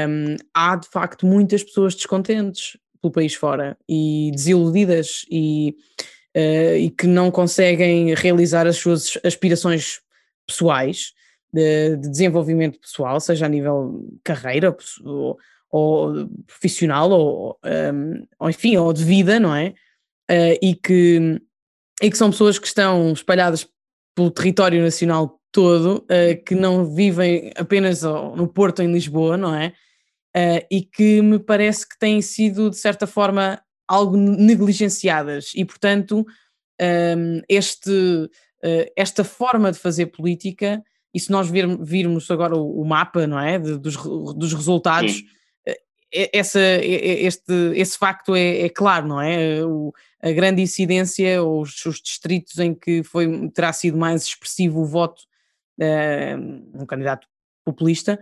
um, 0.09 0.37
há 0.55 0.77
de 0.77 0.87
facto 0.87 1.27
muitas 1.27 1.65
pessoas 1.65 1.97
descontentes 1.97 2.77
pelo 3.05 3.13
país 3.13 3.35
fora 3.35 3.77
e 3.89 4.31
desiludidas 4.35 5.27
e 5.31 5.77
uh, 6.37 6.77
e 6.77 6.91
que 6.91 7.07
não 7.07 7.31
conseguem 7.31 8.15
realizar 8.15 8.67
as 8.67 8.77
suas 8.77 9.19
aspirações 9.23 10.01
pessoais 10.47 11.13
de, 11.53 11.97
de 11.97 12.09
desenvolvimento 12.11 12.81
pessoal, 12.81 13.21
seja 13.21 13.47
a 13.47 13.49
nível 13.49 14.05
carreira 14.25 14.77
ou, 15.05 15.39
ou 15.71 16.29
profissional 16.47 17.11
ou, 17.11 17.59
um, 17.65 17.69
ehm, 17.69 18.27
ou, 18.39 18.51
enfim, 18.51 18.77
ou 18.77 18.93
de 18.93 19.05
vida, 19.05 19.39
não 19.39 19.55
é? 19.55 19.75
Uh, 20.31 20.59
e, 20.61 20.75
que, 20.75 21.41
e 22.03 22.11
que 22.11 22.17
são 22.17 22.31
pessoas 22.31 22.59
que 22.59 22.67
estão 22.67 23.13
espalhadas 23.13 23.69
pelo 24.15 24.31
território 24.31 24.83
nacional 24.83 25.39
todo, 25.53 25.99
uh, 26.05 26.45
que 26.45 26.55
não 26.55 26.85
vivem 26.85 27.53
apenas 27.57 28.03
no 28.03 28.49
Porto, 28.49 28.83
em 28.83 28.93
Lisboa, 28.93 29.37
não 29.37 29.55
é? 29.55 29.73
Uh, 30.37 30.67
e 30.71 30.83
que 30.83 31.23
me 31.23 31.39
parece 31.39 31.89
que 31.89 31.99
têm 31.99 32.21
sido, 32.21 32.69
de 32.69 32.77
certa 32.77 33.07
forma, 33.07 33.63
algo 33.87 34.17
negligenciadas. 34.17 35.53
E, 35.55 35.65
portanto, 35.65 36.21
um, 36.21 36.25
ehm, 36.81 37.43
este, 37.49 37.91
uh, 37.91 38.93
esta 38.97 39.23
forma 39.23 39.71
de 39.71 39.79
fazer 39.79 40.07
política, 40.07 40.83
e 41.15 41.21
se 41.21 41.31
nós 41.31 41.49
vir, 41.49 41.67
virmos 41.81 42.29
agora 42.31 42.57
o, 42.57 42.81
o 42.81 42.85
mapa, 42.85 43.27
não 43.27 43.39
é? 43.39 43.59
De, 43.59 43.79
dos, 43.79 43.97
dos 43.97 44.53
resultados. 44.53 45.13
Sim 45.13 45.25
essa, 46.33 46.61
este, 46.61 47.53
esse 47.75 47.99
facto 47.99 48.37
é, 48.37 48.61
é, 48.61 48.69
claro, 48.69 49.09
não 49.09 49.21
é? 49.21 49.65
O, 49.65 49.93
a 50.23 50.31
grande 50.31 50.63
incidência, 50.63 51.43
os, 51.43 51.85
os, 51.85 52.01
distritos 52.01 52.59
em 52.59 52.73
que 52.73 53.03
foi, 53.03 53.51
terá 53.51 53.73
sido 53.73 53.99
mais 53.99 54.25
expressivo 54.25 54.81
o 54.81 54.87
voto 54.87 55.23
uh, 55.81 56.81
um 56.81 56.87
candidato 56.87 57.27
populista, 57.65 58.21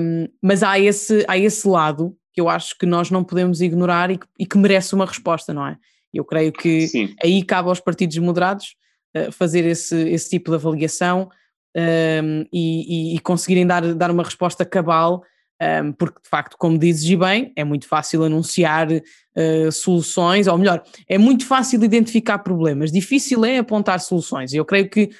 um, 0.00 0.28
mas 0.42 0.62
há 0.62 0.78
esse, 0.78 1.24
há 1.28 1.36
esse 1.36 1.66
lado 1.66 2.16
que 2.32 2.40
eu 2.40 2.48
acho 2.48 2.78
que 2.78 2.86
nós 2.86 3.10
não 3.10 3.24
podemos 3.24 3.60
ignorar 3.60 4.10
e 4.10 4.18
que, 4.18 4.26
e 4.38 4.46
que 4.46 4.58
merece 4.58 4.94
uma 4.94 5.06
resposta, 5.06 5.54
não 5.54 5.66
é? 5.66 5.76
Eu 6.12 6.24
creio 6.24 6.52
que 6.52 6.86
Sim. 6.86 7.14
aí 7.22 7.42
cabe 7.42 7.68
aos 7.68 7.80
partidos 7.80 8.18
moderados 8.18 8.74
uh, 9.16 9.32
fazer 9.32 9.64
esse, 9.64 9.96
esse 10.08 10.30
tipo 10.30 10.50
de 10.50 10.56
avaliação 10.56 11.28
um, 11.76 12.44
e, 12.52 13.12
e, 13.12 13.16
e 13.16 13.18
conseguirem 13.20 13.66
dar, 13.66 13.94
dar 13.94 14.10
uma 14.10 14.22
resposta 14.22 14.64
cabal 14.64 15.22
um, 15.60 15.92
porque 15.92 16.20
de 16.22 16.28
facto, 16.28 16.56
como 16.58 16.78
dizes 16.78 17.08
e 17.08 17.16
bem, 17.16 17.52
é 17.56 17.64
muito 17.64 17.88
fácil 17.88 18.22
anunciar 18.24 18.88
uh, 18.90 19.72
soluções, 19.72 20.46
ou 20.46 20.58
melhor, 20.58 20.82
é 21.08 21.16
muito 21.16 21.46
fácil 21.46 21.82
identificar 21.82 22.38
problemas, 22.40 22.92
difícil 22.92 23.44
é 23.44 23.58
apontar 23.58 24.00
soluções. 24.00 24.52
Eu 24.52 24.64
creio 24.64 24.90
que 24.90 25.10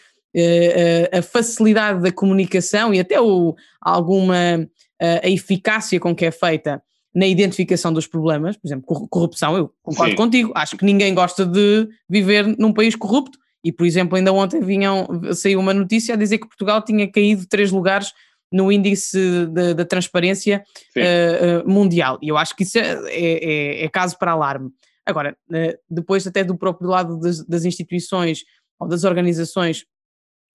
a 1.13 1.23
facilidade 1.23 2.03
da 2.03 2.13
comunicação 2.13 2.93
e 2.93 3.01
até 3.01 3.21
o, 3.21 3.55
alguma 3.81 4.69
uh, 5.03 5.21
a 5.23 5.29
eficácia 5.29 5.99
com 6.01 6.15
que 6.15 6.27
é 6.27 6.31
feita 6.31 6.83
na 7.15 7.27
identificação 7.27 7.93
dos 7.93 8.07
problemas, 8.07 8.59
por 8.59 8.69
exemplo, 8.69 9.09
corrupção, 9.09 9.57
eu 9.57 9.73
concordo 9.83 10.11
Sim. 10.11 10.17
contigo, 10.17 10.53
acho 10.55 10.77
que 10.77 10.85
ninguém 10.85 11.15
gosta 11.15 11.47
de 11.47 11.89
viver 12.09 12.47
num 12.59 12.75
país 12.75 12.95
corrupto, 12.95 13.39
e 13.65 13.73
por 13.73 13.87
exemplo, 13.87 14.17
ainda 14.17 14.33
ontem 14.33 14.61
vinham, 14.61 15.09
saiu 15.33 15.59
uma 15.59 15.73
notícia 15.73 16.15
a 16.15 16.17
dizer 16.17 16.37
que 16.39 16.47
Portugal 16.47 16.85
tinha 16.85 17.11
caído 17.11 17.47
três 17.49 17.73
lugares 17.73 18.13
no 18.53 18.71
índice 18.71 19.47
da 19.75 19.85
transparência 19.85 20.63
uh, 20.97 21.67
uh, 21.67 21.69
mundial. 21.69 22.19
E 22.23 22.29
eu 22.29 22.37
acho 22.37 22.55
que 22.55 22.63
isso 22.63 22.79
é, 22.79 22.97
é, 23.09 23.85
é, 23.85 23.89
caso 23.89 24.17
para 24.19 24.33
alarme. 24.33 24.71
Agora, 25.05 25.37
uh, 25.51 25.79
depois 25.91 26.27
até 26.27 26.45
do 26.45 26.57
próprio 26.57 26.89
lado 26.89 27.19
das, 27.19 27.45
das, 27.45 27.65
instituições 27.65 28.45
ou 28.79 28.87
das 28.87 29.05
organizações, 29.05 29.85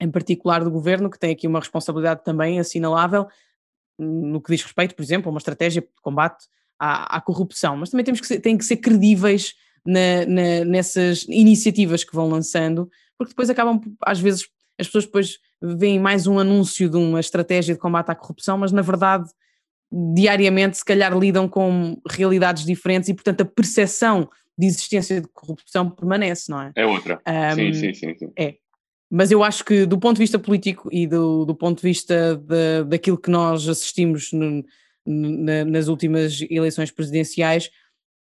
em 0.01 0.09
particular 0.09 0.63
do 0.63 0.71
governo, 0.71 1.09
que 1.09 1.19
tem 1.19 1.31
aqui 1.31 1.47
uma 1.47 1.59
responsabilidade 1.59 2.23
também 2.23 2.59
assinalável 2.59 3.27
no 3.99 4.41
que 4.41 4.51
diz 4.51 4.63
respeito, 4.63 4.95
por 4.95 5.03
exemplo, 5.03 5.29
a 5.29 5.31
uma 5.31 5.37
estratégia 5.37 5.81
de 5.81 5.87
combate 6.01 6.45
à, 6.79 7.17
à 7.17 7.21
corrupção, 7.21 7.77
mas 7.77 7.91
também 7.91 8.03
temos 8.03 8.19
que 8.19 8.25
ser, 8.25 8.39
têm 8.39 8.57
que 8.57 8.65
ser 8.65 8.77
credíveis 8.77 9.53
na, 9.85 10.25
na, 10.25 10.65
nessas 10.65 11.23
iniciativas 11.29 12.03
que 12.03 12.15
vão 12.15 12.27
lançando, 12.27 12.89
porque 13.15 13.33
depois 13.33 13.49
acabam, 13.51 13.79
às 14.03 14.19
vezes, 14.19 14.47
as 14.79 14.87
pessoas 14.87 15.05
depois 15.05 15.37
veem 15.61 15.99
mais 15.99 16.25
um 16.25 16.39
anúncio 16.39 16.89
de 16.89 16.97
uma 16.97 17.19
estratégia 17.19 17.75
de 17.75 17.79
combate 17.79 18.09
à 18.09 18.15
corrupção, 18.15 18.57
mas 18.57 18.71
na 18.71 18.81
verdade 18.81 19.29
diariamente 20.15 20.77
se 20.77 20.85
calhar 20.85 21.15
lidam 21.15 21.47
com 21.47 22.01
realidades 22.09 22.65
diferentes 22.65 23.09
e 23.09 23.13
portanto 23.13 23.41
a 23.41 23.45
percepção 23.45 24.27
de 24.57 24.65
existência 24.65 25.21
de 25.21 25.27
corrupção 25.27 25.89
permanece, 25.89 26.49
não 26.49 26.61
é? 26.61 26.71
É 26.75 26.85
outra. 26.85 27.21
Um, 27.27 27.55
sim, 27.55 27.73
sim, 27.73 27.93
sim, 27.93 28.15
sim. 28.17 28.31
É. 28.37 28.55
Mas 29.13 29.29
eu 29.29 29.43
acho 29.43 29.65
que 29.65 29.85
do 29.85 29.99
ponto 29.99 30.15
de 30.15 30.21
vista 30.21 30.39
político 30.39 30.87
e 30.89 31.05
do, 31.05 31.43
do 31.43 31.53
ponto 31.53 31.81
de 31.81 31.83
vista 31.83 32.37
de, 32.37 32.85
daquilo 32.85 33.17
que 33.17 33.29
nós 33.29 33.67
assistimos 33.67 34.31
no, 34.31 34.63
na, 35.05 35.65
nas 35.65 35.89
últimas 35.89 36.39
eleições 36.49 36.91
presidenciais, 36.91 37.65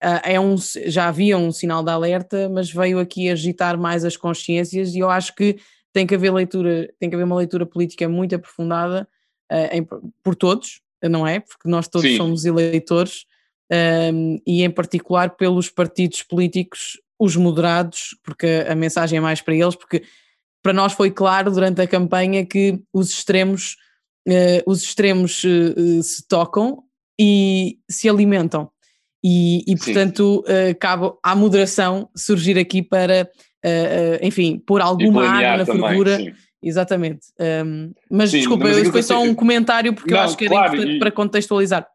uh, 0.04 0.20
é 0.24 0.40
um, 0.40 0.56
já 0.88 1.08
havia 1.08 1.38
um 1.38 1.52
sinal 1.52 1.84
de 1.84 1.92
alerta, 1.92 2.50
mas 2.50 2.72
veio 2.72 2.98
aqui 2.98 3.30
agitar 3.30 3.78
mais 3.78 4.04
as 4.04 4.18
consciências 4.18 4.96
e 4.96 5.00
eu 5.00 5.12
acho 5.12 5.36
que 5.36 5.60
tem 5.94 6.08
que 6.08 6.16
haver 6.16 6.34
leitura, 6.34 6.92
tem 7.00 7.08
que 7.08 7.16
haver 7.16 7.26
uma 7.26 7.36
leitura 7.36 7.68
política 7.68 8.10
muito 8.10 8.34
aprofundada 8.34 9.08
uh, 9.52 9.76
em, 9.76 9.88
por 10.24 10.36
todos, 10.36 10.82
não 11.04 11.26
é? 11.28 11.40
Porque 11.40 11.70
nós 11.70 11.88
todos 11.88 12.10
Sim. 12.10 12.18
somos 12.18 12.46
eleitores 12.46 13.26
um, 13.72 13.76
ehm, 13.76 14.42
e 14.46 14.64
em 14.64 14.72
particular 14.72 15.36
pelos 15.36 15.70
partidos 15.70 16.24
políticos, 16.24 17.00
os 17.20 17.36
moderados, 17.36 18.18
porque 18.24 18.66
a, 18.68 18.74
a 18.74 18.76
mensagem 18.76 19.18
é 19.18 19.22
mais 19.22 19.40
para 19.40 19.54
eles, 19.54 19.76
porque 19.76 20.04
para 20.62 20.74
nós 20.74 20.94
foi 20.94 21.12
claro 21.12 21.52
durante 21.52 21.82
a 21.82 21.88
campanha 21.88 22.46
que 22.46 22.80
os 22.94 23.10
extremos, 23.12 23.76
uh, 24.28 24.64
os 24.70 24.84
extremos 24.84 25.44
uh, 25.44 26.04
se 26.04 26.28
tocam 26.28 26.84
e 27.20 27.78
se 27.90 28.10
alimentam. 28.10 28.70
E, 29.24 29.64
e 29.68 29.78
portanto, 29.78 30.44
uh, 30.48 30.78
cabe 30.80 31.12
à 31.24 31.36
moderação 31.36 32.10
surgir 32.16 32.58
aqui 32.58 32.82
para 32.82 33.30
enfim, 34.22 34.58
pôr 34.66 34.80
alguma 34.80 35.28
água 35.28 35.58
na 35.58 35.66
também, 35.66 35.82
fervura. 35.82 36.18
Sim. 36.18 36.34
Exatamente. 36.64 37.28
Um, 37.66 37.94
mas 38.10 38.32
sim, 38.32 38.38
desculpa, 38.38 38.66
foi 38.92 39.04
só 39.04 39.22
um 39.22 39.34
comentário 39.34 39.94
porque 39.94 40.12
não, 40.12 40.20
eu 40.20 40.24
acho 40.24 40.38
que 40.38 40.46
era 40.46 40.54
claro, 40.54 40.74
importante 40.74 40.96
e, 40.96 41.00
para 41.00 41.12
contextualizar. 41.12 41.88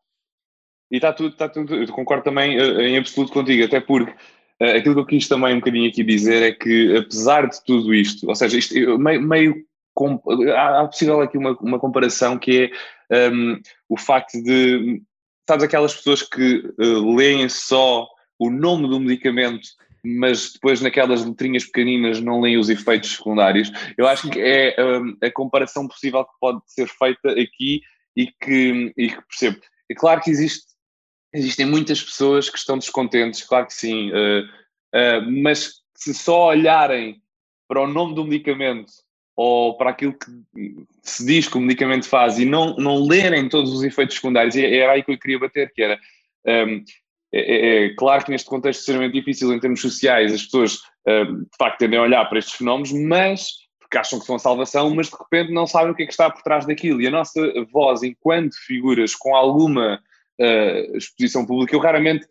E 0.91 0.97
está 0.97 1.13
tudo, 1.13 1.33
está 1.33 1.49
tudo, 1.49 1.75
eu 1.75 1.87
concordo 1.89 2.25
também 2.25 2.59
em 2.59 2.97
absoluto 2.99 3.33
contigo, 3.33 3.65
até 3.65 3.81
porque 3.81 4.15
aquilo 4.61 4.95
que 4.95 5.01
eu 5.01 5.07
quis 5.07 5.29
também 5.29 5.55
um 5.55 5.59
bocadinho 5.59 5.89
aqui 5.89 6.03
dizer 6.05 6.43
é 6.43 6.53
que, 6.53 6.97
apesar 6.97 7.49
de 7.49 7.63
tudo 7.65 7.95
isto, 7.95 8.29
ou 8.29 8.35
seja, 8.35 8.59
isto, 8.59 8.99
meio, 8.99 9.23
meio 9.23 9.65
há, 10.55 10.81
há 10.81 10.87
possível 10.87 11.21
aqui 11.21 11.39
uma, 11.39 11.57
uma 11.61 11.79
comparação 11.79 12.39
que 12.39 12.71
é 13.11 13.31
um, 13.31 13.61
o 13.89 13.99
facto 13.99 14.43
de, 14.43 15.03
sabes, 15.49 15.65
aquelas 15.65 15.95
pessoas 15.95 16.23
que 16.23 16.73
uh, 16.79 17.17
leem 17.17 17.49
só 17.49 18.07
o 18.39 18.51
nome 18.51 18.89
do 18.89 19.01
medicamento 19.01 19.69
mas 20.05 20.53
depois 20.53 20.83
naquelas 20.83 21.25
letrinhas 21.25 21.65
pequeninas 21.65 22.21
não 22.21 22.41
leem 22.41 22.59
os 22.59 22.69
efeitos 22.69 23.17
secundários. 23.17 23.73
Eu 23.97 24.07
acho 24.07 24.29
que 24.29 24.39
é 24.39 24.77
um, 24.79 25.17
a 25.23 25.31
comparação 25.31 25.89
possível 25.89 26.23
que 26.25 26.33
pode 26.39 26.61
ser 26.67 26.87
feita 26.87 27.31
aqui 27.31 27.81
e 28.15 28.27
que, 28.27 28.93
e 28.99 29.09
que 29.09 29.23
percebo. 29.27 29.59
É 29.91 29.95
claro 29.95 30.21
que 30.21 30.31
existe, 30.31 30.67
existem 31.35 31.67
muitas 31.67 32.03
pessoas 32.03 32.49
que 32.49 32.57
estão 32.57 32.79
descontentes, 32.79 33.43
claro 33.43 33.67
que 33.67 33.75
sim, 33.75 34.11
uh, 34.11 34.45
uh, 34.95 35.43
mas 35.43 35.83
se 35.95 36.15
só 36.15 36.49
olharem 36.49 37.21
para 37.69 37.83
o 37.83 37.87
nome 37.87 38.15
do 38.15 38.25
medicamento 38.25 38.93
ou 39.37 39.77
para 39.77 39.91
aquilo 39.91 40.13
que 40.13 40.87
se 41.03 41.27
diz 41.27 41.49
que 41.49 41.57
o 41.59 41.61
medicamento 41.61 42.09
faz 42.09 42.39
e 42.39 42.45
não, 42.45 42.77
não 42.77 43.05
lerem 43.05 43.49
todos 43.49 43.73
os 43.73 43.83
efeitos 43.83 44.17
secundários, 44.17 44.55
era 44.55 44.69
é 44.69 44.89
aí 44.89 45.03
que 45.03 45.13
eu 45.13 45.19
queria 45.19 45.41
bater, 45.41 45.73
que 45.73 45.83
era 45.83 45.99
um, 46.47 46.85
é, 47.33 47.41
é, 47.41 47.87
é, 47.87 47.95
claro 47.97 48.25
que 48.25 48.31
neste 48.31 48.49
contexto 48.49 48.81
extremamente 48.81 49.15
difícil 49.15 49.53
em 49.53 49.59
termos 49.59 49.81
sociais, 49.81 50.33
as 50.33 50.45
pessoas 50.45 50.77
uh, 51.09 51.41
de 51.41 51.57
facto 51.59 51.79
tendem 51.79 51.99
a 51.99 52.03
olhar 52.03 52.25
para 52.27 52.39
estes 52.39 52.55
fenómenos, 52.55 52.93
mas 52.93 53.49
porque 53.81 53.99
acham 53.99 54.21
que 54.21 54.27
são 54.27 54.37
a 54.37 54.39
salvação, 54.39 54.95
mas 54.95 55.09
de 55.09 55.17
repente 55.17 55.53
não 55.53 55.67
sabem 55.67 55.91
o 55.91 55.95
que 55.95 56.05
é 56.05 56.07
que 56.07 56.13
está 56.13 56.31
por 56.31 56.43
trás 56.43 56.65
daquilo. 56.65 57.03
E 57.03 57.09
a 57.09 57.11
nossa 57.11 57.41
voz, 57.73 58.03
enquanto 58.05 58.55
figuras 58.65 59.15
com 59.17 59.35
alguma 59.35 60.01
uh, 60.41 60.97
exposição 60.97 61.47
pública, 61.47 61.75
eu 61.75 61.81
raramente 61.81 62.27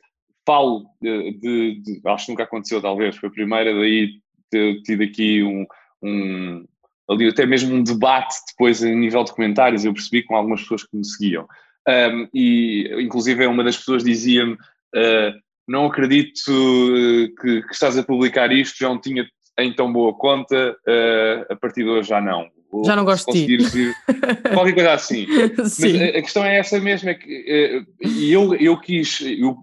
falo 0.46 0.86
de, 1.02 1.32
de, 1.40 1.82
de, 1.82 2.02
Acho 2.06 2.26
que 2.26 2.32
nunca 2.32 2.44
aconteceu, 2.44 2.82
talvez, 2.82 3.16
foi 3.16 3.30
a 3.30 3.32
primeira, 3.32 3.74
daí 3.74 4.10
ter 4.50 4.82
tido 4.82 5.04
aqui 5.04 5.42
um, 5.44 5.66
um 6.04 6.66
ali 7.10 7.28
até 7.28 7.46
mesmo 7.46 7.76
um 7.76 7.84
debate 7.84 8.36
depois 8.50 8.84
a 8.84 8.88
nível 8.88 9.24
de 9.24 9.34
comentários, 9.34 9.84
eu 9.84 9.94
percebi 9.94 10.24
com 10.24 10.36
algumas 10.36 10.62
pessoas 10.62 10.84
que 10.84 10.96
me 10.96 11.06
seguiam. 11.06 11.48
Um, 11.88 12.28
e 12.34 13.02
inclusive 13.02 13.46
uma 13.46 13.64
das 13.64 13.78
pessoas 13.78 14.04
dizia-me 14.04 14.58
Uh, 14.96 15.34
não 15.68 15.86
acredito 15.86 16.52
eh, 16.52 17.30
que, 17.42 17.62
que, 17.64 17.74
estás 17.74 17.98
a 17.98 18.04
publicar 18.04 18.52
isto, 18.52 18.78
já 18.78 18.90
não 18.90 19.00
tinha 19.00 19.26
em 19.58 19.74
tão 19.74 19.92
boa 19.92 20.14
conta, 20.14 20.76
uh, 20.88 21.54
a 21.54 21.56
partir 21.56 21.84
de 21.84 21.90
hoje 21.90 22.10
já 22.10 22.22
não. 22.22 22.50
Vou 22.74 22.84
já 22.86 22.96
não 22.96 23.06
gosto 23.06 23.32
de 23.32 23.46
ti. 23.46 23.94
qualquer 24.52 24.74
coisa 24.74 24.94
assim. 24.94 25.28
Sim. 25.66 25.94
Mas 25.94 26.02
a, 26.02 26.06
a, 26.06 26.22
questão 26.24 26.44
é 26.44 26.58
essa 26.58 26.80
mesmo, 26.80 27.08
é 27.08 27.14
que 27.14 27.86
uh, 28.02 28.08
eu, 28.20 28.56
eu 28.56 28.80
quis, 28.80 29.22
eu, 29.22 29.56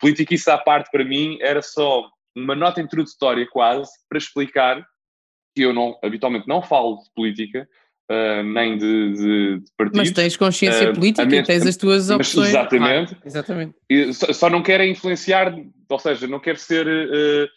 politiquice 0.00 0.50
à 0.50 0.58
parte 0.58 0.90
para 0.90 1.04
mim 1.04 1.38
era 1.40 1.62
só 1.62 2.02
uma 2.34 2.56
nota 2.56 2.80
introdutória 2.80 3.46
quase 3.48 3.90
para 4.08 4.18
explicar 4.18 4.84
que 5.54 5.62
eu 5.62 5.72
não, 5.72 5.96
habitualmente 6.02 6.48
não 6.48 6.60
falo 6.60 6.96
de 6.96 7.10
política, 7.14 7.68
uh, 8.10 8.42
nem 8.42 8.76
de, 8.76 9.12
de, 9.12 9.60
de, 9.60 9.72
partidos. 9.76 10.00
Mas 10.00 10.10
tens 10.10 10.36
consciência 10.36 10.90
uh, 10.90 10.94
política 10.94 11.36
e 11.36 11.42
tens 11.44 11.64
as 11.64 11.76
tuas 11.76 12.10
opções. 12.10 12.48
exatamente. 12.48 13.14
Ah, 13.14 13.22
exatamente. 13.24 13.74
E 13.88 14.12
só, 14.12 14.32
só, 14.32 14.50
não 14.50 14.62
quero 14.62 14.84
influenciar, 14.84 15.54
ou 15.88 15.98
seja, 16.00 16.26
não 16.26 16.40
quero 16.40 16.58
ser 16.58 16.86
uh, 16.86 17.48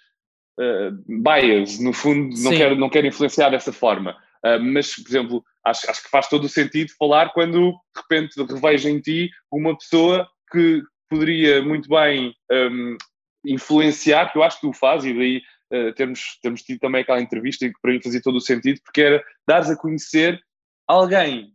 bias, 1.07 1.79
no 1.79 1.91
fundo, 1.91 2.35
não 2.41 2.51
quero, 2.51 2.75
não 2.75 2.89
quero 2.89 3.07
influenciar 3.07 3.49
dessa 3.49 3.73
forma. 3.73 4.15
Mas, 4.61 4.95
por 4.95 5.09
exemplo, 5.09 5.43
acho, 5.65 5.89
acho 5.89 6.03
que 6.03 6.09
faz 6.09 6.27
todo 6.27 6.45
o 6.45 6.49
sentido 6.49 6.91
falar 6.97 7.33
quando 7.33 7.71
de 7.71 8.01
repente 8.01 8.41
revejo 8.41 8.89
em 8.89 8.99
ti 8.99 9.29
uma 9.51 9.77
pessoa 9.77 10.27
que 10.51 10.81
poderia 11.09 11.61
muito 11.61 11.89
bem 11.89 12.33
um, 12.51 12.97
influenciar, 13.45 14.31
que 14.31 14.37
eu 14.37 14.43
acho 14.43 14.59
que 14.59 14.67
tu 14.67 14.73
fazes, 14.73 15.11
e 15.11 15.13
daí 15.13 15.41
uh, 15.73 15.93
termos, 15.93 16.37
termos 16.41 16.61
tido 16.61 16.79
também 16.79 17.01
aquela 17.01 17.21
entrevista 17.21 17.67
que 17.67 17.79
para 17.81 17.91
mim 17.91 18.01
fazia 18.01 18.21
todo 18.21 18.37
o 18.37 18.41
sentido, 18.41 18.79
porque 18.83 19.01
era 19.01 19.23
dares 19.47 19.69
a 19.69 19.77
conhecer 19.77 20.39
alguém 20.87 21.53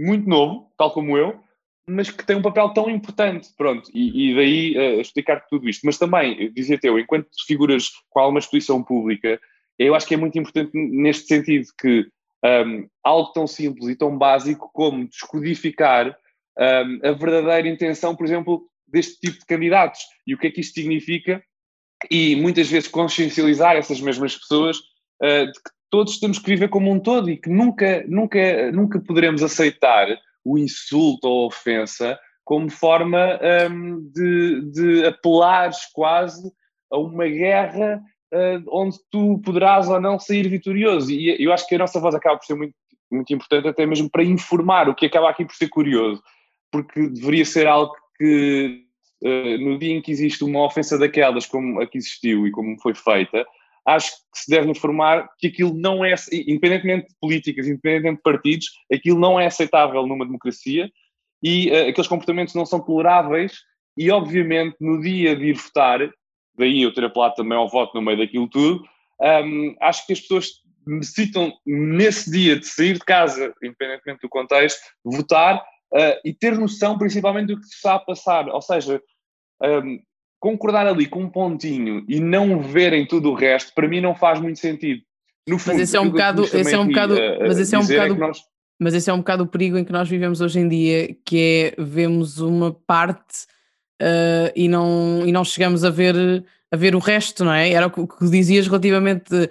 muito 0.00 0.28
novo, 0.28 0.72
tal 0.76 0.92
como 0.92 1.16
eu, 1.16 1.40
mas 1.88 2.10
que 2.10 2.26
tem 2.26 2.36
um 2.36 2.42
papel 2.42 2.70
tão 2.70 2.90
importante, 2.90 3.48
pronto, 3.56 3.88
e, 3.94 4.30
e 4.30 4.34
daí 4.34 4.76
uh, 4.76 5.00
explicar 5.00 5.46
tudo 5.48 5.68
isto. 5.68 5.82
Mas 5.84 5.98
também, 5.98 6.52
dizia-te 6.52 6.86
eu, 6.88 6.98
enquanto 6.98 7.28
figuras 7.46 7.90
com 8.10 8.20
alguma 8.20 8.40
exposição 8.40 8.82
pública, 8.82 9.40
eu 9.78 9.94
acho 9.94 10.06
que 10.06 10.14
é 10.14 10.16
muito 10.16 10.38
importante 10.38 10.70
neste 10.74 11.26
sentido 11.26 11.66
que 11.78 12.06
um, 12.44 12.88
algo 13.02 13.32
tão 13.32 13.46
simples 13.46 13.88
e 13.88 13.96
tão 13.96 14.16
básico 14.16 14.70
como 14.72 15.08
descodificar 15.08 16.16
um, 16.58 17.08
a 17.08 17.12
verdadeira 17.12 17.68
intenção, 17.68 18.14
por 18.14 18.24
exemplo, 18.24 18.68
deste 18.86 19.18
tipo 19.20 19.38
de 19.38 19.46
candidatos 19.46 20.00
e 20.26 20.34
o 20.34 20.38
que 20.38 20.46
é 20.46 20.50
que 20.50 20.60
isto 20.60 20.74
significa 20.74 21.42
e 22.10 22.36
muitas 22.36 22.68
vezes 22.68 22.88
consciencializar 22.88 23.76
essas 23.76 24.00
mesmas 24.00 24.36
pessoas 24.36 24.78
uh, 25.22 25.46
de 25.46 25.52
que 25.52 25.70
todos 25.90 26.18
temos 26.18 26.38
que 26.38 26.50
viver 26.50 26.68
como 26.68 26.90
um 26.90 27.00
todo 27.00 27.30
e 27.30 27.36
que 27.36 27.48
nunca, 27.48 28.04
nunca, 28.06 28.70
nunca 28.72 29.00
poderemos 29.00 29.42
aceitar 29.42 30.06
o 30.44 30.58
insulto 30.58 31.26
ou 31.26 31.44
a 31.44 31.46
ofensa 31.46 32.18
como 32.44 32.70
forma 32.70 33.40
um, 33.70 34.08
de, 34.12 34.70
de 34.70 35.04
apelares 35.06 35.78
quase 35.92 36.52
a 36.92 36.98
uma 36.98 37.26
guerra 37.26 38.00
uh, 38.32 38.62
onde 38.70 38.96
tu 39.10 39.40
poderás 39.44 39.88
ou 39.88 40.00
não 40.00 40.18
sair 40.18 40.48
vitorioso. 40.48 41.10
E 41.10 41.42
eu 41.42 41.52
acho 41.52 41.66
que 41.66 41.74
a 41.74 41.78
nossa 41.78 42.00
voz 42.00 42.14
acaba 42.14 42.38
por 42.38 42.44
ser 42.44 42.54
muito, 42.54 42.74
muito 43.10 43.32
importante, 43.32 43.68
até 43.68 43.86
mesmo 43.86 44.10
para 44.10 44.24
informar, 44.24 44.88
o 44.88 44.94
que 44.94 45.06
acaba 45.06 45.30
aqui 45.30 45.44
por 45.44 45.54
ser 45.54 45.68
curioso, 45.68 46.22
porque 46.70 47.08
deveria 47.08 47.44
ser 47.44 47.66
algo 47.66 47.94
que 48.18 48.84
uh, 49.22 49.58
no 49.64 49.78
dia 49.78 49.94
em 49.94 50.02
que 50.02 50.10
existe 50.10 50.44
uma 50.44 50.64
ofensa 50.64 50.98
daquelas, 50.98 51.46
como 51.46 51.80
a 51.80 51.86
que 51.86 51.98
existiu 51.98 52.46
e 52.46 52.50
como 52.50 52.80
foi 52.80 52.94
feita, 52.94 53.46
acho 53.86 54.10
que 54.10 54.40
se 54.40 54.50
deve 54.50 54.68
informar 54.68 55.28
que 55.38 55.46
aquilo 55.46 55.72
não 55.72 56.04
é, 56.04 56.14
independentemente 56.32 57.08
de 57.08 57.14
políticas, 57.20 57.68
independentemente 57.68 58.16
de 58.16 58.22
partidos, 58.22 58.66
aquilo 58.92 59.18
não 59.18 59.38
é 59.38 59.46
aceitável 59.46 60.04
numa 60.06 60.26
democracia 60.26 60.90
e 61.42 61.70
uh, 61.70 61.88
aqueles 61.88 62.08
comportamentos 62.08 62.54
não 62.54 62.66
são 62.66 62.80
toleráveis 62.80 63.60
e, 63.96 64.10
obviamente, 64.10 64.76
no 64.80 65.00
dia 65.00 65.34
de 65.34 65.46
ir 65.46 65.54
votar, 65.54 66.00
daí 66.58 66.82
eu 66.82 66.92
ter 66.92 67.04
apelado 67.04 67.34
também 67.34 67.56
ao 67.56 67.68
voto 67.68 67.94
no 67.94 68.02
meio 68.02 68.18
daquilo 68.18 68.48
tudo, 68.48 68.84
um, 69.20 69.74
acho 69.80 70.06
que 70.06 70.12
as 70.12 70.20
pessoas 70.20 70.48
necessitam, 70.86 71.52
nesse 71.66 72.30
dia 72.30 72.58
de 72.58 72.66
sair 72.66 72.94
de 72.94 73.00
casa, 73.00 73.52
independentemente 73.62 74.20
do 74.22 74.28
contexto, 74.28 74.80
votar 75.04 75.56
uh, 75.56 76.20
e 76.24 76.32
ter 76.32 76.56
noção 76.56 76.96
principalmente 76.96 77.48
do 77.48 77.60
que 77.60 77.66
está 77.66 77.96
a 77.96 77.98
passar. 77.98 78.48
Ou 78.48 78.62
seja, 78.62 79.02
um, 79.62 79.98
concordar 80.38 80.86
ali 80.86 81.06
com 81.06 81.22
um 81.22 81.30
pontinho 81.30 82.04
e 82.08 82.20
não 82.20 82.60
verem 82.60 83.06
tudo 83.06 83.30
o 83.30 83.34
resto, 83.34 83.72
para 83.74 83.88
mim 83.88 84.00
não 84.00 84.14
faz 84.14 84.40
muito 84.40 84.58
sentido. 84.58 85.02
No 85.48 85.58
fundo, 85.58 85.74
mas 85.74 85.82
esse 85.82 85.96
é 85.96 86.00
um 86.00 86.10
bocado, 86.10 86.42
esse 86.44 86.74
é 86.74 86.78
um 86.78 86.86
bocado, 86.88 87.14
mas 87.40 87.58
esse 87.58 87.74
é 87.74 87.78
um 87.78 87.86
bocado, 87.86 88.24
é 88.24 88.30
mas 88.78 88.94
esse 88.94 89.10
é 89.10 89.12
um 89.12 89.18
bocado 89.18 89.44
o 89.44 89.46
perigo 89.46 89.78
em 89.78 89.84
que 89.84 89.92
nós 89.92 90.08
vivemos 90.08 90.40
hoje 90.40 90.58
em 90.58 90.68
dia, 90.68 91.16
que 91.24 91.74
é 91.78 91.82
vemos 91.82 92.38
uma 92.38 92.72
parte 92.72 93.46
uh, 94.02 94.52
e, 94.54 94.68
não, 94.68 95.22
e 95.24 95.32
não 95.32 95.44
chegamos 95.44 95.84
a 95.84 95.90
ver, 95.90 96.44
a 96.70 96.76
ver 96.76 96.94
o 96.94 96.98
resto, 96.98 97.44
não 97.44 97.52
é? 97.52 97.70
Era 97.70 97.86
o 97.86 97.90
que, 97.90 98.06
que 98.06 98.30
dizias 98.30 98.66
relativamente 98.66 99.34
uh, 99.34 99.48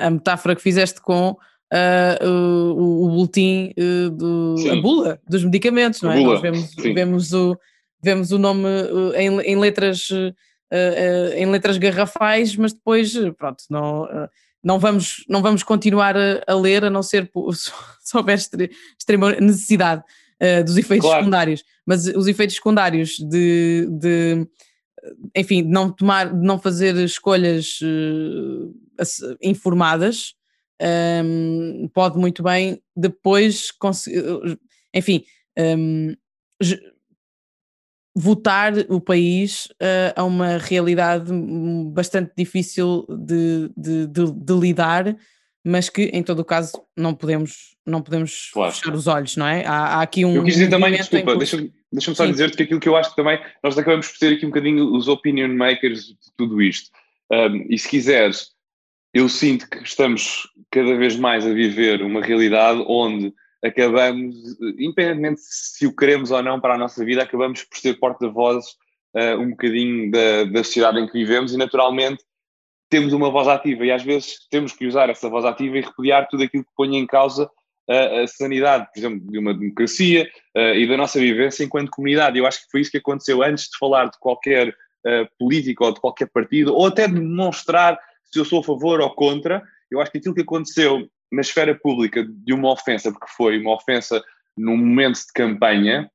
a 0.00 0.10
metáfora 0.10 0.54
que 0.54 0.62
fizeste 0.62 1.00
com 1.00 1.30
uh, 1.30 2.26
o, 2.26 3.06
o 3.06 3.08
boletim, 3.08 3.72
do, 4.12 4.56
a 4.70 4.80
bula 4.80 5.20
dos 5.28 5.44
medicamentos, 5.44 6.02
não 6.02 6.12
é? 6.12 6.20
Nós 6.20 6.40
vemos, 6.40 6.74
vemos, 6.74 7.32
o, 7.32 7.58
vemos 8.02 8.32
o 8.32 8.38
nome 8.38 8.68
em, 9.16 9.40
em 9.40 9.56
letras. 9.56 10.08
em 11.36 11.46
letras 11.46 11.78
garrafais, 11.78 12.56
mas 12.56 12.72
depois, 12.72 13.14
pronto, 13.38 13.62
não, 13.70 14.08
não, 14.62 14.78
vamos, 14.78 15.24
não 15.28 15.40
vamos 15.40 15.62
continuar 15.62 16.16
a, 16.16 16.42
a 16.48 16.54
ler 16.54 16.84
a 16.84 16.90
não 16.90 17.02
ser 17.02 17.30
se 18.00 18.16
houver 18.16 18.38
extrema 18.98 19.32
necessidade 19.40 20.02
uh, 20.42 20.64
dos 20.64 20.76
efeitos 20.76 21.06
claro. 21.06 21.20
secundários, 21.20 21.64
mas 21.86 22.06
os 22.06 22.26
efeitos 22.26 22.56
secundários 22.56 23.16
de, 23.18 23.88
de 23.90 24.46
enfim, 25.36 25.62
de 25.62 25.68
não 25.68 25.90
tomar, 25.90 26.32
de 26.32 26.46
não 26.46 26.58
fazer 26.58 26.96
escolhas 26.96 27.78
uh, 27.82 29.36
informadas, 29.42 30.34
um, 30.80 30.86
ehm, 30.86 31.88
pode 31.92 32.18
muito 32.18 32.42
bem 32.42 32.82
depois, 32.96 33.68
enfim, 34.94 35.24
um, 35.58 36.10
ehm, 36.10 36.16
votar 38.16 38.72
o 38.88 39.00
país 39.00 39.66
uh, 39.72 40.14
a 40.14 40.24
uma 40.24 40.56
realidade 40.58 41.32
bastante 41.92 42.32
difícil 42.36 43.04
de, 43.08 43.70
de, 43.76 44.06
de, 44.06 44.32
de 44.32 44.52
lidar 44.54 45.16
mas 45.64 45.88
que 45.88 46.02
em 46.04 46.22
todo 46.22 46.40
o 46.40 46.44
caso 46.44 46.72
não 46.96 47.14
podemos, 47.14 47.74
não 47.86 48.02
podemos 48.02 48.50
claro. 48.52 48.72
fechar 48.72 48.94
os 48.94 49.06
olhos, 49.06 49.36
não 49.36 49.46
é? 49.46 49.64
Há, 49.64 49.96
há 49.96 50.02
aqui 50.02 50.24
um. 50.24 50.34
Eu 50.34 50.44
quis 50.44 50.54
dizer 50.54 50.68
também, 50.68 50.92
desculpa, 50.92 51.32
que... 51.32 51.38
deixa-me 51.38 51.72
deixa 51.90 52.14
só 52.14 52.26
dizer-te 52.26 52.56
que 52.56 52.64
aquilo 52.64 52.80
que 52.80 52.88
eu 52.88 52.96
acho 52.96 53.10
que 53.10 53.16
também 53.16 53.40
nós 53.62 53.78
acabamos 53.78 54.08
por 54.08 54.18
ter 54.18 54.34
aqui 54.34 54.44
um 54.44 54.50
bocadinho 54.50 54.92
os 54.92 55.08
opinion 55.08 55.48
makers 55.54 56.06
de 56.06 56.32
tudo 56.36 56.60
isto. 56.60 56.90
Um, 57.32 57.66
e 57.70 57.78
se 57.78 57.88
quiseres, 57.88 58.48
eu 59.14 59.28
sinto 59.28 59.68
que 59.70 59.82
estamos 59.82 60.48
cada 60.70 60.94
vez 60.96 61.16
mais 61.16 61.46
a 61.46 61.52
viver 61.52 62.02
uma 62.02 62.20
realidade 62.20 62.84
onde 62.86 63.32
acabamos, 63.64 64.34
independentemente 64.78 65.40
se 65.40 65.86
o 65.86 65.94
queremos 65.94 66.30
ou 66.30 66.42
não 66.42 66.60
para 66.60 66.74
a 66.74 66.78
nossa 66.78 67.02
vida, 67.04 67.22
acabamos 67.22 67.62
por 67.62 67.78
ser 67.78 67.94
porta-vozes 67.94 68.72
uh, 69.16 69.40
um 69.40 69.50
bocadinho 69.50 70.10
da, 70.10 70.44
da 70.44 70.64
sociedade 70.64 71.00
em 71.00 71.06
que 71.06 71.14
vivemos 71.14 71.54
e 71.54 71.56
naturalmente 71.56 72.22
temos 72.94 73.12
uma 73.12 73.28
voz 73.28 73.48
ativa 73.48 73.84
e 73.84 73.90
às 73.90 74.04
vezes 74.04 74.46
temos 74.48 74.72
que 74.72 74.86
usar 74.86 75.10
essa 75.10 75.28
voz 75.28 75.44
ativa 75.44 75.76
e 75.76 75.80
repudiar 75.80 76.28
tudo 76.28 76.44
aquilo 76.44 76.62
que 76.62 76.70
põe 76.76 76.96
em 76.96 77.04
causa 77.04 77.50
a, 77.90 78.22
a 78.22 78.26
sanidade, 78.28 78.86
por 78.94 79.00
exemplo, 79.00 79.32
de 79.32 79.36
uma 79.36 79.52
democracia 79.52 80.30
uh, 80.56 80.76
e 80.76 80.86
da 80.86 80.96
nossa 80.96 81.18
vivência 81.18 81.64
enquanto 81.64 81.90
comunidade. 81.90 82.38
Eu 82.38 82.46
acho 82.46 82.62
que 82.62 82.70
foi 82.70 82.82
isso 82.82 82.92
que 82.92 82.98
aconteceu 82.98 83.42
antes 83.42 83.64
de 83.64 83.76
falar 83.80 84.04
de 84.04 84.16
qualquer 84.20 84.68
uh, 84.68 85.28
político 85.36 85.84
ou 85.84 85.92
de 85.92 86.00
qualquer 86.00 86.28
partido, 86.32 86.72
ou 86.72 86.86
até 86.86 87.08
de 87.08 87.14
demonstrar 87.14 87.98
se 88.22 88.38
eu 88.38 88.44
sou 88.44 88.60
a 88.60 88.62
favor 88.64 89.00
ou 89.00 89.10
contra. 89.10 89.60
Eu 89.90 90.00
acho 90.00 90.12
que 90.12 90.18
aquilo 90.18 90.34
que 90.36 90.42
aconteceu 90.42 91.04
na 91.32 91.40
esfera 91.40 91.74
pública 91.74 92.24
de 92.24 92.52
uma 92.54 92.70
ofensa, 92.70 93.10
porque 93.10 93.26
foi 93.36 93.58
uma 93.58 93.74
ofensa 93.74 94.22
num 94.56 94.76
momento 94.76 95.16
de 95.16 95.32
campanha, 95.34 96.08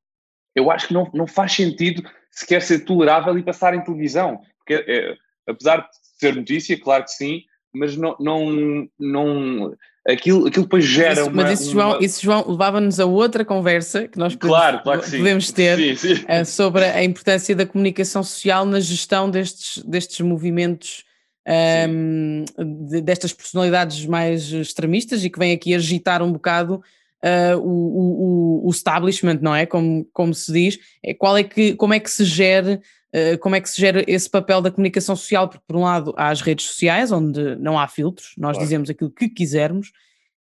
eu 0.56 0.72
acho 0.72 0.88
que 0.88 0.94
não, 0.94 1.12
não 1.14 1.28
faz 1.28 1.52
sentido 1.52 2.10
sequer 2.32 2.62
ser 2.62 2.86
tolerável 2.86 3.38
e 3.38 3.44
passar 3.44 3.74
em 3.74 3.84
televisão. 3.84 4.40
Porque, 4.60 4.76
é, 4.88 5.18
apesar 5.50 5.78
de 5.78 5.88
ser 6.20 6.36
notícia, 6.36 6.80
claro 6.80 7.04
que 7.04 7.12
sim, 7.12 7.42
mas 7.74 7.96
não, 7.96 8.16
não, 8.20 8.88
não 9.00 9.76
aquilo, 10.08 10.48
aquilo 10.48 10.64
depois 10.64 10.86
gera 10.86 11.22
isso, 11.22 11.30
uma. 11.30 11.44
Mas 11.44 11.60
isso, 11.60 11.72
João, 11.72 11.90
uma... 11.92 12.04
isso, 12.04 12.22
João 12.22 12.50
levava-nos 12.50 13.00
a 13.00 13.06
outra 13.06 13.46
conversa 13.46 14.08
que 14.08 14.18
nós 14.18 14.36
claro, 14.36 14.82
claro 14.84 15.02
que 15.02 15.12
podemos 15.12 15.52
ter 15.52 15.78
sim, 15.98 16.16
sim. 16.16 16.26
Uh, 16.26 16.46
sobre 16.46 16.86
a 16.86 17.04
importância 17.04 17.56
da 17.56 17.66
comunicação 17.66 18.24
social 18.24 18.66
na 18.66 18.80
gestão 18.80 19.30
destes, 19.30 19.84
destes 19.84 20.20
movimentos. 20.22 21.08
Um, 21.48 22.46
de, 22.88 23.02
destas 23.02 23.34
personalidades 23.34 24.06
mais 24.06 24.52
extremistas 24.52 25.24
e 25.24 25.32
que 25.32 25.40
vêm 25.40 25.52
aqui 25.52 25.74
agitar 25.74 26.22
um 26.22 26.32
bocado 26.32 26.76
uh, 27.24 27.58
o, 27.58 28.62
o, 28.62 28.68
o, 28.68 28.70
establishment, 28.70 29.40
não 29.42 29.56
é? 29.56 29.66
Como, 29.66 30.08
como 30.14 30.32
se 30.32 30.52
diz, 30.52 30.78
é, 31.04 31.12
qual 31.12 31.36
é 31.36 31.44
que, 31.44 31.74
como 31.74 31.94
é 31.94 32.00
que 32.00 32.12
se 32.12 32.24
gere 32.24 32.74
eh, 32.74 32.80
como 33.40 33.56
é 33.56 33.62
que 33.62 33.70
se 33.70 33.80
gera 33.80 34.04
esse 34.08 34.30
papel 34.30 34.62
da 34.62 34.72
comunicação 34.72 35.16
social? 35.16 35.48
Porque, 35.48 35.64
por 35.68 35.76
um 35.76 35.82
lado, 35.82 36.14
há 36.16 36.30
as 36.30 36.42
redes 36.42 36.66
sociais, 36.66 37.12
onde 37.12 37.56
não 37.56 37.80
há 37.80 37.88
filtros, 37.88 38.34
nós 38.38 38.52
claro. 38.52 38.66
dizemos 38.66 38.90
aquilo 38.90 39.10
que 39.10 39.28
quisermos, 39.30 39.92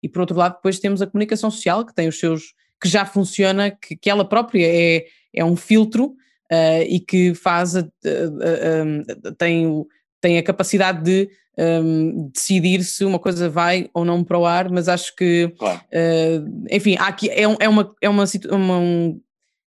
e 0.03 0.09
por 0.09 0.21
outro 0.21 0.37
lado, 0.37 0.57
depois 0.57 0.79
temos 0.79 1.03
a 1.03 1.07
comunicação 1.07 1.51
social, 1.51 1.85
que 1.85 1.95
tem 1.95 2.09
os 2.09 2.19
seus. 2.19 2.55
que 2.81 2.89
já 2.89 3.05
funciona, 3.05 3.71
que, 3.71 3.97
que 3.97 4.11
ela 4.11 4.25
própria 4.25 4.67
é, 4.67 5.07
é 5.35 5.45
um 5.45 5.57
filtro 5.57 6.15
uh, 6.53 6.83
e 6.87 7.01
que 7.01 7.35
faz. 7.35 7.77
A, 7.77 7.81
a, 7.81 7.83
a, 9.29 9.33
tem, 9.37 9.85
tem 10.21 10.39
a 10.39 10.43
capacidade 10.43 11.03
de 11.03 11.31
um, 11.59 12.31
decidir 12.33 12.85
se 12.85 13.05
uma 13.05 13.19
coisa 13.19 13.49
vai 13.49 13.91
ou 13.93 14.05
não 14.05 14.23
para 14.23 14.39
o 14.39 14.47
ar, 14.47 14.71
mas 14.71 14.89
acho 14.89 15.15
que, 15.17 15.53
claro. 15.59 15.81
uh, 15.81 16.67
enfim, 16.71 16.97
há 16.99 17.09
aqui 17.09 17.29
é, 17.29 17.43
é, 17.43 17.69
uma, 17.69 17.95
é 18.01 18.09
uma, 18.09 18.25
uma, 18.51 18.79
um, 18.79 19.21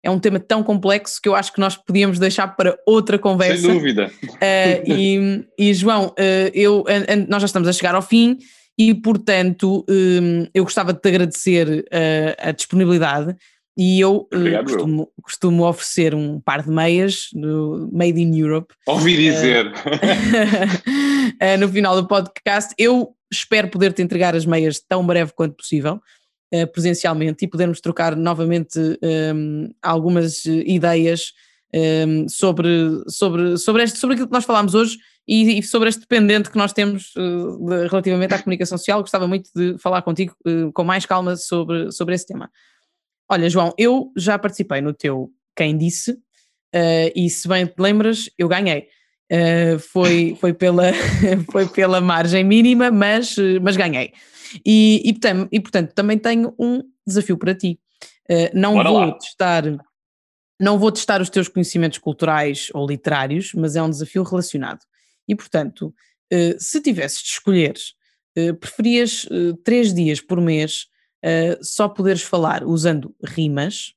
é 0.04 0.10
um 0.10 0.20
tema 0.20 0.40
tão 0.40 0.64
complexo 0.64 1.22
que 1.22 1.28
eu 1.28 1.36
acho 1.36 1.52
que 1.54 1.60
nós 1.60 1.76
podíamos 1.76 2.20
deixar 2.20 2.48
para 2.48 2.78
outra 2.86 3.20
conversa. 3.20 3.64
Sem 3.64 3.74
dúvida. 3.74 4.12
Uh, 4.24 4.38
e, 4.88 5.46
e, 5.58 5.74
João, 5.74 6.08
uh, 6.08 6.52
eu, 6.54 6.82
uh, 6.82 7.26
nós 7.28 7.42
já 7.42 7.48
estamos 7.48 7.68
a 7.68 7.74
chegar 7.74 7.96
ao 7.96 8.02
fim 8.02 8.38
e, 8.78 8.94
portanto, 8.94 9.86
um, 9.90 10.48
eu 10.54 10.64
gostava 10.64 10.94
de 10.94 11.02
te 11.02 11.10
agradecer 11.10 11.86
a 12.38 12.52
disponibilidade 12.52 13.36
e 13.78 14.00
eu 14.00 14.28
costumo, 14.64 15.12
costumo, 15.22 15.68
oferecer 15.68 16.16
um 16.16 16.40
par 16.40 16.64
de 16.64 16.70
meias 16.70 17.28
do 17.34 17.90
Made 17.92 18.22
in 18.22 18.38
Europe. 18.38 18.74
Ouvi 18.88 19.18
dizer. 19.18 19.72
no 21.60 21.68
final 21.68 22.02
do 22.02 22.08
podcast. 22.08 22.74
Eu 22.78 23.14
espero 23.32 23.70
poder 23.70 23.92
te 23.92 24.02
entregar 24.02 24.34
as 24.34 24.46
meias 24.46 24.80
tão 24.80 25.06
breve 25.06 25.34
quanto 25.34 25.58
possível. 25.58 26.02
Uh, 26.52 26.66
presencialmente 26.72 27.46
e 27.46 27.48
podermos 27.48 27.80
trocar 27.80 28.16
novamente 28.16 28.80
um, 28.80 28.98
ehm, 29.04 29.70
algumas 29.84 30.46
ideias 30.46 31.32
um, 31.72 31.78
ehm, 31.78 32.28
sobre, 32.28 33.04
sobre, 33.08 33.56
sobre, 33.58 33.84
este, 33.84 34.00
sobre 34.00 34.16
aquilo 34.16 34.28
que 34.28 34.34
nós 34.34 34.46
falámos 34.46 34.74
hoje 34.74 34.98
e, 35.30 35.60
e 35.60 35.64
sobre 35.64 35.90
este 35.90 36.02
dependente 36.02 36.50
que 36.50 36.58
nós 36.58 36.74
temos 36.74 37.14
uh, 37.16 37.66
de, 37.68 37.88
relativamente 37.88 38.34
à 38.34 38.40
comunicação 38.40 38.80
social. 38.80 39.02
Gostava 39.02 39.28
muito 39.28 39.52
de 39.56 39.78
falar 39.78 40.02
contigo 40.02 40.36
uh, 40.44 40.74
com 40.74 40.84
mais 40.84 41.06
calma 41.06 41.36
sobre, 41.36 41.92
sobre 41.92 42.16
esse 42.16 42.26
tema. 42.26 42.50
Olha, 43.30 43.48
João, 43.48 43.72
eu 43.78 44.12
já 44.18 44.40
participei 44.40 44.82
no 44.82 44.92
teu 44.92 45.32
Quem 45.56 45.78
Disse, 45.78 46.14
uh, 46.14 47.12
e 47.16 47.30
se 47.30 47.48
bem 47.48 47.68
te 47.68 47.76
lembras, 47.78 48.28
eu 48.40 48.48
ganhei. 48.48 48.88
foi, 49.92 50.36
foi, 50.42 50.52
pela, 50.52 50.92
foi 51.52 51.68
pela 51.68 52.02
margem 52.02 52.44
mínima, 52.44 52.90
mas, 52.90 53.36
mas 53.62 53.78
ganhei. 53.78 54.12
E, 54.66 55.02
e, 55.06 55.14
portanto, 55.14 55.50
e 55.52 55.60
portanto 55.60 55.94
também 55.94 56.18
tenho 56.18 56.54
um 56.60 56.82
desafio 57.06 57.38
para 57.38 57.56
ti. 57.56 57.80
não 58.54 58.74
Bora 58.74 58.90
vou 58.90 59.00
lá. 59.00 59.12
testar 59.14 59.64
não 60.60 60.78
vou 60.78 60.92
testar 60.92 61.22
os 61.22 61.30
teus 61.30 61.48
conhecimentos 61.48 62.00
culturais 62.00 62.68
ou 62.74 62.86
literários, 62.86 63.54
mas 63.54 63.78
é 63.78 63.82
um 63.82 63.90
desafio 63.90 64.24
relacionado. 64.24 64.82
E, 65.26 65.34
portanto, 65.34 65.94
eh, 66.30 66.58
se 66.60 66.82
tivesses 66.82 67.22
de 67.22 67.30
escolher, 67.30 67.76
eh, 68.36 68.52
preferias 68.52 69.26
três 69.64 69.94
dias 69.94 70.20
por 70.20 70.42
mês 70.42 70.88
só 71.62 71.90
poderes 71.90 72.22
falar 72.22 72.64
usando 72.64 73.14
rimas, 73.24 73.94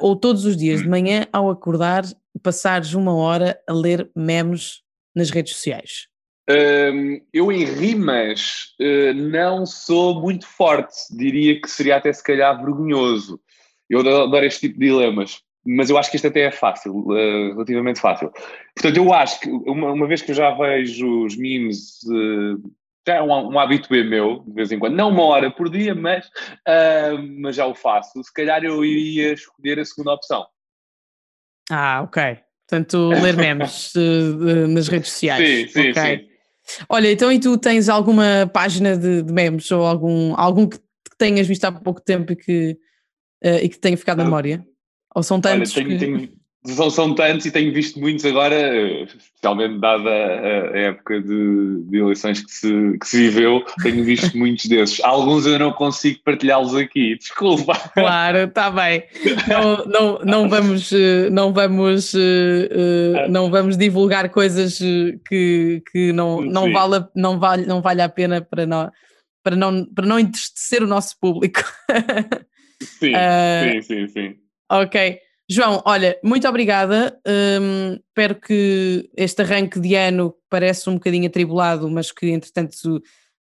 ou 0.00 0.16
todos 0.16 0.44
os 0.44 0.56
dias 0.56 0.82
de 0.82 0.88
manhã, 0.88 1.26
ao 1.32 1.48
acordar, 1.48 2.04
passares 2.42 2.92
uma 2.92 3.14
hora 3.14 3.60
a 3.68 3.72
ler 3.72 4.10
memes 4.16 4.82
nas 5.14 5.30
redes 5.30 5.54
sociais? 5.54 6.08
Um, 6.50 7.20
eu 7.32 7.52
em 7.52 7.64
rimas 7.64 8.74
uh, 8.80 9.12
não 9.14 9.66
sou 9.66 10.20
muito 10.20 10.46
forte, 10.46 10.94
diria 11.10 11.60
que 11.60 11.70
seria 11.70 11.96
até 11.96 12.12
se 12.12 12.22
calhar 12.22 12.56
vergonhoso. 12.56 13.40
Eu 13.88 14.00
adoro 14.00 14.44
este 14.44 14.68
tipo 14.68 14.78
de 14.78 14.86
dilemas 14.86 15.42
mas 15.68 15.90
eu 15.90 15.98
acho 15.98 16.10
que 16.10 16.16
isto 16.16 16.28
até 16.28 16.42
é 16.42 16.50
fácil, 16.50 16.94
uh, 16.96 17.52
relativamente 17.52 18.00
fácil. 18.00 18.32
Portanto, 18.74 18.96
eu 18.96 19.12
acho 19.12 19.40
que, 19.40 19.50
uma, 19.50 19.92
uma 19.92 20.06
vez 20.06 20.22
que 20.22 20.30
eu 20.30 20.34
já 20.34 20.50
vejo 20.52 21.24
os 21.24 21.36
memes, 21.36 22.02
uh, 22.04 22.72
já 23.06 23.16
é 23.16 23.22
um, 23.22 23.52
um 23.52 23.58
hábito 23.58 23.92
meu, 23.92 24.42
de 24.46 24.54
vez 24.54 24.72
em 24.72 24.78
quando, 24.78 24.94
não 24.94 25.10
uma 25.10 25.24
hora 25.24 25.50
por 25.50 25.68
dia, 25.68 25.94
mas, 25.94 26.26
uh, 26.26 27.22
mas 27.38 27.56
já 27.56 27.66
o 27.66 27.74
faço. 27.74 28.22
Se 28.24 28.32
calhar 28.32 28.64
eu 28.64 28.82
iria 28.82 29.34
escolher 29.34 29.78
a 29.78 29.84
segunda 29.84 30.12
opção. 30.12 30.46
Ah, 31.70 32.00
ok. 32.02 32.38
Portanto, 32.66 33.08
ler 33.08 33.36
memes 33.36 33.92
nas 34.68 34.88
redes 34.88 35.10
sociais. 35.10 35.38
Sim, 35.38 35.68
sim, 35.68 35.90
okay. 35.90 36.18
sim. 36.18 36.27
Olha, 36.88 37.10
então 37.10 37.32
e 37.32 37.38
tu 37.38 37.56
tens 37.56 37.88
alguma 37.88 38.48
página 38.52 38.96
de, 38.96 39.22
de 39.22 39.32
memes 39.32 39.70
ou 39.70 39.84
algum, 39.84 40.34
algum 40.36 40.68
que 40.68 40.78
tenhas 41.16 41.46
visto 41.46 41.64
há 41.64 41.72
pouco 41.72 42.00
tempo 42.00 42.32
e 42.32 42.36
que, 42.36 42.78
uh, 43.44 43.58
e 43.62 43.68
que 43.68 43.78
tenha 43.78 43.96
ficado 43.96 44.18
na 44.18 44.24
memória? 44.24 44.66
Ou 45.14 45.22
são 45.22 45.40
tantos? 45.40 45.76
Olha, 45.76 45.86
tenho, 45.86 45.98
que... 45.98 46.04
tenho, 46.04 46.37
são, 46.66 46.90
são 46.90 47.14
tantos 47.14 47.46
e 47.46 47.50
tenho 47.50 47.72
visto 47.72 48.00
muitos 48.00 48.24
agora, 48.24 49.04
especialmente 49.04 49.78
dada 49.80 50.10
a, 50.10 50.70
a 50.74 50.78
época 50.78 51.20
de, 51.20 51.84
de, 51.84 51.98
eleições 51.98 52.44
que 52.44 52.50
se, 52.50 52.98
que 52.98 53.06
se 53.06 53.16
viveu, 53.16 53.64
tenho 53.82 54.04
visto 54.04 54.36
muitos 54.36 54.66
desses. 54.66 55.00
Alguns 55.04 55.46
eu 55.46 55.58
não 55.58 55.72
consigo 55.72 56.20
partilhá-los 56.24 56.74
aqui, 56.74 57.16
desculpa. 57.16 57.74
Claro, 57.94 58.38
está 58.38 58.70
bem. 58.70 59.04
Não, 59.48 59.84
não, 59.86 60.18
não 60.24 60.48
vamos, 60.48 60.92
eh, 60.92 61.30
não 61.30 61.52
vamos, 61.52 62.14
eh, 62.14 62.68
eh, 62.70 63.28
não 63.28 63.50
vamos 63.50 63.76
divulgar 63.76 64.28
coisas 64.30 64.78
que, 65.28 65.82
que 65.92 66.12
não, 66.12 66.40
não, 66.40 66.72
vale, 66.72 67.04
não, 67.14 67.38
vale, 67.38 67.66
não 67.66 67.80
vale 67.80 68.02
a 68.02 68.08
pena 68.08 68.40
para 68.40 68.66
não, 68.66 68.90
para 69.44 69.54
não, 69.56 69.84
para 69.86 70.06
não 70.06 70.18
entristecer 70.18 70.82
o 70.82 70.88
nosso 70.88 71.18
público. 71.20 71.62
Sim, 72.82 73.12
uh, 73.14 73.82
sim, 73.82 73.82
sim, 73.82 74.08
sim. 74.08 74.34
Ok. 74.70 75.27
João, 75.50 75.82
olha, 75.86 76.18
muito 76.22 76.46
obrigada. 76.46 77.18
Um, 77.26 77.94
espero 77.94 78.34
que 78.34 79.08
este 79.16 79.40
arranque 79.40 79.80
de 79.80 79.94
ano 79.94 80.34
parece 80.50 80.90
um 80.90 80.94
bocadinho 80.94 81.26
atribulado, 81.26 81.90
mas 81.90 82.12
que 82.12 82.28
entretanto 82.28 83.02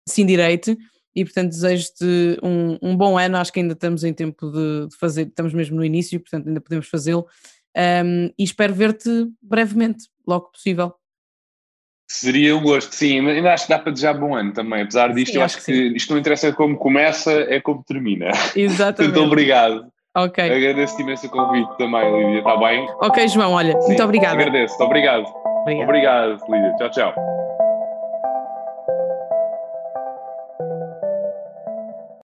se 0.08 0.22
endireite. 0.22 0.78
E 1.16 1.24
portanto 1.24 1.50
desejo-te 1.50 2.38
um, 2.40 2.78
um, 2.80 2.96
bom 2.96 3.18
ano. 3.18 3.36
Acho 3.36 3.52
que 3.52 3.58
ainda 3.58 3.72
estamos 3.72 4.04
em 4.04 4.14
tempo 4.14 4.48
de, 4.48 4.88
de 4.88 4.96
fazer, 4.96 5.26
estamos 5.26 5.52
mesmo 5.52 5.76
no 5.76 5.84
início, 5.84 6.20
portanto 6.20 6.46
ainda 6.46 6.60
podemos 6.60 6.86
fazê-lo. 6.86 7.26
Um, 7.76 8.26
e 8.38 8.44
espero 8.44 8.72
ver-te 8.72 9.10
brevemente, 9.42 10.04
logo 10.24 10.52
possível. 10.52 10.94
Seria 12.10 12.56
um 12.56 12.62
gosto, 12.62 12.94
sim, 12.94 13.18
ainda 13.28 13.52
acho 13.52 13.66
que 13.66 13.72
dá 13.72 13.78
para 13.78 13.92
desejar 13.92 14.14
bom 14.14 14.34
ano 14.34 14.52
também. 14.52 14.82
Apesar 14.82 15.12
disto, 15.12 15.32
sim, 15.32 15.38
eu 15.38 15.44
acho 15.44 15.58
que, 15.58 15.64
que 15.64 15.96
isto 15.96 16.12
não 16.12 16.20
interessa 16.20 16.52
como 16.52 16.76
começa, 16.76 17.32
é 17.32 17.60
como 17.60 17.82
termina. 17.82 18.30
Exatamente. 18.54 19.14
Muito 19.18 19.26
obrigado. 19.26 19.92
Ok. 20.16 20.44
Agradeço 20.44 21.00
imenso 21.00 21.26
o 21.26 21.30
convite 21.30 21.76
também, 21.78 22.26
Lídia, 22.26 22.38
está 22.38 22.56
bem? 22.56 22.88
Ok, 23.00 23.28
João, 23.28 23.52
olha, 23.52 23.78
Sim, 23.80 23.88
muito 23.88 24.02
obrigada. 24.02 24.34
Agradeço, 24.34 24.82
obrigado. 24.82 25.24
Obrigado. 25.62 25.84
Obrigado, 25.84 26.38
Lídia. 26.48 26.74
Tchau, 26.76 26.90
tchau. 26.90 27.37